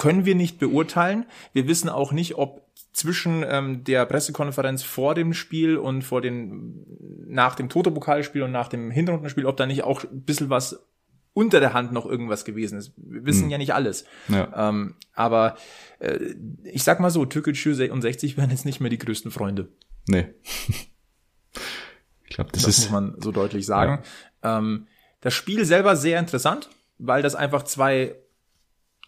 können 0.00 0.24
wir 0.24 0.34
nicht 0.34 0.58
beurteilen. 0.58 1.26
Wir 1.52 1.68
wissen 1.68 1.90
auch 1.90 2.10
nicht, 2.10 2.36
ob 2.36 2.66
zwischen 2.94 3.44
ähm, 3.46 3.84
der 3.84 4.06
Pressekonferenz 4.06 4.82
vor 4.82 5.14
dem 5.14 5.34
Spiel 5.34 5.76
und 5.76 6.00
vor 6.00 6.22
den 6.22 6.86
nach 7.26 7.54
dem 7.54 7.68
Toto-Pokalspiel 7.68 8.42
und 8.42 8.50
nach 8.50 8.68
dem 8.68 8.90
Hinrundenspiel, 8.90 9.44
ob 9.44 9.58
da 9.58 9.66
nicht 9.66 9.84
auch 9.84 10.02
ein 10.04 10.22
bisschen 10.22 10.48
was 10.48 10.86
unter 11.34 11.60
der 11.60 11.74
Hand 11.74 11.92
noch 11.92 12.06
irgendwas 12.06 12.46
gewesen 12.46 12.78
ist. 12.78 12.94
Wir 12.96 13.26
wissen 13.26 13.50
ja 13.50 13.58
nicht 13.58 13.74
alles. 13.74 14.06
Ja. 14.28 14.70
Ähm, 14.70 14.94
aber 15.12 15.56
äh, 15.98 16.18
ich 16.64 16.82
sag 16.82 16.98
mal 16.98 17.10
so, 17.10 17.26
Türkgücü 17.26 17.90
und 17.90 18.00
60 18.00 18.38
werden 18.38 18.52
jetzt 18.52 18.64
nicht 18.64 18.80
mehr 18.80 18.88
die 18.88 18.98
größten 18.98 19.30
Freunde. 19.30 19.68
Nee. 20.08 20.28
ich 22.24 22.30
glaube, 22.30 22.52
das, 22.52 22.62
Das 22.62 22.78
ist 22.78 22.84
muss 22.84 22.90
man 22.90 23.16
so 23.20 23.32
deutlich 23.32 23.66
sagen. 23.66 24.02
Ähm, 24.42 24.86
das 25.20 25.34
Spiel 25.34 25.66
selber 25.66 25.94
sehr 25.94 26.18
interessant, 26.18 26.70
weil 26.96 27.20
das 27.20 27.34
einfach 27.34 27.64
zwei 27.64 28.16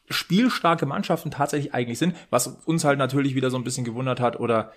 spielstarke 0.09 0.87
Mannschaften 0.87 1.31
tatsächlich 1.31 1.75
eigentlich 1.75 1.99
sind, 1.99 2.17
was 2.31 2.47
uns 2.47 2.85
halt 2.85 2.99
natürlich 2.99 3.35
wieder 3.35 3.51
so 3.51 3.57
ein 3.57 3.65
bisschen 3.65 3.85
gewundert 3.85 4.21
hat 4.21 4.39
oder 4.39 4.73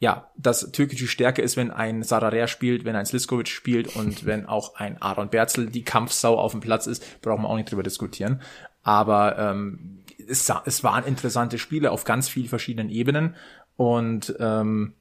ja, 0.00 0.30
dass 0.36 0.72
türkische 0.72 1.06
Stärke 1.06 1.40
ist, 1.40 1.56
wenn 1.56 1.70
ein 1.70 2.02
Sararer 2.02 2.46
spielt, 2.46 2.84
wenn 2.84 2.96
ein 2.96 3.06
Sliskovic 3.06 3.48
spielt 3.48 3.94
und 3.96 4.26
wenn 4.26 4.46
auch 4.48 4.74
ein 4.76 5.00
Aaron 5.00 5.30
Berzel 5.30 5.70
die 5.70 5.84
Kampfsau 5.84 6.38
auf 6.38 6.52
dem 6.52 6.60
Platz 6.60 6.86
ist, 6.86 7.22
brauchen 7.22 7.42
wir 7.42 7.48
auch 7.48 7.56
nicht 7.56 7.70
drüber 7.70 7.82
diskutieren. 7.82 8.42
Aber 8.82 9.38
ähm, 9.38 10.02
es, 10.28 10.52
es 10.64 10.84
waren 10.84 11.04
interessante 11.04 11.58
Spiele 11.58 11.90
auf 11.90 12.04
ganz 12.04 12.28
vielen 12.28 12.48
verschiedenen 12.48 12.90
Ebenen 12.90 13.36
und 13.76 14.34
ähm, 14.40 14.94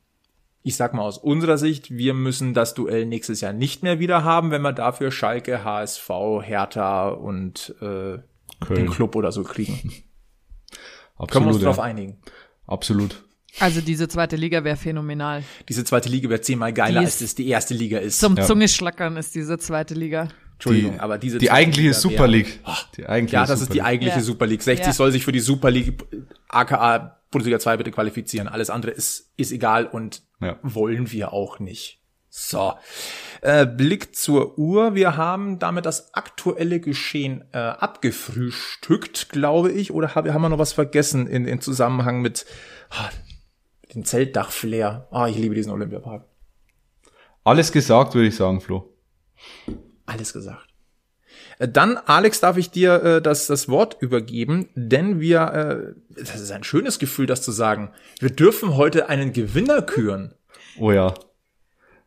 ich 0.64 0.78
sag 0.78 0.94
mal 0.94 1.02
aus 1.02 1.18
unserer 1.18 1.58
Sicht, 1.58 1.92
wir 1.92 2.14
müssen 2.14 2.54
das 2.54 2.74
Duell 2.74 3.06
nächstes 3.06 3.42
Jahr 3.42 3.52
nicht 3.52 3.84
mehr 3.84 4.00
wieder 4.00 4.24
haben, 4.24 4.52
wenn 4.52 4.62
wir 4.62 4.72
dafür 4.72 5.12
Schalke, 5.12 5.66
HSV, 5.66 6.10
Hertha 6.42 7.10
und 7.10 7.76
äh, 7.82 8.20
den 8.70 8.90
Club 8.90 9.16
oder 9.16 9.32
so 9.32 9.44
kriegen. 9.44 9.78
Können 9.84 10.00
wir 11.18 11.24
absolut. 11.24 11.54
uns 11.54 11.62
darauf 11.62 11.78
ja. 11.78 11.84
einigen. 11.84 12.22
Absolut. 12.66 13.24
Also 13.60 13.82
diese 13.82 14.08
zweite 14.08 14.36
Liga 14.36 14.64
wäre 14.64 14.78
phänomenal. 14.78 15.44
Diese 15.70 15.84
zweite 15.84 16.10
Liga 16.10 16.28
wird 16.30 16.44
zehnmal 16.44 16.74
geiler, 16.74 17.02
Die 17.02 17.06
als 17.06 17.16
ist- 17.16 17.22
das 17.22 17.36
die 17.36 17.48
erste 17.48 17.74
Liga 17.76 18.00
ist. 18.00 18.20
Zum 18.20 18.36
Ja. 18.36 18.44
Zungeschlackern 18.46 19.16
ist 19.18 19.36
diese 19.36 19.60
zweite 19.60 19.94
Liga. 19.94 20.30
Entschuldigung, 20.54 20.94
die- 20.94 21.00
aber 21.00 21.18
diese 21.20 21.38
Die 21.38 21.52
eigentliche 21.52 21.90
Liga 21.90 22.00
Super 22.00 22.20
wär- 22.20 22.28
League. 22.30 22.60
Die 22.98 23.06
eigentliche 23.06 23.36
Ja, 23.36 23.46
das 23.46 23.60
ist 23.62 23.66
Super 23.66 23.74
die 23.74 23.78
League. 23.80 23.86
eigentliche 23.88 24.18
Ja. 24.18 24.24
Super 24.24 24.48
League. 24.48 24.64
60 24.64 24.88
Ja. 24.88 24.94
soll 24.94 25.12
sich 25.12 25.24
für 25.24 25.32
die 25.32 25.40
Super 25.40 25.70
League 25.70 26.04
aka 26.50 27.20
Bundesliga 27.30 27.60
2 27.60 27.78
bitte 27.78 27.92
qualifizieren. 27.92 28.48
Alles 28.48 28.70
andere 28.70 28.92
ist, 28.92 29.32
ist 29.38 29.52
egal 29.52 29.86
und 29.86 30.24
Ja. 30.42 30.58
wollen 30.64 31.12
wir 31.12 31.32
auch 31.34 31.60
nicht. 31.60 32.00
So. 32.30 32.74
Äh, 33.44 33.66
Blick 33.66 34.16
zur 34.16 34.58
Uhr. 34.58 34.96
Wir 34.96 35.18
haben 35.18 35.60
damit 35.60 35.86
das 35.86 36.14
aktuelle 36.14 36.80
Geschehen 36.80 37.44
äh, 37.52 37.58
abgefrühstückt, 37.58 39.28
glaube 39.28 39.70
ich. 39.70 39.92
Oder 39.92 40.16
haben, 40.16 40.34
haben 40.34 40.42
wir 40.44 40.48
noch 40.48 40.60
was 40.60 40.72
vergessen 40.72 41.28
in, 41.28 41.46
in 41.46 41.60
Zusammenhang 41.60 42.22
mit 42.22 42.46
ah, 42.90 43.10
dem 43.94 44.06
Zeltdach-Flair? 44.06 45.10
Ah, 45.12 45.28
ich 45.28 45.36
liebe 45.36 45.56
diesen 45.56 45.74
Olympiapark. 45.74 46.24
Alles 47.44 47.74
gesagt, 47.74 48.16
würde 48.16 48.30
ich 48.30 48.36
sagen, 48.38 48.62
Flo. 48.62 48.96
Alles 50.06 50.32
gesagt. 50.32 50.70
Äh, 51.60 51.68
Dann, 51.68 51.98
Alex, 51.98 52.40
darf 52.40 52.56
ich 52.56 52.72
dir 52.72 53.04
äh, 53.04 53.22
das, 53.22 53.48
das 53.48 53.68
Wort 53.68 53.98
übergeben, 54.00 54.70
denn 54.76 55.20
wir, 55.20 55.96
äh, 56.08 56.24
das 56.24 56.40
ist 56.40 56.52
ein 56.52 56.64
schönes 56.64 56.98
Gefühl, 56.98 57.26
das 57.26 57.42
zu 57.42 57.52
sagen. 57.52 57.92
Wir 58.20 58.30
dürfen 58.30 58.78
heute 58.78 59.10
einen 59.10 59.34
Gewinner 59.34 59.82
küren. 59.82 60.34
Oh 60.80 60.94
ja. 60.94 61.14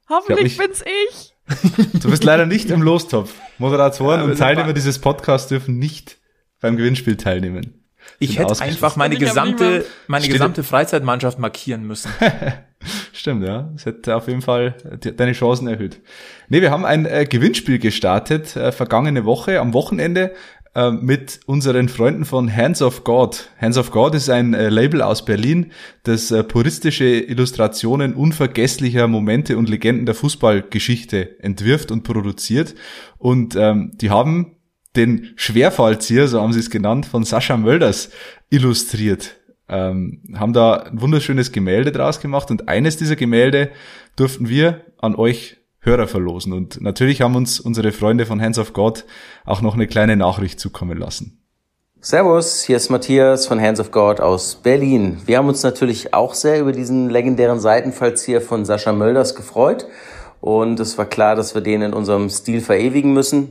Hoffentlich 0.09 0.53
ich- 0.53 0.59
bin's 0.59 0.83
ich. 0.83 1.33
Du 2.03 2.11
bist 2.11 2.25
leider 2.25 2.45
nicht 2.47 2.71
im 2.71 2.83
Lostopf. 2.83 3.33
Moderatoren 3.59 4.21
Ja, 4.21 4.27
und 4.27 4.37
Teilnehmer 4.37 4.73
dieses 4.73 4.99
Podcasts 4.99 5.49
dürfen 5.49 5.79
nicht 5.79 6.19
beim 6.61 6.77
Gewinnspiel 6.77 7.16
teilnehmen. 7.16 7.85
Ich 8.19 8.31
Sind 8.35 8.49
hätte 8.49 8.61
einfach 8.62 8.97
meine 8.97 9.16
gesamte, 9.16 9.85
meine 10.07 10.29
gesamte 10.29 10.62
Freizeitmannschaft 10.62 11.38
markieren 11.38 11.85
müssen. 11.87 12.11
Stimmt, 13.12 13.45
ja. 13.45 13.71
Das 13.73 13.87
hätte 13.87 14.14
auf 14.16 14.29
jeden 14.29 14.42
Fall 14.42 14.77
deine 15.16 15.33
Chancen 15.33 15.66
erhöht. 15.66 16.01
Nee, 16.49 16.61
wir 16.61 16.71
haben 16.71 16.85
ein 16.85 17.05
äh, 17.07 17.27
Gewinnspiel 17.29 17.79
gestartet, 17.79 18.55
äh, 18.55 18.71
vergangene 18.71 19.25
Woche, 19.25 19.61
am 19.61 19.75
Wochenende, 19.75 20.33
äh, 20.77 20.91
mit 20.91 21.41
unseren 21.47 21.89
Freunden 21.89 22.27
von 22.27 22.55
Hands 22.55 22.83
of 22.83 23.03
God. 23.03 23.49
Hands 23.59 23.79
of 23.79 23.91
God 23.91 24.15
ist 24.15 24.29
ein 24.29 24.53
äh, 24.53 24.69
Label 24.69 25.01
aus 25.01 25.25
Berlin, 25.25 25.73
das 26.03 26.31
äh, 26.31 26.45
puristische 26.45 27.07
Illustrationen 27.07 28.12
unvergesslicher 28.12 29.09
Momente 29.09 29.57
und 29.57 29.71
Legenden 29.71 30.05
der 30.05 30.15
Fußballgeschichte 30.15 31.43
entwirft 31.43 31.91
und 31.91 32.03
produziert. 32.03 32.75
Und 33.17 33.57
ähm, 33.57 33.93
die 33.95 34.11
haben 34.11 34.57
den 34.97 35.33
Schwerfallzieher, 35.37 36.29
so 36.29 36.43
haben 36.43 36.53
sie 36.53 36.61
es 36.61 36.69
genannt, 36.69 37.07
von 37.07 37.25
Sascha 37.25 37.57
Mölders 37.57 38.11
illustriert. 38.51 39.37
Ähm, 39.71 40.25
haben 40.35 40.53
da 40.53 40.75
ein 40.75 41.01
wunderschönes 41.01 41.53
Gemälde 41.53 41.91
draus 41.91 42.21
gemacht 42.21 42.51
und 42.51 42.69
eines 42.69 42.99
dieser 42.99 43.17
Gemälde 43.17 43.71
durften 44.15 44.51
wir 44.51 44.83
an 44.99 45.15
euch 45.15 45.57
Hörer 45.87 46.09
verlosen. 46.09 46.53
Und 46.53 46.81
natürlich 46.83 47.22
haben 47.22 47.37
uns 47.37 47.61
unsere 47.61 47.92
Freunde 47.92 48.27
von 48.27 48.42
Hands 48.42 48.59
of 48.59 48.72
God 48.72 49.05
auch 49.44 49.62
noch 49.62 49.75
eine 49.75 49.87
kleine 49.87 50.16
Nachricht 50.16 50.61
zukommen 50.61 50.99
lassen. 50.99 51.40
Servus, 52.01 52.62
hier 52.62 52.77
ist 52.77 52.90
Matthias 52.90 53.46
von 53.46 53.61
Hands 53.61 53.81
of 53.81 53.90
God 53.90 54.20
aus 54.20 54.57
Berlin. 54.57 55.22
Wir 55.27 55.38
haben 55.38 55.49
uns 55.49 55.62
natürlich 55.62 56.12
auch 56.12 56.35
sehr 56.35 56.61
über 56.61 56.72
diesen 56.72 57.09
legendären 57.09 57.59
Seitenfallzieher 57.59 58.40
von 58.40 58.64
Sascha 58.64 58.92
Mölders 58.92 59.35
gefreut. 59.35 59.87
Und 60.40 60.79
es 60.79 60.99
war 60.99 61.07
klar, 61.07 61.35
dass 61.35 61.55
wir 61.55 61.62
den 61.62 61.83
in 61.83 61.94
unserem 61.94 62.29
Stil 62.31 62.61
verewigen 62.61 63.12
müssen. 63.12 63.49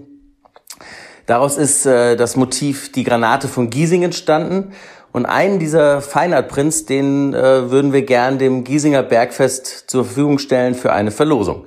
Daraus 1.26 1.58
ist 1.58 1.86
äh, 1.86 2.16
das 2.16 2.36
Motiv 2.36 2.92
die 2.92 3.04
Granate 3.04 3.48
von 3.48 3.70
Giesing 3.70 4.04
entstanden. 4.04 4.74
Und 5.12 5.26
einen 5.26 5.60
dieser 5.60 6.02
Feinart-Prints, 6.02 6.86
den 6.86 7.34
äh, 7.34 7.72
würden 7.72 7.94
wir 7.94 8.04
gern 8.04 8.38
dem 8.38 8.64
Giesinger 8.64 9.02
Bergfest 9.02 9.86
zur 9.88 10.06
Verfügung 10.06 10.40
stellen 10.40 10.76
für 10.76 10.94
eine 10.94 11.12
Verlosung. 11.12 11.66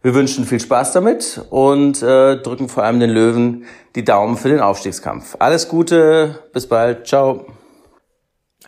Wir 0.00 0.14
wünschen 0.14 0.44
viel 0.44 0.60
Spaß 0.60 0.92
damit 0.92 1.42
und 1.50 2.02
äh, 2.02 2.36
drücken 2.36 2.68
vor 2.68 2.84
allem 2.84 3.00
den 3.00 3.10
Löwen 3.10 3.64
die 3.96 4.04
Daumen 4.04 4.36
für 4.36 4.48
den 4.48 4.60
Aufstiegskampf. 4.60 5.36
Alles 5.40 5.68
Gute, 5.68 6.38
bis 6.52 6.68
bald, 6.68 7.08
ciao. 7.08 7.46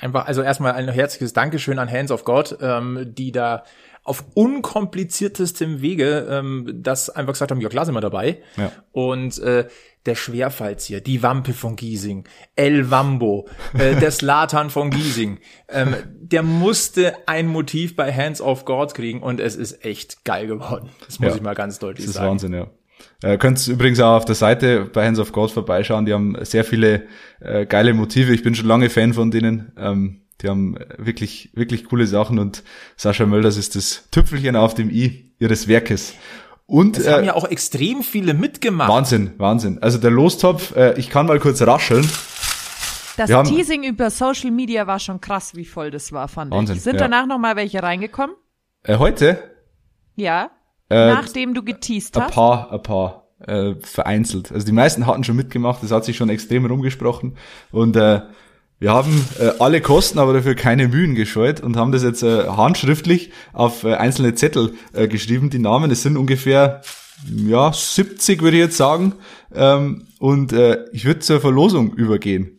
Einfach, 0.01 0.27
also 0.27 0.43
erstmal 0.43 0.73
ein 0.73 0.89
herzliches 0.89 1.33
Dankeschön 1.33 1.79
an 1.79 1.91
Hands 1.91 2.11
of 2.11 2.25
God, 2.25 2.59
ähm, 2.61 3.13
die 3.15 3.31
da 3.31 3.63
auf 4.03 4.25
unkompliziertestem 4.35 5.83
Wege 5.83 6.27
ähm, 6.29 6.81
das 6.83 7.11
einfach 7.11 7.35
gesagt 7.35 7.53
haben, 7.53 7.61
ja 7.61 7.69
klar 7.69 7.85
sind 7.85 7.95
wir 7.95 8.01
dabei. 8.01 8.43
Ja. 8.57 8.73
Und 8.91 9.39
äh, 9.39 9.69
der 10.07 10.15
Schwerfallzieher, 10.15 11.01
die 11.01 11.23
Wampe 11.23 11.53
von 11.53 11.77
Giesing, 11.77 12.25
El 12.57 12.91
Wambo, 12.91 13.49
äh, 13.79 13.97
der 13.97 14.11
Slatan 14.11 14.71
von 14.71 14.91
Giesing, 14.91 15.39
ähm, 15.69 15.95
der 16.21 16.43
musste 16.43 17.17
ein 17.29 17.47
Motiv 17.49 17.97
bei 17.97 18.13
Hands 18.13 18.41
of 18.41 18.65
God 18.65 18.95
kriegen 18.95 19.23
und 19.23 19.41
es 19.41 19.57
ist 19.57 19.85
echt 19.85 20.25
geil 20.25 20.47
geworden. 20.47 20.89
Das 21.07 21.21
muss 21.21 21.31
Ja. 21.31 21.37
ich 21.37 21.43
mal 21.43 21.55
ganz 21.55 21.79
deutlich 21.79 22.07
Das 22.07 22.11
ist 22.11 22.17
sagen. 22.17 22.31
Wahnsinn, 22.31 22.55
ja. 22.55 22.67
Äh, 23.23 23.37
könnt 23.39 23.67
übrigens 23.67 24.01
auch 24.01 24.17
auf 24.17 24.25
der 24.25 24.35
Seite 24.35 24.87
bei 24.93 25.07
Hands 25.07 25.19
of 25.19 25.33
God 25.33 25.51
vorbeischauen. 25.51 26.07
Die 26.07 26.13
haben 26.13 26.37
sehr 26.43 26.65
viele 26.65 27.05
äh, 27.41 27.67
geile 27.67 27.93
Motive. 27.95 28.33
Ich 28.35 28.43
bin 28.43 28.55
schon 28.55 28.67
lange 28.67 28.91
Fan 28.91 29.15
von 29.15 29.31
denen. 29.31 29.73
Ähm, 29.79 30.23
die 30.41 30.49
haben 30.49 30.77
wirklich, 30.97 31.51
wirklich 31.55 31.85
coole 31.85 32.07
Sachen 32.07 32.39
und 32.39 32.63
Sascha 32.97 33.27
Mölders 33.27 33.59
ist 33.59 33.77
das 33.77 34.09
Tüpfelchen 34.11 34.57
auf 34.57 34.75
dem 34.75 34.89
i 34.91 35.33
ihres 35.39 35.69
Werkes. 35.69 36.15
Und 36.71 36.99
Es 36.99 37.09
haben 37.09 37.25
äh, 37.25 37.27
ja 37.27 37.35
auch 37.35 37.47
extrem 37.51 38.03
viele 38.05 38.33
mitgemacht. 38.33 38.89
Wahnsinn, 38.89 39.33
Wahnsinn. 39.39 39.79
Also 39.83 39.99
der 39.99 40.13
Lostopf, 40.13 40.75
äh, 40.77 40.97
ich 40.99 41.11
kann 41.11 41.27
mal 41.27 41.41
kurz 41.41 41.61
rascheln. 41.63 42.09
Das 43.17 43.29
Wir 43.29 43.37
haben- 43.39 43.49
Teasing 43.49 43.83
über 43.83 44.09
Social 44.11 44.53
Media 44.53 44.87
war 44.87 45.01
schon 45.01 45.21
krass, 45.21 45.57
wie 45.57 45.65
voll 45.65 45.91
das 45.91 46.13
war, 46.13 46.29
fand 46.29 46.53
Wahnsinn, 46.53 46.77
ich. 46.77 46.83
Sind 46.83 46.95
ja. 46.95 47.01
danach 47.09 47.27
noch 47.27 47.39
mal 47.39 47.57
welche 47.57 47.83
reingekommen? 47.83 48.37
Äh, 48.85 48.99
heute 48.99 49.39
Ja. 50.15 50.51
Äh, 50.89 51.09
Nachdem 51.09 51.55
du 51.55 51.63
geteased 51.65 52.17
ein 52.17 52.25
hast. 52.25 52.35
paar, 52.35 52.73
ein 52.73 52.83
paar 52.83 53.27
äh, 53.47 53.75
vereinzelt. 53.81 54.53
Also 54.53 54.65
die 54.65 54.73
meisten 54.73 55.07
hatten 55.07 55.25
schon 55.25 55.37
mitgemacht, 55.37 55.83
das 55.83 55.91
hat 55.91 56.05
sich 56.05 56.17
schon 56.17 56.29
extrem 56.29 56.67
rumgesprochen. 56.67 57.37
Und 57.73 57.97
äh, 57.97 58.21
wir 58.81 58.93
haben 58.93 59.25
äh, 59.39 59.51
alle 59.61 59.81
Kosten, 59.81 60.19
aber 60.19 60.33
dafür 60.33 60.55
keine 60.55 60.89
Mühen 60.89 61.15
gescheut 61.15 61.61
und 61.61 61.77
haben 61.77 61.93
das 61.93 62.03
jetzt 62.03 62.23
äh, 62.23 62.49
handschriftlich 62.49 63.31
auf 63.53 63.85
äh, 63.85 63.95
einzelne 63.95 64.35
Zettel 64.35 64.75
äh, 64.95 65.07
geschrieben, 65.07 65.51
die 65.51 65.59
Namen. 65.59 65.91
Es 65.91 66.03
sind 66.03 66.17
ungefähr 66.17 66.81
ja 67.29 67.73
70, 67.73 68.41
würde 68.41 68.57
ich 68.57 68.63
jetzt 68.63 68.79
sagen. 68.79 69.15
Ähm, 69.55 70.07
und 70.19 70.53
äh, 70.55 70.79
ich 70.93 71.05
würde 71.05 71.21
zur 71.21 71.41
Verlosung 71.41 71.93
übergehen, 71.93 72.59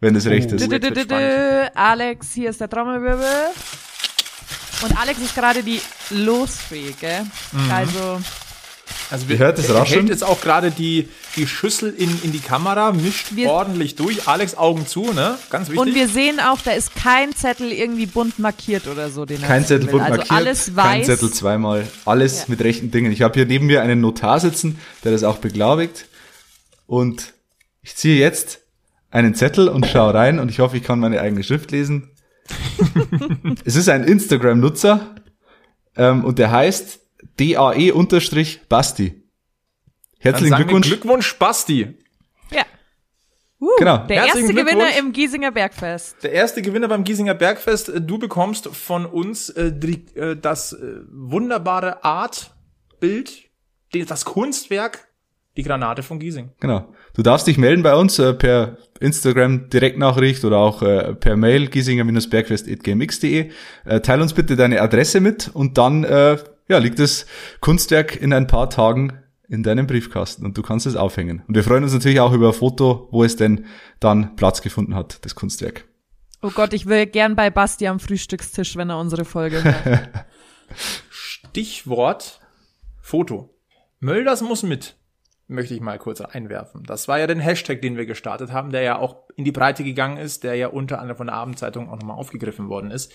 wenn 0.00 0.14
das 0.14 0.26
recht 0.26 0.50
Oh. 0.52 0.54
ist. 0.56 0.70
Dü. 0.70 1.16
Alex, 1.74 2.32
hier 2.32 2.50
ist 2.50 2.60
der 2.60 2.70
Trommelwirbel. 2.70 3.24
Und 4.82 4.98
Alex 4.98 5.20
ist 5.20 5.34
gerade 5.34 5.62
die 5.62 5.80
Losfee, 6.10 6.94
gell? 7.00 7.22
Mhm. 7.52 7.70
Also, 7.70 8.20
Also 9.10 9.28
wir, 9.28 9.36
Ihr 9.36 9.38
hört 9.40 9.58
es 9.58 9.68
rascheln? 9.74 10.00
hält 10.02 10.08
jetzt 10.10 10.22
auch 10.24 10.40
gerade 10.40 10.70
die, 10.70 11.08
die 11.36 11.46
Schüssel 11.46 11.92
in, 11.96 12.10
in 12.22 12.30
die 12.32 12.38
Kamera, 12.38 12.92
mischt 12.92 13.34
Wir- 13.34 13.48
ordentlich 13.50 13.96
durch. 13.96 14.28
Alex, 14.28 14.56
Augen 14.56 14.86
zu, 14.86 15.12
ne? 15.12 15.36
Ganz 15.50 15.68
wichtig. 15.68 15.80
Und 15.80 15.94
wir 15.94 16.08
sehen 16.08 16.38
auch, 16.40 16.60
da 16.62 16.70
ist 16.72 16.94
kein 16.94 17.34
Zettel 17.34 17.72
irgendwie 17.72 18.06
bunt 18.06 18.38
markiert 18.38 18.86
oder 18.86 19.10
so. 19.10 19.24
Den 19.24 19.42
Kein 19.42 19.64
Zettel 19.66 19.88
bunt 19.88 20.02
also 20.04 20.16
markiert, 20.18 20.30
alles 20.30 20.76
weiß. 20.76 20.84
kein 20.84 21.04
Zettel 21.04 21.30
zweimal, 21.32 21.86
alles 22.04 22.40
Ja. 22.40 22.44
mit 22.48 22.60
rechten 22.62 22.90
Dingen. 22.92 23.10
Ich 23.10 23.22
habe 23.22 23.34
hier 23.34 23.46
neben 23.46 23.66
mir 23.66 23.82
einen 23.82 24.00
Notar 24.00 24.38
sitzen, 24.38 24.78
der 25.02 25.10
das 25.12 25.24
auch 25.24 25.38
beglaubigt. 25.38 26.06
Und 26.86 27.32
ich 27.82 27.96
ziehe 27.96 28.18
jetzt 28.18 28.60
einen 29.10 29.34
Zettel 29.34 29.68
und 29.68 29.86
schaue 29.86 30.14
rein 30.14 30.38
und 30.38 30.50
ich 30.50 30.60
hoffe, 30.60 30.76
ich 30.76 30.84
kann 30.84 31.00
meine 31.00 31.20
eigene 31.20 31.42
Schrift 31.42 31.72
lesen. 31.72 32.10
es 33.64 33.76
ist 33.76 33.88
ein 33.88 34.04
Instagram-Nutzer 34.04 35.14
ähm, 35.96 36.24
und 36.24 36.38
der 36.38 36.50
heißt 36.50 37.00
DAE-Basti. 37.38 39.08
Dann 39.10 39.20
Herzlichen 40.18 40.56
Glückwunsch. 40.56 40.86
Glückwunsch, 40.88 41.38
Basti. 41.38 41.98
Ja. 42.50 42.62
Uh, 43.58 43.68
Genau. 43.78 43.98
Der 44.06 44.24
Herzlichen 44.24 44.50
erste 44.50 44.64
Gewinner 44.64 44.98
im 44.98 45.12
Giesinger 45.12 45.50
Bergfest. 45.50 46.22
Der 46.22 46.32
erste 46.32 46.60
Gewinner 46.62 46.88
beim 46.88 47.04
Giesinger 47.04 47.34
Bergfest. 47.34 47.90
Du 48.00 48.18
bekommst 48.18 48.68
von 48.68 49.06
uns 49.06 49.48
äh, 49.50 49.72
die, 49.72 50.06
äh, 50.14 50.36
das 50.36 50.74
äh, 50.74 51.00
wunderbare 51.10 52.04
Artbild, 52.04 53.50
das 53.92 54.24
Kunstwerk, 54.26 55.08
die 55.56 55.62
Granate 55.62 56.02
von 56.02 56.18
Giesing. 56.18 56.50
Genau. 56.60 56.92
Du 57.14 57.22
darfst 57.22 57.46
dich 57.46 57.58
melden 57.58 57.82
bei 57.82 57.94
uns 57.94 58.18
äh, 58.18 58.34
per 58.34 58.76
Instagram 59.00 59.70
Direktnachricht 59.70 60.44
oder 60.44 60.58
auch 60.58 60.82
äh, 60.82 61.14
per 61.14 61.36
Mail 61.36 61.68
giesinger-bergfest.gmx.de. 61.68 63.50
Äh, 63.84 64.00
teil 64.00 64.20
uns 64.20 64.34
bitte 64.34 64.56
deine 64.56 64.80
Adresse 64.80 65.20
mit 65.20 65.50
und 65.52 65.78
dann 65.78 66.04
äh, 66.04 66.36
ja, 66.70 66.78
liegt 66.78 67.00
das 67.00 67.26
Kunstwerk 67.60 68.14
in 68.16 68.32
ein 68.32 68.46
paar 68.46 68.70
Tagen 68.70 69.18
in 69.48 69.64
deinem 69.64 69.88
Briefkasten 69.88 70.46
und 70.46 70.56
du 70.56 70.62
kannst 70.62 70.86
es 70.86 70.94
aufhängen. 70.94 71.42
Und 71.48 71.56
wir 71.56 71.64
freuen 71.64 71.82
uns 71.82 71.92
natürlich 71.92 72.20
auch 72.20 72.32
über 72.32 72.48
ein 72.48 72.54
Foto, 72.54 73.08
wo 73.10 73.24
es 73.24 73.34
denn 73.34 73.66
dann 73.98 74.36
Platz 74.36 74.62
gefunden 74.62 74.94
hat, 74.94 75.24
das 75.24 75.34
Kunstwerk. 75.34 75.84
Oh 76.42 76.50
Gott, 76.50 76.72
ich 76.72 76.86
will 76.86 77.06
gern 77.06 77.34
bei 77.34 77.50
Basti 77.50 77.88
am 77.88 77.98
Frühstückstisch, 77.98 78.76
wenn 78.76 78.88
er 78.88 78.98
unsere 78.98 79.24
Folge 79.24 79.64
hört. 79.64 80.08
Stichwort 81.10 82.40
Foto. 83.00 83.52
Mölders 83.98 84.40
muss 84.40 84.62
mit, 84.62 84.94
möchte 85.48 85.74
ich 85.74 85.80
mal 85.80 85.98
kurz 85.98 86.20
einwerfen. 86.20 86.84
Das 86.84 87.08
war 87.08 87.18
ja 87.18 87.26
den 87.26 87.40
Hashtag, 87.40 87.82
den 87.82 87.96
wir 87.96 88.06
gestartet 88.06 88.52
haben, 88.52 88.70
der 88.70 88.82
ja 88.82 88.98
auch 88.98 89.24
in 89.34 89.44
die 89.44 89.50
Breite 89.50 89.82
gegangen 89.82 90.18
ist, 90.18 90.44
der 90.44 90.54
ja 90.54 90.68
unter 90.68 91.00
anderem 91.00 91.16
von 91.16 91.26
der 91.26 91.34
Abendzeitung 91.34 91.90
auch 91.90 91.96
nochmal 91.96 92.16
aufgegriffen 92.16 92.68
worden 92.68 92.92
ist. 92.92 93.12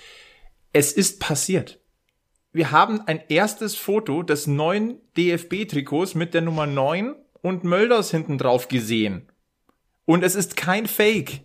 Es 0.73 0.91
ist 0.91 1.21
passiert. 1.21 1.79
Wir 2.55 2.71
haben 2.71 3.01
ein 3.05 3.19
erstes 3.27 3.75
Foto 3.75 4.23
des 4.23 4.47
neuen 4.47 5.01
DFB-Trikots 5.17 6.15
mit 6.15 6.33
der 6.33 6.39
Nummer 6.41 6.65
9 6.65 7.13
und 7.41 7.65
Mölders 7.65 8.11
hinten 8.11 8.37
drauf 8.37 8.69
gesehen. 8.69 9.29
Und 10.05 10.23
es 10.23 10.35
ist 10.35 10.55
kein 10.55 10.87
Fake. 10.87 11.41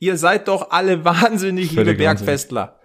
Ihr 0.00 0.18
seid 0.18 0.48
doch 0.48 0.70
alle 0.70 1.02
wahnsinnig, 1.06 1.70
liebe 1.70 1.84
Völlig 1.84 1.96
Bergfestler. 1.96 2.78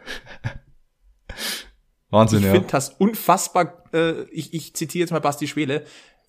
Wahnsinn, 2.10 2.40
Ich 2.40 2.46
ja. 2.46 2.52
finde 2.54 2.70
das 2.72 2.92
unfassbar, 2.92 3.84
äh, 3.92 4.22
ich, 4.32 4.54
ich 4.54 4.74
zitiere 4.74 5.02
jetzt 5.02 5.12
mal 5.12 5.20
Basti 5.20 5.50
Schwele, 5.50 5.84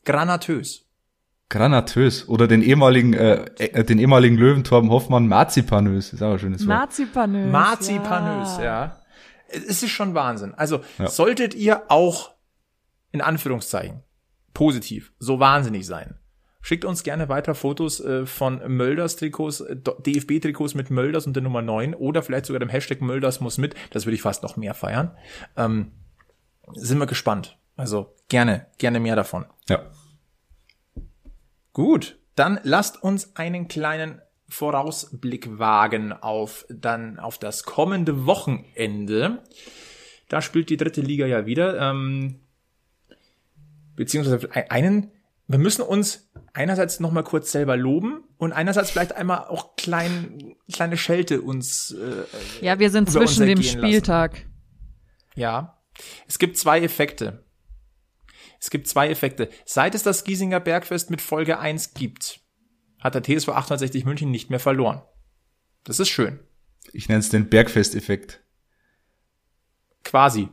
granatös. 0.04 0.84
Granatös. 1.48 2.28
Oder 2.28 2.48
den 2.48 2.60
ehemaligen, 2.60 3.14
äh, 3.14 3.44
äh, 3.58 3.84
den 3.84 4.00
ehemaligen 4.00 4.36
Löwen 4.36 4.64
Torben 4.64 4.90
Hoffmann, 4.90 5.28
Marzipanös. 5.28 6.12
Ist 6.12 6.24
auch 6.24 6.32
ein 6.32 6.38
schönes 6.40 6.66
Wort. 6.66 6.76
Marzipanös. 6.76 7.52
Marzipanös, 7.52 8.56
ja. 8.56 8.64
ja. 8.64 8.97
Es 9.48 9.82
ist 9.82 9.90
schon 9.90 10.14
Wahnsinn. 10.14 10.54
Also 10.54 10.80
Ja. 10.98 11.08
solltet 11.08 11.54
ihr 11.54 11.84
auch 11.90 12.34
in 13.12 13.20
Anführungszeichen 13.20 14.02
positiv 14.54 15.12
so 15.18 15.40
wahnsinnig 15.40 15.86
sein. 15.86 16.18
Schickt 16.60 16.84
uns 16.84 17.02
gerne 17.04 17.28
weiter 17.28 17.54
Fotos 17.54 18.00
äh, 18.00 18.26
von 18.26 18.60
Mölders 18.76 19.16
Trikots, 19.16 19.60
äh, 19.60 19.76
DFB 19.76 20.40
Trikots 20.40 20.74
mit 20.74 20.90
Mölders 20.90 21.26
und 21.26 21.34
der 21.34 21.42
Nummer 21.42 21.62
9 21.62 21.94
oder 21.94 22.22
vielleicht 22.22 22.46
sogar 22.46 22.60
dem 22.60 22.68
Hashtag 22.68 23.00
Mölders 23.00 23.40
muss 23.40 23.56
mit. 23.58 23.74
Das 23.90 24.04
würde 24.06 24.16
ich 24.16 24.22
fast 24.22 24.42
noch 24.42 24.56
mehr 24.56 24.74
feiern. 24.74 25.16
Ähm, 25.56 25.92
sind 26.74 26.98
wir 26.98 27.06
gespannt. 27.06 27.56
Also 27.76 28.14
gerne, 28.28 28.66
gerne 28.78 28.98
mehr 29.00 29.16
davon. 29.16 29.46
Ja. 29.68 29.86
Gut, 31.72 32.18
dann 32.34 32.60
lasst 32.64 33.02
uns 33.02 33.36
einen 33.36 33.68
kleinen 33.68 34.20
Vorausblick 34.48 35.58
wagen 35.58 36.12
auf 36.12 36.64
dann 36.68 37.18
auf 37.18 37.38
das 37.38 37.64
kommende 37.64 38.26
Wochenende. 38.26 39.42
Da 40.28 40.42
spielt 40.42 40.70
die 40.70 40.76
dritte 40.76 41.00
Liga 41.00 41.26
ja 41.26 41.46
wieder. 41.46 41.78
Ähm, 41.80 42.40
beziehungsweise 43.96 44.48
einen. 44.70 45.10
Wir 45.50 45.58
müssen 45.58 45.80
uns 45.82 46.30
einerseits 46.52 47.00
noch 47.00 47.10
mal 47.10 47.22
kurz 47.24 47.52
selber 47.52 47.76
loben 47.76 48.22
und 48.36 48.52
einerseits 48.52 48.90
vielleicht 48.90 49.14
einmal 49.14 49.46
auch 49.46 49.76
klein, 49.76 50.56
kleine 50.70 50.98
Schelte 50.98 51.40
uns 51.40 51.92
äh, 51.92 52.64
Ja, 52.64 52.78
wir 52.78 52.90
sind 52.90 53.10
zwischen 53.10 53.46
dem 53.46 53.56
ergehen 53.56 53.64
lassen. 53.64 53.78
Spieltag. 53.78 54.46
Ja. 55.34 55.82
Es 56.26 56.38
gibt 56.38 56.58
zwei 56.58 56.80
Effekte. 56.80 57.44
Es 58.60 58.70
gibt 58.70 58.88
zwei 58.88 59.08
Effekte. 59.08 59.48
Seit 59.64 59.94
es 59.94 60.02
das 60.02 60.24
Giesinger 60.24 60.60
Bergfest 60.60 61.10
mit 61.10 61.22
Folge 61.22 61.58
1 61.58 61.94
gibt, 61.94 62.40
hat 63.00 63.14
der 63.14 63.22
TSV 63.22 63.48
1860 63.48 64.04
München 64.04 64.30
nicht 64.30 64.50
mehr 64.50 64.60
verloren. 64.60 65.02
Das 65.84 66.00
ist 66.00 66.08
schön. 66.08 66.40
Ich 66.92 67.08
nenne 67.08 67.20
es 67.20 67.28
den 67.28 67.48
Bergfest-Effekt. 67.48 68.42
Quasi. 70.04 70.48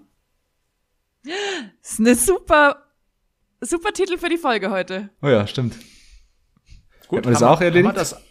Das 1.23 1.91
ist 1.91 1.99
eine 1.99 2.15
super, 2.15 2.85
super 3.61 3.91
Titel 3.93 4.17
für 4.17 4.29
die 4.29 4.37
Folge 4.37 4.69
heute. 4.69 5.09
Oh 5.21 5.27
ja, 5.27 5.47
stimmt. 5.47 5.75
Gut, 7.07 7.19
Hat 7.19 7.25
man 7.25 7.33
das 7.33 7.41
haben, 7.41 7.53
auch 7.53 7.61
erledigt? 7.61 7.87
Haben 7.87 7.95
wir 7.95 7.99
das 7.99 8.21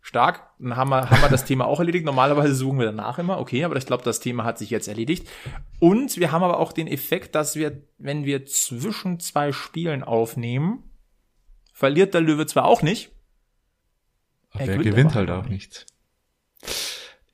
stark. 0.00 0.48
Dann 0.58 0.76
haben 0.76 0.90
wir, 0.90 1.10
haben 1.10 1.20
wir 1.20 1.28
das 1.28 1.44
Thema 1.44 1.66
auch 1.66 1.80
erledigt. 1.80 2.04
Normalerweise 2.04 2.54
suchen 2.54 2.78
wir 2.78 2.86
danach 2.86 3.18
immer. 3.18 3.38
Okay, 3.38 3.64
aber 3.64 3.76
ich 3.76 3.86
glaube, 3.86 4.04
das 4.04 4.20
Thema 4.20 4.44
hat 4.44 4.58
sich 4.58 4.70
jetzt 4.70 4.88
erledigt. 4.88 5.28
Und 5.80 6.16
wir 6.18 6.32
haben 6.32 6.44
aber 6.44 6.60
auch 6.60 6.72
den 6.72 6.86
Effekt, 6.86 7.34
dass 7.34 7.56
wir, 7.56 7.82
wenn 7.98 8.24
wir 8.24 8.46
zwischen 8.46 9.18
zwei 9.20 9.52
Spielen 9.52 10.04
aufnehmen, 10.04 10.84
verliert 11.72 12.14
der 12.14 12.20
Löwe 12.20 12.46
zwar 12.46 12.66
auch 12.66 12.82
nicht. 12.82 13.10
Aber 14.56 14.64
Er 14.64 14.68
er 14.68 14.78
gewinnt 14.78 14.96
gewinnt 14.96 15.14
halt 15.14 15.30
auch 15.30 15.48
nichts. 15.48 15.86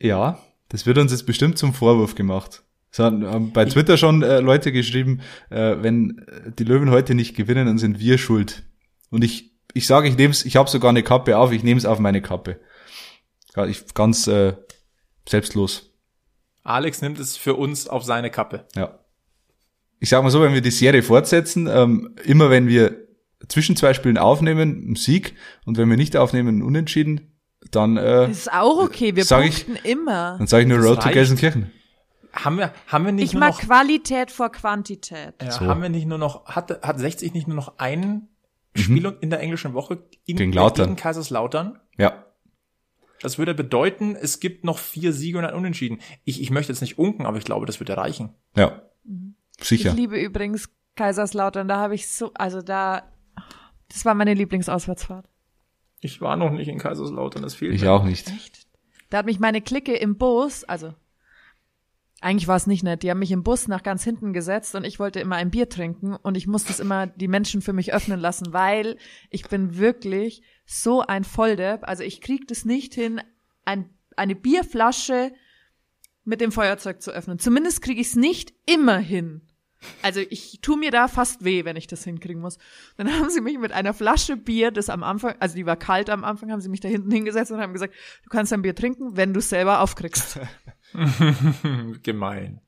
Ja, 0.01 0.39
das 0.69 0.87
wird 0.87 0.99
uns 0.99 1.13
jetzt 1.13 1.27
bestimmt 1.27 1.59
zum 1.59 1.75
Vorwurf 1.75 2.15
gemacht. 2.15 2.63
Es 2.91 2.99
haben 2.99 3.25
haben 3.27 3.53
bei 3.53 3.65
Twitter 3.65 3.97
schon 3.97 4.23
äh, 4.23 4.41
Leute 4.41 4.71
geschrieben, 4.71 5.23
äh, 5.49 5.77
wenn 5.81 6.19
äh, 6.29 6.53
die 6.53 6.65
Löwen 6.65 6.91
heute 6.91 7.15
nicht 7.15 7.35
gewinnen, 7.35 7.67
dann 7.67 7.79
sind 7.79 7.99
wir 8.01 8.19
schuld. 8.19 8.65
Und 9.11 9.25
ich, 9.25 9.53
ich 9.73 9.87
sage, 9.87 10.09
ich 10.09 10.17
nehme 10.17 10.33
es, 10.33 10.45
ich 10.45 10.57
habe 10.57 10.69
sogar 10.69 10.91
eine 10.91 11.03
Kappe 11.03 11.39
auf, 11.39 11.53
ich 11.53 11.63
nehme 11.63 11.79
es 11.79 11.87
auf 11.87 11.99
meine 11.99 12.21
Kappe. 12.21 12.61
Ja, 13.57 13.67
ich, 13.67 13.95
ganz 13.95 14.27
äh, 14.27 14.55
selbstlos. 15.27 15.91
Alex 16.65 17.01
nimmt 17.03 17.19
es 17.19 17.37
für 17.37 17.55
uns 17.55 17.89
auf 17.89 18.05
seine 18.05 18.31
Kappe. 18.31 18.67
Ja. 18.75 18.99
Ich 20.01 20.09
sag 20.09 20.23
mal 20.23 20.31
so, 20.31 20.43
wenn 20.43 20.55
wir 20.55 20.61
die 20.61 20.71
Serie 20.71 21.03
fortsetzen, 21.03 21.69
ähm, 21.69 22.15
immer 22.25 22.51
wenn 22.51 22.67
wir 22.67 23.07
zwischen 23.49 23.77
zwei 23.77 23.95
Spielen 23.95 24.19
aufnehmen, 24.19 24.93
ein 24.93 24.97
Sieg, 24.97 25.35
und 25.65 25.77
wenn 25.79 25.89
wir 25.91 25.97
nicht 25.97 26.17
aufnehmen, 26.17 26.59
ein 26.59 26.63
Unentschieden, 26.63 27.33
dann, 27.71 27.97
äh, 27.97 28.29
Das 28.29 28.31
ist 28.31 28.53
auch 28.53 28.83
okay, 28.83 29.15
wir 29.17 29.25
Sag 29.25 29.45
ich- 29.47 29.67
immer. 29.85 30.37
dann 30.39 30.47
sage 30.47 30.63
ich 30.63 30.69
nur 30.69 30.79
Das 30.79 30.87
Road 30.87 30.97
to 30.97 31.03
reicht. 31.05 31.15
Gelsenkirchen. 31.15 31.71
Haben 32.33 32.59
wir, 32.59 32.73
haben 32.87 33.05
wir 33.05 33.13
nicht 33.13 33.25
Ich 33.27 33.33
nur 33.35 33.41
mag 33.41 33.51
noch, 33.53 33.61
Qualität 33.61 34.31
vor 34.31 34.51
Quantität. 34.51 35.35
ja, 35.43 35.51
So. 35.51 35.67
haben 35.67 35.83
wir 35.83 35.89
nicht 35.91 36.07
nur 36.07 36.19
noch, 36.19 36.47
hat, 36.47 36.83
hat 36.83 36.99
60 36.99 37.35
nicht 37.35 37.47
nur 37.47 37.57
noch 37.57 37.79
ein 37.79 38.29
Spiel 38.75 39.17
in 39.21 39.29
der 39.31 39.41
englischen 39.41 39.75
Woche 39.75 40.03
in, 40.25 40.35
Mhm. 40.35 40.39
Gegen 40.39 40.53
Lautern. 40.55 40.87
gegen 40.87 40.97
Kaiserslautern? 40.97 41.79
Ja. 41.99 42.25
Das 43.21 43.39
würde 43.39 43.55
bedeuten, 43.55 44.17
es 44.17 44.41
gibt 44.41 44.65
noch 44.65 44.79
vier 44.79 45.13
Siege 45.13 45.39
und 45.39 45.45
ein 45.45 45.55
Unentschieden. 45.55 46.01
Ich, 46.25 46.41
ich 46.41 46.51
möchte 46.51 46.73
jetzt 46.73 46.81
nicht 46.81 46.99
unken, 46.99 47.27
aber 47.27 47.37
ich 47.37 47.45
glaube, 47.45 47.67
das 47.67 47.79
würde 47.79 47.97
reichen. 47.97 48.31
Ja. 48.57 48.83
Ich 49.61 49.69
Sicher. 49.69 49.93
liebe 49.93 50.19
übrigens 50.19 50.71
Kaiserslautern, 50.97 51.69
da 51.69 51.77
habe 51.79 51.95
ich 51.95 52.09
so, 52.09 52.33
also 52.35 52.63
da, 52.63 53.03
das 53.93 54.05
war 54.05 54.15
meine 54.15 54.35
Lieblingsauswärtsfahrt. 54.35 55.29
Ich 56.01 56.21
war 56.21 56.37
noch 56.37 56.51
nicht 56.51 56.69
in 56.69 56.79
Kaiserslautern, 56.79 57.43
das 57.43 57.55
fehlt 57.55 57.75
Ich 57.75 57.83
mir. 57.83 57.93
auch 57.93 58.05
nicht. 58.05 58.29
Echt? 58.29 58.67
Da 59.11 59.19
hat 59.19 59.27
mich 59.27 59.39
meine 59.39 59.61
Clique 59.61 59.95
im 59.95 60.17
Bus, 60.17 60.65
also 60.65 60.95
eigentlich 62.21 62.47
war 62.49 62.57
es 62.57 62.67
nicht 62.69 62.85
nett, 62.85 63.03
die 63.03 63.11
haben 63.11 63.19
mich 63.19 63.33
im 63.33 63.43
Bus 63.43 63.67
nach 63.69 63.83
ganz 63.83 64.05
hinten 64.05 64.33
gesetzt 64.33 64.75
und 64.77 64.85
ich 64.85 65.01
wollte 65.01 65.19
immer 65.21 65.37
ein 65.37 65.51
Bier 65.51 65.69
trinken 65.69 66.15
und 66.15 66.37
ich 66.37 66.47
musste 66.47 66.73
es 66.73 66.79
immer 66.81 67.09
die 67.09 67.27
Menschen 67.29 67.63
für 67.63 67.73
mich 67.73 67.93
öffnen 67.93 68.21
lassen, 68.21 68.53
weil 68.53 68.97
ich 69.31 69.49
bin 69.49 69.77
wirklich 69.77 70.43
so 70.65 71.01
ein 71.01 71.25
Volldepp. 71.25 71.87
Also 71.87 72.05
ich 72.05 72.21
krieg 72.21 72.47
das 72.47 72.65
nicht 72.65 72.95
hin, 72.95 73.21
ein, 73.65 73.91
eine 74.17 74.37
Bierflasche 74.37 75.33
mit 76.25 76.41
dem 76.41 76.53
Feuerzeug 76.53 77.03
zu 77.03 77.11
öffnen. 77.11 77.41
Zumindest 77.41 77.83
kriege 77.83 78.01
ich 78.01 78.07
es 78.09 78.17
nicht 78.17 78.55
immer 78.67 78.99
hin. 78.99 79.43
Also 80.03 80.21
ich 80.21 80.61
tu 80.63 80.77
mir 80.77 80.91
da 80.91 81.09
fast 81.09 81.45
weh, 81.45 81.65
wenn 81.65 81.77
ich 81.77 81.87
das 81.87 82.05
hinkriegen 82.05 82.41
muss. 82.41 82.59
Dann 82.97 83.13
haben 83.13 83.31
sie 83.31 83.41
mich 83.41 83.59
mit 83.59 83.73
einer 83.73 83.95
Flasche 83.95 84.37
Bier, 84.37 84.71
das 84.71 84.89
am 84.89 85.03
Anfang, 85.03 85.35
also 85.41 85.55
die 85.55 85.67
war 85.67 85.77
kalt 85.77 86.11
am 86.11 86.25
Anfang, 86.25 86.51
haben 86.51 86.61
sie 86.61 86.69
mich 86.69 86.81
da 86.81 86.89
hinten 86.89 87.11
hingesetzt 87.11 87.51
und 87.51 87.61
haben 87.61 87.73
gesagt, 87.73 87.95
du 88.25 88.31
kannst 88.31 88.53
ein 88.53 88.63
Bier 88.63 88.75
trinken, 88.75 89.17
wenn 89.17 89.33
du 89.33 89.39
es 89.39 89.49
selber 89.49 89.81
aufkriegst. 89.81 90.41
Gemein. 92.03 92.61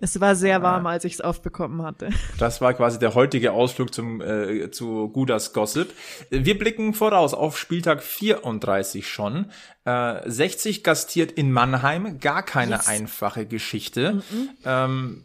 Es 0.00 0.20
war 0.20 0.34
sehr 0.34 0.62
warm, 0.62 0.86
als 0.86 1.04
ich 1.04 1.14
es 1.14 1.20
aufbekommen 1.20 1.82
hatte. 1.82 2.10
Das 2.38 2.60
war 2.60 2.74
quasi 2.74 2.98
der 2.98 3.14
heutige 3.14 3.52
Ausflug 3.52 3.94
zum, 3.94 4.20
äh, 4.20 4.70
zu 4.70 5.08
Gudas 5.08 5.52
Gossip. 5.52 5.92
Wir 6.30 6.58
blicken 6.58 6.94
voraus 6.94 7.32
auf 7.32 7.58
Spieltag 7.58 8.02
34 8.02 9.08
schon. 9.08 9.46
Äh, 9.84 10.28
60 10.28 10.82
gastiert 10.82 11.32
in 11.32 11.52
Mannheim, 11.52 12.18
gar 12.18 12.42
keine 12.42 12.72
Yes. 12.76 12.88
einfache 12.88 13.46
Geschichte. 13.46 14.22
Ähm, 14.64 15.22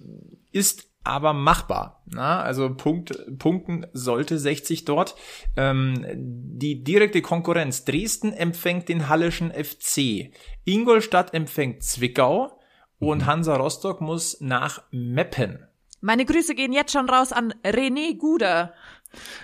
ist 0.51 0.85
aber 1.03 1.33
machbar. 1.33 2.03
Na, 2.05 2.41
also 2.41 2.75
Punkt, 2.75 3.17
Punkten 3.39 3.87
sollte 3.93 4.37
60 4.37 4.85
dort. 4.85 5.15
Ähm, 5.57 6.05
die 6.15 6.83
direkte 6.83 7.21
Konkurrenz. 7.21 7.85
Dresden 7.85 8.33
empfängt 8.33 8.89
den 8.89 9.09
Hallischen 9.09 9.51
FC. 9.51 10.31
Ingolstadt 10.65 11.33
empfängt 11.33 11.83
Zwickau. 11.83 12.58
Und 12.99 13.25
Hansa 13.25 13.55
Rostock 13.55 14.01
muss 14.01 14.37
nach 14.41 14.83
Meppen. 14.91 15.65
Meine 16.01 16.25
Grüße 16.25 16.55
gehen 16.55 16.73
jetzt 16.73 16.91
schon 16.91 17.09
raus 17.09 17.31
an 17.31 17.53
René 17.63 18.17
Guder. 18.17 18.73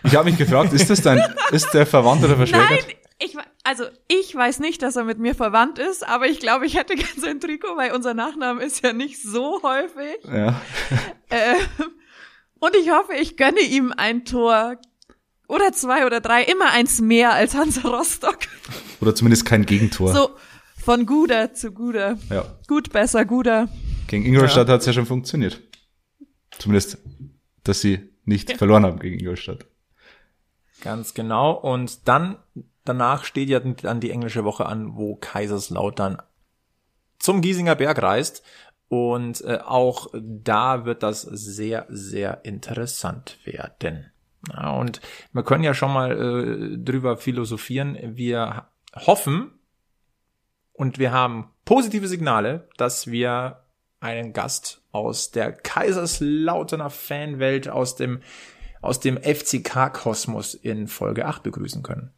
Ich 0.04 0.16
habe 0.16 0.30
mich 0.30 0.38
gefragt, 0.38 0.74
ist 0.74 0.90
das 0.90 1.02
dein, 1.02 1.22
ist 1.52 1.74
der 1.74 1.86
Verwandt 1.86 2.24
oder 2.24 2.36
verschwägert? 2.36 2.70
Nein, 2.70 2.96
ich, 3.18 3.38
also 3.64 3.86
ich 4.08 4.36
weiß 4.36 4.60
nicht, 4.60 4.82
dass 4.82 4.96
er 4.96 5.06
mit 5.06 5.20
mir 5.20 5.36
verwandt 5.36 5.80
ist, 5.80 6.08
aber 6.08 6.28
ich 6.28 6.40
glaube, 6.40 6.66
ich 6.66 6.78
hätte 6.78 6.96
ganz 6.96 7.24
ein 7.24 7.40
Trikot, 7.40 7.78
weil 7.78 7.94
unser 7.94 8.14
Nachname 8.14 8.64
ist 8.64 8.84
ja 8.84 8.94
nicht 8.94 9.22
so 9.22 9.62
häufig. 9.64 10.18
Ja. 10.24 10.62
Ähm, 11.32 11.58
und 12.60 12.76
ich 12.76 12.92
hoffe, 12.92 13.16
ich 13.16 13.36
gönne 13.36 13.60
ihm 13.60 13.92
ein 13.98 14.26
Tor 14.26 14.78
oder 15.48 15.72
zwei 15.74 16.06
oder 16.06 16.22
drei, 16.22 16.44
immer 16.44 16.70
eins 16.70 17.02
mehr 17.02 17.34
als 17.34 17.56
Hansa 17.56 17.82
Rostock. 17.90 18.38
Oder 19.02 19.16
zumindest 19.16 19.44
kein 19.44 19.66
Gegentor. 19.66 20.14
So 20.14 20.30
von 20.86 21.08
Guder 21.08 21.52
zu 21.52 21.72
Guder. 21.72 22.20
Ja. 22.30 22.46
Gut, 22.68 22.94
besser, 22.94 23.26
Guder. 23.26 23.68
Gegen 24.06 24.24
Ingolstadt 24.24 24.70
hat's 24.70 24.86
ja 24.86 24.94
schon 24.94 25.08
funktioniert. 25.08 25.60
Zumindest, 26.52 27.00
dass 27.64 27.82
sie 27.82 28.12
nicht 28.24 28.52
verloren 28.52 28.86
haben 28.86 29.00
gegen 29.00 29.20
Ingolstadt. 29.20 29.66
Ganz 30.82 31.16
genau. 31.16 31.54
Und 31.54 32.08
dann, 32.08 32.38
danach 32.84 33.24
steht 33.24 33.50
ja 33.50 33.60
dann 33.60 34.00
die 34.00 34.12
englische 34.12 34.44
Woche 34.44 34.68
an, 34.68 34.96
wo 34.96 35.16
Kaiserslautern 35.16 36.22
zum 37.18 37.42
Giesinger 37.42 37.76
Berg 37.76 38.04
reist. 38.04 38.44
Und 38.88 39.42
äh, 39.42 39.58
auch 39.66 40.10
da 40.14 40.86
wird 40.86 41.02
das 41.02 41.24
sehr, 41.24 41.88
sehr 41.90 42.46
interessant 42.46 43.40
werden. 43.44 44.12
Ja, 44.54 44.70
und 44.74 45.02
wir 45.34 45.42
können 45.42 45.64
ja 45.64 45.74
schon 45.74 45.92
mal 45.92 46.12
äh, 46.12 46.78
drüber 46.78 47.18
philosophieren. 47.18 47.98
Wir 48.16 48.68
hoffen 48.96 49.52
und 50.78 51.00
wir 51.00 51.12
haben 51.12 51.50
positive 51.66 52.08
Signale, 52.08 52.70
dass 52.78 53.08
wir 53.08 53.64
einen 54.00 54.34
Gast 54.34 54.82
aus 54.92 55.32
der 55.32 55.52
Kaiserslauterner 55.52 56.90
Fanwelt, 56.90 57.68
aus 57.70 57.96
dem 57.96 58.22
aus 58.82 59.00
dem 59.00 59.18
FCK-Kosmos 59.18 60.54
in 60.54 60.88
Folge 60.88 61.26
8 61.26 61.42
begrüßen 61.42 61.82
können. 61.82 62.12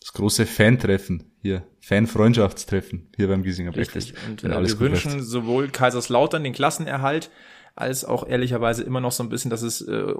Das 0.00 0.14
große 0.14 0.46
Fan-Treffen 0.46 1.30
hier, 1.42 1.62
Fan-Freundschaftstreffen 1.80 3.10
hier 3.16 3.28
beim 3.28 3.42
Giesinger. 3.42 3.76
Richtig. 3.76 4.14
Und 4.26 4.42
wenn 4.42 4.52
äh, 4.52 4.54
alles 4.54 4.80
wir 4.80 4.88
wünschen 4.88 5.12
läuft. 5.18 5.26
sowohl 5.26 5.68
Kaiserslautern 5.68 6.42
den 6.42 6.54
Klassenerhalt, 6.54 7.30
als 7.76 8.06
auch 8.06 8.26
ehrlicherweise 8.26 8.82
immer 8.82 9.00
noch 9.00 9.12
so 9.12 9.22
ein 9.22 9.28
bisschen, 9.28 9.50
dass 9.50 9.60
es 9.60 9.82
äh, 9.82 10.14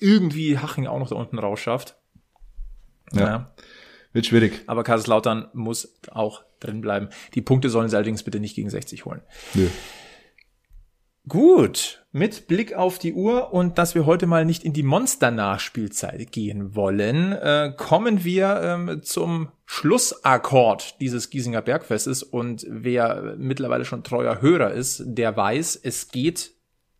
irgendwie 0.00 0.58
Haching 0.58 0.88
auch 0.88 0.98
noch 0.98 1.08
da 1.08 1.14
unten 1.14 1.38
rausschafft. 1.38 1.96
Ja. 3.12 3.54
Wird 4.14 4.26
schwierig. 4.26 4.62
Aber 4.68 4.84
Kaiserslautern 4.84 5.48
muss 5.52 5.92
auch 6.10 6.44
drin 6.60 6.80
bleiben. 6.80 7.08
Die 7.34 7.42
Punkte 7.42 7.68
sollen 7.68 7.88
sie 7.88 7.96
allerdings 7.96 8.22
bitte 8.22 8.38
nicht 8.40 8.54
gegen 8.54 8.70
60 8.70 9.04
holen. 9.04 9.20
Nö. 9.54 9.68
Gut, 11.26 12.04
mit 12.12 12.46
Blick 12.46 12.74
auf 12.74 12.98
die 12.98 13.14
Uhr 13.14 13.52
und 13.52 13.78
dass 13.78 13.94
wir 13.94 14.06
heute 14.06 14.26
mal 14.26 14.44
nicht 14.44 14.62
in 14.62 14.72
die 14.72 14.82
Monster-Nachspielzeit 14.82 16.30
gehen 16.30 16.76
wollen, 16.76 17.32
äh, 17.32 17.72
kommen 17.76 18.24
wir 18.24 18.60
ähm, 18.62 19.02
zum 19.02 19.48
Schlussakkord 19.64 21.00
dieses 21.00 21.30
Giesinger 21.30 21.62
Bergfestes 21.62 22.22
und 22.22 22.66
wer 22.68 23.34
mittlerweile 23.38 23.86
schon 23.86 24.04
treuer 24.04 24.42
Hörer 24.42 24.72
ist, 24.72 25.02
der 25.06 25.34
weiß, 25.34 25.80
es 25.82 26.08
geht 26.08 26.52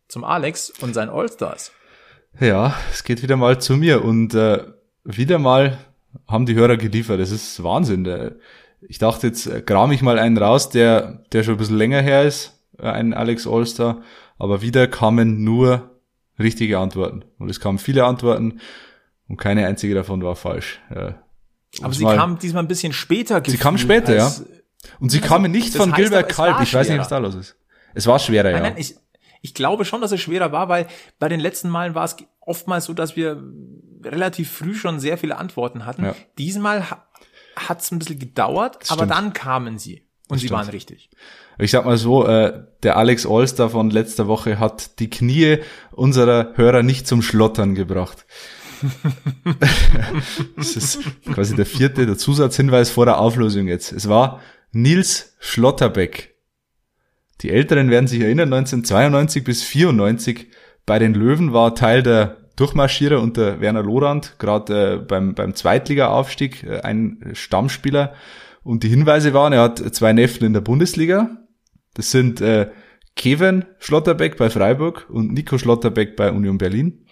zum 0.09 0.25
Alex 0.25 0.71
und 0.81 0.95
sein 0.95 1.11
Allstars. 1.11 1.71
Ja, 2.41 2.75
es 2.91 3.05
geht 3.05 3.23
wieder 3.23 3.37
mal 3.37 3.61
zu 3.61 3.77
mir 3.77 4.03
und 4.05 4.35
äh, 4.35 4.65
wieder 5.05 5.39
mal 5.39 5.79
haben 6.29 6.47
die 6.47 6.55
Hörer 6.55 6.77
geliefert. 6.77 7.21
Das 7.21 7.31
ist 7.31 7.63
Wahnsinn. 7.63 8.37
Ich 8.89 8.99
dachte, 8.99 9.27
jetzt 9.29 9.47
äh, 9.47 9.61
kram 9.63 9.93
ich 9.93 10.03
mal 10.03 10.19
einen 10.19 10.37
raus, 10.39 10.69
der, 10.71 11.25
der 11.33 11.43
schon 11.43 11.55
ein 11.55 11.59
bisschen 11.59 11.79
länger 11.79 12.03
her 12.03 12.25
ist, 12.25 12.61
äh, 12.79 12.87
ein 12.89 13.15
Alex 13.15 13.47
Allstar, 13.47 14.03
aber 14.39 14.63
wieder 14.63 14.87
kamen 14.87 15.43
nur 15.45 15.91
richtige 16.39 16.79
Antworten. 16.79 17.25
Und 17.39 17.49
es 17.49 17.61
kamen 17.61 17.79
viele 17.79 18.05
Antworten 18.05 18.61
und 19.29 19.37
keine 19.39 19.67
einzige 19.67 19.95
davon 19.95 20.23
war 20.23 20.37
falsch. 20.37 20.81
Äh, 20.91 21.13
Aber 21.81 21.95
sie 21.95 22.05
mal- 22.05 22.17
kam 22.17 22.39
diesmal 22.39 22.63
ein 22.63 22.69
bisschen 22.69 22.93
später. 22.93 23.43
Sie 23.47 23.57
kam 23.57 23.79
später, 23.79 24.13
als, 24.13 24.39
ja. 24.41 24.45
Und 25.01 25.11
sie 25.11 25.21
kamen 25.21 25.51
nicht 25.51 25.75
von 25.75 25.93
Gilbert 25.93 26.29
Kalb. 26.29 26.61
Ich 26.63 26.75
weiß 26.75 26.89
nicht, 26.89 26.99
was 26.99 27.09
da 27.09 27.19
los 27.19 27.35
ist. 27.35 27.57
Es 27.95 28.07
war 28.07 28.19
schwerer, 28.19 28.51
ja. 28.51 28.61
Nein, 28.61 28.73
nein, 28.73 28.75
ich, 28.77 28.97
ich 29.41 29.55
glaube 29.55 29.85
schon, 29.85 30.01
dass 30.03 30.13
es 30.13 30.21
schwerer 30.21 30.53
war, 30.53 30.69
weil 30.69 30.87
bei 31.19 31.29
den 31.29 31.41
letzten 31.41 31.69
Malen 31.71 31.95
war 31.95 32.05
es 32.05 32.17
oftmals 32.41 32.85
so, 32.85 32.93
dass 32.93 33.17
wir 33.17 33.43
relativ 34.05 34.51
früh 34.51 34.75
schon 34.75 35.01
sehr 35.01 35.19
viele 35.19 35.37
Antworten 35.37 35.87
hatten. 35.87 36.05
Ja. 36.05 36.15
Diesmal 36.39 36.91
ha 36.91 37.07
hat 37.57 37.83
es 37.83 37.93
ein 37.93 38.01
bisschen 38.01 38.19
gedauert, 38.19 38.79
Das 38.81 38.91
aber 38.91 39.05
stimmt. 39.05 39.13
dann 39.13 39.33
kamen 39.33 39.79
sie. 39.79 40.03
Und 40.29 40.39
sie 40.39 40.47
stimmt. 40.47 40.59
waren 40.59 40.69
richtig. 40.71 41.11
Ich 41.59 41.71
sag 41.71 41.85
mal 41.85 41.97
so, 41.97 42.27
äh, 42.27 42.65
der 42.83 42.97
Alex 42.97 43.27
Allstar 43.27 43.71
von 43.71 43.91
letzter 43.91 44.27
Woche 44.27 44.59
hat 44.59 44.99
die 44.99 45.09
Knie 45.09 45.59
unserer 45.93 46.53
Hörer 46.57 46.83
nicht 46.83 47.07
zum 47.07 47.23
Schlottern 47.23 47.77
gebracht. 47.77 48.27
das 50.57 50.77
ist 50.77 50.99
quasi 51.33 51.55
der 51.55 51.67
vierte, 51.67 52.07
der 52.07 52.19
Zusatzhinweis 52.19 52.91
vor 52.91 53.07
der 53.07 53.19
Auflösung 53.19 53.69
jetzt. 53.69 53.93
Es 53.93 54.09
war 54.09 54.41
Nils 54.73 55.37
Schlotterbeck. 55.39 56.35
Die 57.41 57.51
Älteren 57.51 57.91
werden 57.91 58.07
sich 58.07 58.21
erinnern, 58.21 58.53
1992 58.53 59.45
bis 59.45 59.63
94 59.63 60.49
bei 60.87 60.99
den 60.99 61.15
Löwen 61.15 61.53
war 61.53 61.75
Teil 61.75 62.03
der 62.03 62.44
Durchmarschierer 62.57 63.21
unter 63.21 63.61
Werner 63.61 63.83
Lorand, 63.83 64.37
gerade 64.39 64.95
äh, 64.95 64.97
beim, 64.99 65.35
beim 65.35 65.55
Zweitliga-Aufstieg 65.55 66.63
äh, 66.65 66.81
ein 66.81 67.31
Stammspieler. 67.33 68.15
Und 68.63 68.83
die 68.83 68.89
Hinweise 68.89 69.35
waren, 69.35 69.53
er 69.53 69.63
hat 69.63 69.79
zwei 69.95 70.13
Neffen 70.13 70.47
in 70.47 70.53
der 70.53 70.61
Bundesliga. 70.61 71.31
Das 71.95 72.11
sind 72.11 72.41
äh, 72.41 72.71
Kevin 73.17 73.65
Schlotterbeck 73.79 74.37
bei 74.37 74.51
Freiburg 74.51 75.07
und 75.11 75.33
Nico 75.33 75.59
Schlotterbeck 75.59 76.17
bei 76.17 76.31
Union 76.31 76.59
Berlin. 76.59 77.07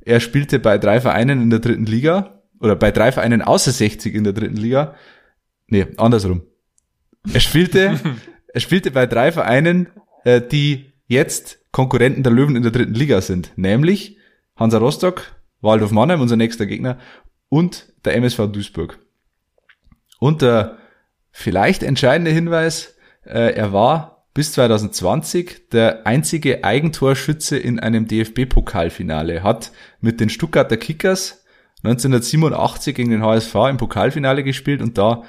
Er 0.00 0.20
spielte 0.20 0.58
bei 0.58 0.78
drei 0.78 1.00
Vereinen 1.00 1.40
in 1.40 1.50
der 1.50 1.60
dritten 1.60 1.86
Liga 1.86 2.42
oder 2.60 2.76
bei 2.76 2.90
drei 2.90 3.12
Vereinen 3.12 3.42
außer 3.42 3.70
60 3.70 4.14
in 4.14 4.24
der 4.24 4.32
dritten 4.32 4.56
Liga. 4.56 4.94
Nee, 5.68 5.86
andersrum. 5.96 6.42
Er 7.32 7.40
spielte, 7.40 8.00
er 8.48 8.60
spielte 8.60 8.90
bei 8.90 9.06
drei 9.06 9.32
Vereinen, 9.32 9.88
äh, 10.24 10.40
die 10.40 10.92
jetzt 11.06 11.60
Konkurrenten 11.72 12.22
der 12.22 12.32
Löwen 12.32 12.56
in 12.56 12.62
der 12.62 12.72
dritten 12.72 12.94
Liga 12.94 13.20
sind, 13.20 13.52
nämlich 13.56 14.18
Hansa 14.56 14.78
Rostock, 14.78 15.22
Waldorf 15.60 15.90
Mannheim, 15.90 16.20
unser 16.20 16.36
nächster 16.36 16.66
Gegner, 16.66 16.98
und 17.48 17.92
der 18.04 18.16
MSV 18.16 18.48
Duisburg. 18.52 18.98
Und 20.18 20.42
der 20.42 20.78
vielleicht 21.30 21.82
entscheidende 21.82 22.30
Hinweis, 22.30 22.96
äh, 23.24 23.54
er 23.54 23.72
war 23.72 24.26
bis 24.34 24.52
2020 24.52 25.68
der 25.70 26.06
einzige 26.06 26.64
Eigentorschütze 26.64 27.58
in 27.58 27.80
einem 27.80 28.06
DFB-Pokalfinale, 28.06 29.42
hat 29.42 29.72
mit 30.00 30.20
den 30.20 30.30
Stuttgarter 30.30 30.76
Kickers 30.76 31.44
1987 31.82 32.94
gegen 32.94 33.10
den 33.10 33.22
HSV 33.22 33.54
im 33.68 33.76
Pokalfinale 33.76 34.44
gespielt 34.44 34.80
und 34.80 34.96
da 34.96 35.24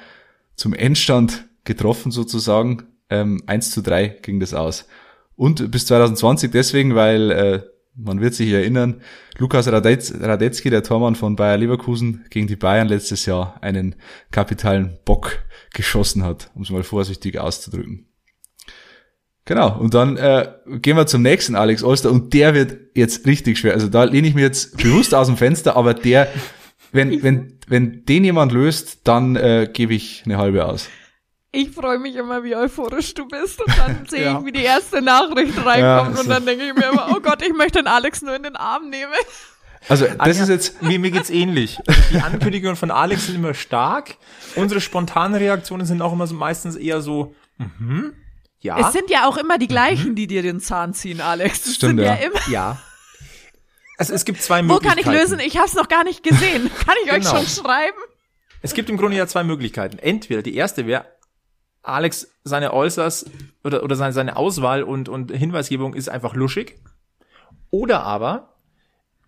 zum 0.54 0.72
Endstand 0.72 1.46
getroffen 1.64 2.12
sozusagen. 2.12 2.84
Ähm, 3.10 3.42
1 3.46 3.70
zu 3.70 3.82
3 3.82 4.20
ging 4.22 4.40
das 4.40 4.54
aus. 4.54 4.88
Und 5.36 5.70
bis 5.70 5.86
2020 5.86 6.50
deswegen, 6.50 6.94
weil 6.94 7.30
äh, 7.30 7.62
man 7.96 8.20
wird 8.20 8.34
sich 8.34 8.50
erinnern, 8.50 9.00
Lukas 9.38 9.68
Radetz, 9.68 10.12
Radetzky, 10.20 10.70
der 10.70 10.82
Tormann 10.82 11.14
von 11.14 11.36
Bayer 11.36 11.56
Leverkusen, 11.56 12.24
gegen 12.30 12.46
die 12.46 12.56
Bayern 12.56 12.88
letztes 12.88 13.26
Jahr 13.26 13.58
einen 13.62 13.94
kapitalen 14.30 14.98
Bock 15.04 15.38
geschossen 15.72 16.24
hat, 16.24 16.50
um 16.54 16.62
es 16.62 16.70
mal 16.70 16.82
vorsichtig 16.82 17.38
auszudrücken. 17.38 18.06
Genau, 19.46 19.78
und 19.78 19.92
dann 19.92 20.16
äh, 20.16 20.48
gehen 20.80 20.96
wir 20.96 21.06
zum 21.06 21.20
nächsten 21.20 21.54
Alex 21.54 21.82
Olster 21.82 22.10
und 22.10 22.32
der 22.32 22.54
wird 22.54 22.78
jetzt 22.94 23.26
richtig 23.26 23.58
schwer. 23.58 23.74
Also 23.74 23.88
da 23.88 24.04
lehne 24.04 24.26
ich 24.26 24.34
mir 24.34 24.40
jetzt 24.40 24.78
bewusst 24.78 25.14
aus 25.14 25.26
dem 25.26 25.36
Fenster, 25.36 25.76
aber 25.76 25.92
der, 25.92 26.28
wenn, 26.92 27.22
wenn, 27.22 27.58
wenn 27.68 28.06
den 28.06 28.24
jemand 28.24 28.52
löst, 28.52 29.00
dann 29.04 29.36
äh, 29.36 29.68
gebe 29.70 29.92
ich 29.92 30.22
eine 30.24 30.38
halbe 30.38 30.64
aus. 30.64 30.88
Ich 31.54 31.70
freue 31.70 31.98
mich 31.98 32.14
immer, 32.16 32.42
wie 32.44 32.54
euphorisch 32.56 33.14
du 33.14 33.26
bist 33.28 33.60
und 33.60 33.78
dann 33.78 34.06
sehe 34.08 34.24
Ja. 34.24 34.38
ich, 34.38 34.44
wie 34.46 34.52
die 34.52 34.62
erste 34.62 35.00
Nachricht 35.02 35.56
reinkommt 35.64 36.14
Ja, 36.16 36.20
und 36.20 36.28
dann 36.28 36.44
denke 36.46 36.64
ich 36.66 36.74
mir 36.74 36.88
immer, 36.90 37.08
oh 37.16 37.20
Gott, 37.20 37.42
ich 37.42 37.52
möchte 37.54 37.78
den 37.78 37.86
Alex 37.86 38.22
nur 38.22 38.34
in 38.34 38.42
den 38.42 38.56
Arm 38.56 38.90
nehmen. 38.90 39.12
Also 39.88 40.06
das 40.06 40.38
ist 40.40 40.48
jetzt, 40.48 40.82
Mir, 40.82 40.98
mir 40.98 41.10
geht's 41.10 41.28
ähnlich. 41.30 41.78
Also 41.86 42.00
die 42.10 42.18
Ankündigungen 42.20 42.74
von 42.76 42.90
Alex 42.90 43.26
sind 43.26 43.34
immer 43.36 43.52
stark. 43.54 44.16
Unsere 44.56 44.80
spontanen 44.80 45.34
Reaktionen 45.36 45.86
sind 45.86 46.00
auch 46.00 46.12
immer 46.12 46.26
so 46.26 46.34
meistens 46.34 46.74
eher 46.76 47.02
so, 47.02 47.34
mhm, 47.58 48.14
Ja. 48.60 48.78
Es 48.88 48.92
sind 48.94 49.10
ja 49.10 49.26
auch 49.28 49.36
immer 49.36 49.58
die 49.58 49.68
gleichen, 49.68 50.14
die 50.14 50.26
dir 50.26 50.40
den 50.42 50.58
Zahn 50.60 50.94
ziehen, 50.94 51.20
Alex. 51.20 51.66
Es 51.66 51.74
Stimmt, 51.74 51.98
sind 51.98 52.06
ja, 52.06 52.14
ja. 52.14 52.20
immer. 52.26 52.40
ja. 52.48 52.78
Also 53.98 54.12
es 54.14 54.24
gibt 54.24 54.42
zwei 54.42 54.66
Wo 54.66 54.78
kann 54.78 54.96
Möglichkeiten. 54.96 54.98
ich 55.00 55.20
lösen? 55.20 55.38
Ich 55.40 55.58
hab's 55.58 55.74
noch 55.74 55.88
gar 55.88 56.02
nicht 56.02 56.22
gesehen. 56.22 56.70
Kann 56.84 56.94
ich 57.04 57.12
euch 57.12 57.18
Genau. 57.20 57.36
schon 57.36 57.46
schreiben? 57.46 57.98
Es 58.62 58.72
gibt 58.72 58.88
im 58.88 58.96
Grunde 58.96 59.16
ja 59.18 59.26
zwei 59.26 59.44
Möglichkeiten. 59.44 59.98
Entweder 59.98 60.40
die 60.42 60.54
erste 60.56 60.86
wäre, 60.86 61.04
Alex, 61.84 62.28
seine 62.44 62.72
Äußers 62.72 63.26
oder, 63.62 63.82
oder 63.82 63.94
seine, 63.94 64.12
seine 64.12 64.36
Auswahl 64.36 64.82
und, 64.82 65.08
und 65.08 65.30
Hinweisgebung 65.30 65.94
ist 65.94 66.08
einfach 66.08 66.34
luschig. 66.34 66.76
Oder 67.70 68.02
aber, 68.02 68.54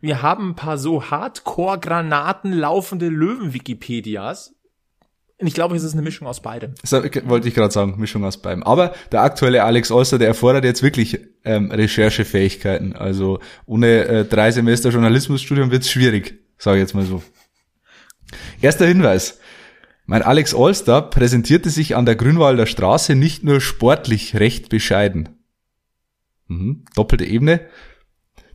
wir 0.01 0.23
haben 0.23 0.51
ein 0.51 0.55
paar 0.55 0.79
so 0.79 1.11
Hardcore-Granaten 1.11 2.53
laufende 2.53 3.09
Löwen-Wikipedias. 3.09 4.55
Ich 5.39 5.53
glaube, 5.53 5.77
es 5.77 5.83
ist 5.83 5.93
eine 5.93 6.01
Mischung 6.01 6.27
aus 6.27 6.41
beidem. 6.41 6.75
Das 6.81 6.93
wollte 6.93 7.49
ich 7.49 7.55
gerade 7.55 7.73
sagen, 7.73 7.97
Mischung 7.99 8.25
aus 8.25 8.41
beidem. 8.41 8.63
Aber 8.63 8.95
der 9.13 9.21
aktuelle 9.21 9.65
Alex 9.65 9.91
Olster, 9.91 10.19
der 10.19 10.29
erfordert 10.29 10.65
jetzt 10.65 10.83
wirklich 10.83 11.21
ähm, 11.45 11.71
Recherchefähigkeiten. 11.71 12.97
Also 12.97 13.41
ohne 13.67 14.05
äh, 14.07 14.25
drei 14.25 14.51
Semester 14.51 14.89
Journalismusstudium 14.89 15.71
wird's 15.71 15.91
schwierig, 15.91 16.41
sage 16.57 16.79
ich 16.79 16.83
jetzt 16.83 16.95
mal 16.95 17.05
so. 17.05 17.23
Erster 18.63 18.87
Hinweis. 18.87 19.39
Mein 20.07 20.23
Alex 20.23 20.55
Olster 20.55 21.03
präsentierte 21.03 21.69
sich 21.71 21.97
an 21.97 22.07
der 22.07 22.15
Grünwalder 22.17 22.67
Straße 22.67 23.15
nicht 23.17 23.43
nur 23.43 23.61
sportlich 23.61 24.37
recht 24.37 24.69
bescheiden. 24.69 25.31
Mhm, 26.47 26.85
doppelte 26.95 27.25
Ebene. 27.25 27.61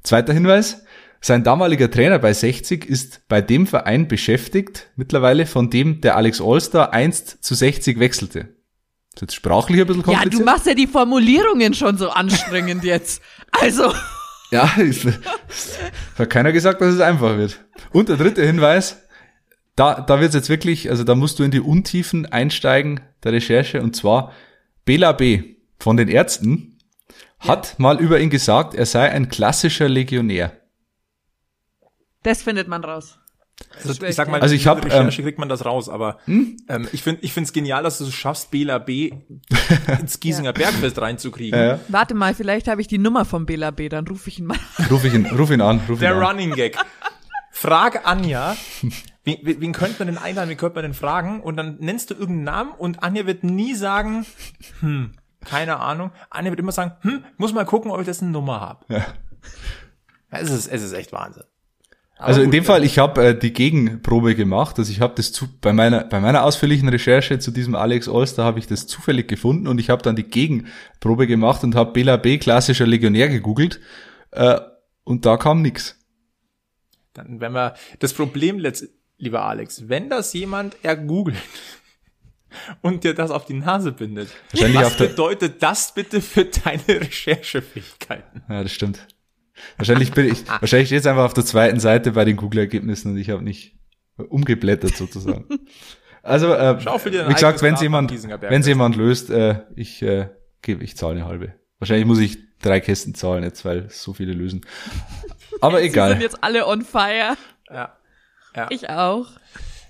Zweiter 0.03 0.33
Hinweis. 0.33 0.83
Sein 1.23 1.43
damaliger 1.43 1.91
Trainer 1.91 2.17
bei 2.19 2.33
60 2.33 2.85
ist 2.85 3.27
bei 3.27 3.41
dem 3.41 3.67
Verein 3.67 4.07
beschäftigt, 4.07 4.89
mittlerweile 4.95 5.45
von 5.45 5.69
dem 5.69 6.01
der 6.01 6.15
Alex 6.15 6.41
Allstar 6.41 6.93
einst 6.93 7.43
zu 7.43 7.53
60 7.53 7.99
wechselte. 7.99 8.55
Ist 9.13 9.21
jetzt 9.21 9.35
sprachlich 9.35 9.81
ein 9.81 9.87
bisschen 9.87 10.01
Ja, 10.03 10.13
kompliziert. 10.13 10.41
du 10.41 10.45
machst 10.45 10.65
ja 10.65 10.73
die 10.73 10.87
Formulierungen 10.87 11.73
schon 11.75 11.97
so 11.97 12.09
anstrengend 12.09 12.83
jetzt. 12.85 13.21
Also, 13.51 13.93
Ja, 14.51 14.71
ist, 14.77 15.05
hat 16.17 16.29
keiner 16.29 16.53
gesagt, 16.53 16.81
dass 16.81 16.95
es 16.95 17.01
einfach 17.01 17.37
wird. 17.37 17.59
Und 17.91 18.09
der 18.09 18.17
dritte 18.17 18.43
Hinweis, 18.43 18.97
da, 19.75 20.01
da 20.01 20.19
wird's 20.19 20.35
jetzt 20.35 20.49
wirklich, 20.49 20.89
also 20.89 21.03
da 21.03 21.15
musst 21.15 21.39
du 21.39 21.43
in 21.43 21.51
die 21.51 21.59
Untiefen 21.61 22.25
einsteigen 22.25 22.99
der 23.23 23.33
Recherche 23.33 23.81
und 23.81 23.95
zwar 23.95 24.31
Bela 24.85 25.11
B. 25.13 25.55
von 25.79 25.97
den 25.97 26.07
Ärzten 26.07 26.77
hat 27.39 27.79
mal 27.79 27.99
über 27.99 28.19
ihn 28.19 28.29
gesagt, 28.29 28.75
er 28.75 28.85
sei 28.85 29.09
ein 29.09 29.29
klassischer 29.29 29.89
Legionär. 29.89 30.51
das 32.23 32.43
findet 32.43 32.67
man 32.67 32.83
raus. 32.83 33.17
Also, 33.83 34.03
ich 34.05 34.15
sag 34.15 34.27
mal, 34.27 34.41
Also 34.41 34.55
ich 34.55 34.63
durch 34.63 34.75
hab, 34.77 34.85
Recherche 34.85 35.21
kriegt 35.21 35.37
man 35.37 35.47
das 35.47 35.65
raus, 35.65 35.87
aber 35.87 36.17
ähm, 36.27 36.57
ich 36.91 37.03
finde 37.03 37.21
ich 37.23 37.31
finde 37.31 37.45
es 37.45 37.53
genial, 37.53 37.83
dass 37.83 37.99
du 37.99 38.05
es 38.05 38.13
schaffst, 38.13 38.49
Bela 38.51 38.79
B 38.79 39.11
ins 39.99 40.19
Giesinger 40.19 40.51
Bergfest 40.53 40.99
reinzukriegen. 40.99 41.57
Ja, 41.59 41.65
ja. 41.65 41.79
Warte 41.87 42.15
mal, 42.15 42.33
vielleicht 42.33 42.67
habe 42.67 42.81
ich 42.81 42.87
die 42.87 42.97
Nummer 42.97 43.23
vom 43.23 43.45
Bela 43.45 43.69
B, 43.71 43.87
dann 43.87 44.07
rufe 44.07 44.29
ich 44.29 44.39
ihn 44.39 44.45
mal. 44.45 44.57
Ruf 44.89 45.03
ich 45.05 45.13
ihn, 45.13 45.25
ruf 45.27 45.51
ihn 45.51 45.61
an, 45.61 45.79
ruf 45.87 45.97
ihn 45.97 45.99
Der 45.99 46.15
an. 46.15 46.23
Running 46.23 46.53
Gag. 46.53 46.77
Frag 47.51 48.07
Anja, 48.07 48.55
wen, 49.23 49.37
wen 49.43 49.73
könnte 49.73 49.99
man 49.99 50.07
denn 50.07 50.17
einladen, 50.17 50.49
wen 50.49 50.57
könnte 50.57 50.75
man 50.75 50.83
denn 50.83 50.93
fragen? 50.93 51.41
Und 51.41 51.57
dann 51.57 51.77
nennst 51.79 52.09
du 52.09 52.13
irgendeinen 52.13 52.43
Namen 52.43 52.71
und 52.71 53.03
Anja 53.03 53.25
wird 53.25 53.43
nie 53.43 53.75
sagen, 53.75 54.25
hm, 54.79 55.11
keine 55.45 55.79
Ahnung. 55.79 56.11
Anja 56.29 56.51
wird 56.51 56.59
immer 56.59 56.71
sagen, 56.71 56.93
hm, 57.01 57.23
muss 57.37 57.53
mal 57.53 57.65
gucken, 57.65 57.91
ob 57.91 57.99
ich 57.99 58.05
dessen 58.05 58.31
Nummer 58.31 58.59
habe. 58.61 58.85
Ja. 58.89 59.05
Es 60.29 60.49
ist, 60.49 60.67
es 60.67 60.81
ist 60.81 60.93
echt 60.93 61.11
Wahnsinn. 61.11 61.43
Aber 62.17 62.27
Also 62.27 62.41
in 62.41 62.47
gut, 62.47 62.53
dem 62.53 62.63
Fall, 62.65 62.83
ich 62.83 62.99
habe 62.99 63.25
äh, 63.25 63.37
die 63.37 63.51
Gegenprobe 63.51 64.35
gemacht. 64.35 64.77
Also 64.77 64.91
ich 64.91 65.01
habe 65.01 65.13
das 65.15 65.31
zu, 65.31 65.47
bei 65.59 65.73
meiner 65.73 66.03
bei 66.03 66.19
meiner 66.19 66.43
ausführlichen 66.43 66.87
Recherche 66.87 67.39
zu 67.39 67.49
diesem 67.49 67.73
Alex 67.73 68.07
Allstar 68.07 68.45
habe 68.45 68.59
ich 68.59 68.67
das 68.67 68.85
zufällig 68.85 69.27
gefunden 69.27 69.67
und 69.67 69.79
ich 69.79 69.89
habe 69.89 70.03
dann 70.03 70.15
die 70.15 70.23
Gegenprobe 70.23 71.25
gemacht 71.25 71.63
und 71.63 71.73
habe 71.73 71.93
Bela 71.93 72.17
B 72.17 72.37
klassischer 72.37 72.85
Legionär 72.85 73.27
gegoogelt 73.27 73.81
äh, 74.31 74.59
und 75.03 75.25
da 75.25 75.37
kam 75.37 75.63
nix. 75.63 75.97
Dann, 77.13 77.41
wenn 77.41 77.51
wir, 77.53 77.73
das 77.99 78.13
Problem, 78.13 78.59
letzt, 78.59 78.87
lieber 79.21 79.45
Alex, 79.45 79.87
wenn 79.87 80.09
das 80.09 80.33
jemand 80.33 80.75
ergoogelt 80.83 81.37
und 82.81 83.03
dir 83.03 83.13
das 83.13 83.31
auf 83.31 83.45
die 83.45 83.53
Nase 83.53 83.91
bindet, 83.91 84.29
Wahrscheinlich 84.51 84.81
was 84.81 84.97
bedeutet 84.97 85.63
das 85.63 85.93
bitte 85.93 86.21
für 86.21 86.45
deine 86.45 86.81
Recherchefähigkeiten? 86.87 88.43
Ja, 88.49 88.63
das 88.63 88.71
stimmt. 88.71 89.07
Wahrscheinlich 89.77 90.11
bin 90.11 90.25
ich 90.25 90.47
wahrscheinlich 90.47 90.87
steht 90.89 91.01
es 91.01 91.05
einfach 91.05 91.25
auf 91.25 91.35
der 91.35 91.45
zweiten 91.45 91.79
Seite 91.79 92.11
bei 92.13 92.25
den 92.25 92.35
Google-Ergebnissen 92.35 93.11
und 93.11 93.17
ich 93.17 93.29
habe 93.29 93.43
nicht 93.43 93.75
umgeblättert 94.17 94.95
sozusagen. 94.95 95.45
Also 96.23 96.53
äh, 96.53 96.79
wie 96.79 97.33
gesagt, 97.33 97.61
wenn 97.61 97.75
am 97.75 97.81
jemand 97.81 98.11
wenn 98.41 98.61
jemand 98.63 98.95
löst, 98.95 99.29
äh, 99.29 99.61
ich 99.75 100.01
äh, 100.01 100.29
gebe 100.61 100.83
ich 100.83 100.97
zahle 100.97 101.17
eine 101.17 101.25
halbe. 101.25 101.53
Wahrscheinlich 101.79 102.05
muss 102.05 102.19
ich 102.19 102.37
drei 102.61 102.79
Kästen 102.79 103.13
zahlen 103.15 103.43
jetzt, 103.43 103.65
weil 103.65 103.89
so 103.89 104.13
viele 104.13 104.33
lösen. 104.33 104.61
Aber 105.61 105.77
Sie 105.77 105.83
sind 105.83 105.93
egal. 105.93 106.21
jetzt 106.21 106.43
alle 106.43 106.67
on 106.67 106.81
fire. 106.83 107.37
Ja. 107.69 107.97
Ja. 108.55 108.67
Ich 108.69 108.89
auch. 108.89 109.27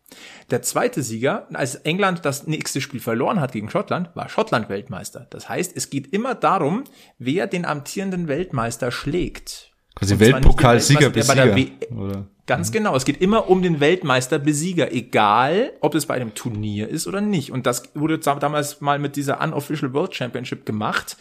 Der 0.51 0.63
zweite 0.63 1.03
Sieger, 1.03 1.49
als 1.53 1.75
England 1.75 2.25
das 2.25 2.47
nächste 2.47 2.81
Spiel 2.81 3.01
verloren 3.01 3.41
hat 3.41 3.53
gegen 3.53 3.69
Schottland, 3.71 4.11
war 4.15 4.29
Schottland 4.29 4.69
Weltmeister. 4.69 5.27
Das 5.31 5.49
heißt, 5.49 5.73
es 5.77 5.91
geht 5.91 6.13
immer 6.13 6.35
darum, 6.35 6.85
wer 7.19 7.47
den 7.47 7.65
amtierenden 7.65 8.29
Weltmeister 8.29 8.93
schlägt. 8.93 9.73
Quasi 9.97 10.19
Weltpokalsieger 10.19 11.11
bis 11.11 11.29
Weltmeister, 11.29 11.47
der 11.47 11.53
bei 11.55 11.61
Sieger. 11.61 11.89
der 11.91 11.99
Oder? 11.99 12.27
Ganz 12.47 12.73
genau. 12.73 12.95
Es 12.95 13.05
geht 13.05 13.21
immer 13.23 13.49
um 13.49 13.63
den 13.63 13.81
Weltmeisterbesieger, 13.81 14.93
egal 14.93 15.73
ob 15.81 15.95
es 15.95 16.07
bei 16.07 16.15
einem 16.15 16.35
Turnier 16.35 16.89
ist 16.89 17.07
oder 17.07 17.21
nicht. 17.21 17.51
Und 17.51 17.67
das 17.67 17.85
wurde 17.95 18.19
da- 18.19 18.35
damals 18.37 18.81
mal 18.81 18.99
mit 18.99 19.17
dieser 19.17 19.41
Unofficial 19.41 19.93
World 19.95 20.15
Championship 20.15 20.67
gemacht 20.67 21.17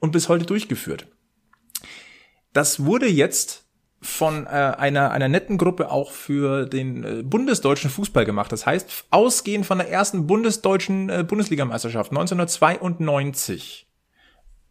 und 0.00 0.12
bis 0.12 0.28
heute 0.28 0.44
durchgeführt. 0.44 1.06
Das 2.56 2.84
wurde 2.86 3.06
jetzt 3.06 3.66
von 4.00 4.46
äh, 4.46 4.48
einer, 4.48 5.10
einer 5.10 5.28
netten 5.28 5.58
Gruppe 5.58 5.90
auch 5.90 6.10
für 6.10 6.64
den 6.64 7.04
äh, 7.04 7.22
bundesdeutschen 7.22 7.90
Fußball 7.90 8.24
gemacht. 8.24 8.50
Das 8.50 8.64
heißt, 8.64 9.04
ausgehend 9.10 9.66
von 9.66 9.76
der 9.76 9.90
ersten 9.90 10.26
bundesdeutschen 10.26 11.10
äh, 11.10 11.22
Bundesligameisterschaft 11.22 12.12
1992 12.12 13.86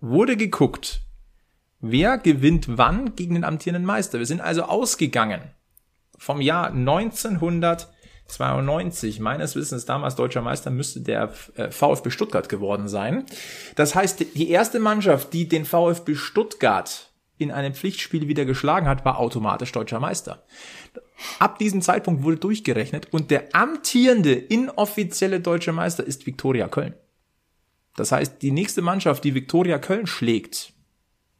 wurde 0.01 0.35
geguckt, 0.35 1.01
wer 1.79 2.17
gewinnt 2.17 2.65
wann 2.69 3.15
gegen 3.15 3.35
den 3.35 3.43
amtierenden 3.43 3.85
Meister. 3.85 4.17
Wir 4.17 4.25
sind 4.25 4.41
also 4.41 4.63
ausgegangen 4.63 5.41
vom 6.17 6.41
Jahr 6.41 6.71
1992, 6.71 9.19
meines 9.19 9.55
Wissens 9.55 9.85
damals 9.85 10.15
deutscher 10.15 10.41
Meister, 10.41 10.71
müsste 10.71 11.01
der 11.01 11.31
äh, 11.55 11.69
VfB 11.69 12.09
Stuttgart 12.09 12.49
geworden 12.49 12.87
sein. 12.87 13.27
Das 13.75 13.93
heißt, 13.93 14.25
die 14.33 14.49
erste 14.49 14.79
Mannschaft, 14.79 15.33
die 15.33 15.47
den 15.47 15.65
VfB 15.65 16.15
Stuttgart 16.15 17.11
in 17.37 17.51
einem 17.51 17.73
Pflichtspiel 17.73 18.27
wieder 18.27 18.45
geschlagen 18.45 18.87
hat, 18.87 19.05
war 19.05 19.19
automatisch 19.19 19.71
deutscher 19.71 19.99
Meister. 19.99 20.43
Ab 21.39 21.59
diesem 21.59 21.81
Zeitpunkt 21.81 22.23
wurde 22.23 22.37
durchgerechnet 22.37 23.07
und 23.11 23.31
der 23.31 23.53
amtierende 23.53 24.33
inoffizielle 24.33 25.39
deutsche 25.39 25.73
Meister 25.73 26.05
ist 26.05 26.25
Viktoria 26.25 26.67
Köln. 26.67 26.93
Das 27.95 28.11
heißt, 28.11 28.41
die 28.41 28.51
nächste 28.51 28.81
Mannschaft, 28.81 29.23
die 29.23 29.35
Viktoria 29.35 29.77
Köln 29.77 30.07
schlägt, 30.07 30.73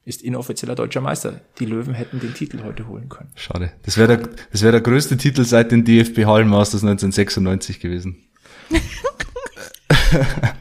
ist 0.06 0.22
inoffizieller 0.22 0.76
deutscher 0.76 1.02
Meister. 1.02 1.41
Die 1.60 1.66
Löwen 1.66 1.93
hätten 1.93 2.20
den 2.20 2.34
Titel 2.34 2.64
heute 2.64 2.88
holen 2.88 3.10
können. 3.10 3.32
Schade. 3.36 3.74
Das 3.84 3.98
wäre 3.98 4.18
der, 4.18 4.30
das 4.52 4.62
wäre 4.62 4.72
der 4.72 4.82
größte 4.82 5.18
Titel 5.18 5.43
seit 5.43 5.72
den 5.72 5.84
DFB 5.84 6.26
Hallenmasters 6.26 6.84
1996 6.84 7.80
gewesen. 7.80 8.24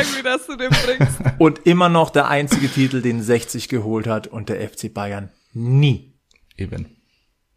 Irgendwie, 0.00 0.22
dass 0.22 0.46
du 0.46 0.56
den 0.56 0.70
bringst. 0.70 1.18
Und 1.38 1.66
immer 1.66 1.88
noch 1.88 2.10
der 2.10 2.28
einzige 2.28 2.68
Titel, 2.68 3.02
den 3.02 3.22
60 3.22 3.68
geholt 3.68 4.06
hat 4.06 4.26
und 4.26 4.48
der 4.48 4.66
FC 4.68 4.92
Bayern 4.92 5.30
Nie. 5.52 6.14
Eben. 6.56 6.96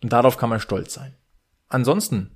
Und 0.02 0.14
darauf 0.14 0.38
kann 0.38 0.50
man 0.50 0.60
stolz 0.60 0.94
sein. 0.94 1.16
Ansonsten 1.70 2.32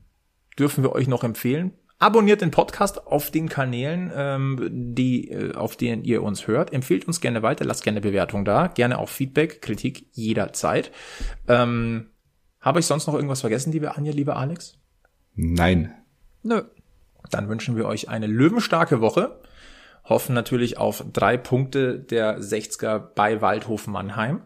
dürfen 0.57 0.83
wir 0.83 0.93
euch 0.93 1.07
noch 1.07 1.23
empfehlen, 1.23 1.73
abonniert 1.99 2.41
den 2.41 2.51
Podcast 2.51 3.07
auf 3.07 3.31
den 3.31 3.49
Kanälen, 3.49 4.11
ähm, 4.15 4.69
die, 4.71 5.29
äh, 5.29 5.55
auf 5.55 5.75
denen 5.75 6.03
ihr 6.03 6.23
uns 6.23 6.47
hört. 6.47 6.73
Empfehlt 6.73 7.07
uns 7.07 7.21
gerne 7.21 7.41
weiter, 7.41 7.65
lasst 7.65 7.83
gerne 7.83 8.01
Bewertung 8.01 8.45
da, 8.45 8.67
gerne 8.67 8.97
auch 8.99 9.09
Feedback, 9.09 9.61
Kritik 9.61 10.07
jederzeit. 10.11 10.91
Ähm, 11.47 12.11
Habe 12.59 12.79
ich 12.79 12.85
sonst 12.85 13.07
noch 13.07 13.13
irgendwas 13.13 13.41
vergessen, 13.41 13.71
liebe 13.71 13.95
Anja, 13.95 14.11
lieber 14.11 14.35
Alex? 14.35 14.77
Nein. 15.35 15.93
Nö. 16.43 16.63
Dann 17.29 17.49
wünschen 17.49 17.75
wir 17.75 17.85
euch 17.85 18.09
eine 18.09 18.27
löwenstarke 18.27 19.01
Woche. 19.01 19.39
Hoffen 20.09 20.33
natürlich 20.33 20.77
auf 20.77 21.03
drei 21.11 21.37
Punkte 21.37 21.99
der 21.99 22.39
60er 22.39 22.99
bei 22.99 23.41
Waldhof 23.41 23.87
Mannheim 23.87 24.41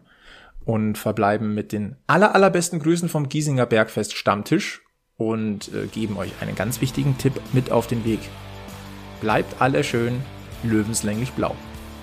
und 0.64 0.98
verbleiben 0.98 1.54
mit 1.54 1.72
den 1.72 1.96
aller, 2.06 2.34
allerbesten 2.34 2.80
Grüßen 2.80 3.08
vom 3.08 3.28
Giesinger 3.28 3.66
Bergfest 3.66 4.16
Stammtisch 4.16 4.82
und 5.16 5.68
äh, 5.74 5.86
geben 5.86 6.16
euch 6.16 6.32
einen 6.40 6.56
ganz 6.56 6.80
wichtigen 6.80 7.16
Tipp 7.18 7.34
mit 7.52 7.70
auf 7.70 7.86
den 7.86 8.04
Weg. 8.04 8.20
Bleibt 9.20 9.60
alle 9.60 9.84
schön 9.84 10.20
löwenslänglich 10.62 11.32
blau. 11.32 11.54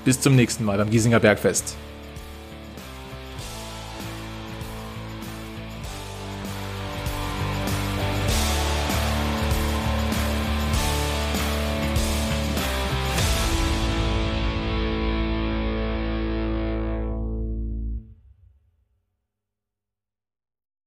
Bis 0.05 0.21
zum 0.21 0.35
nächsten 0.35 0.63
Mal 0.63 0.77
beim 0.77 0.89
Giesinger 0.89 1.19
Bergfest. 1.19 1.75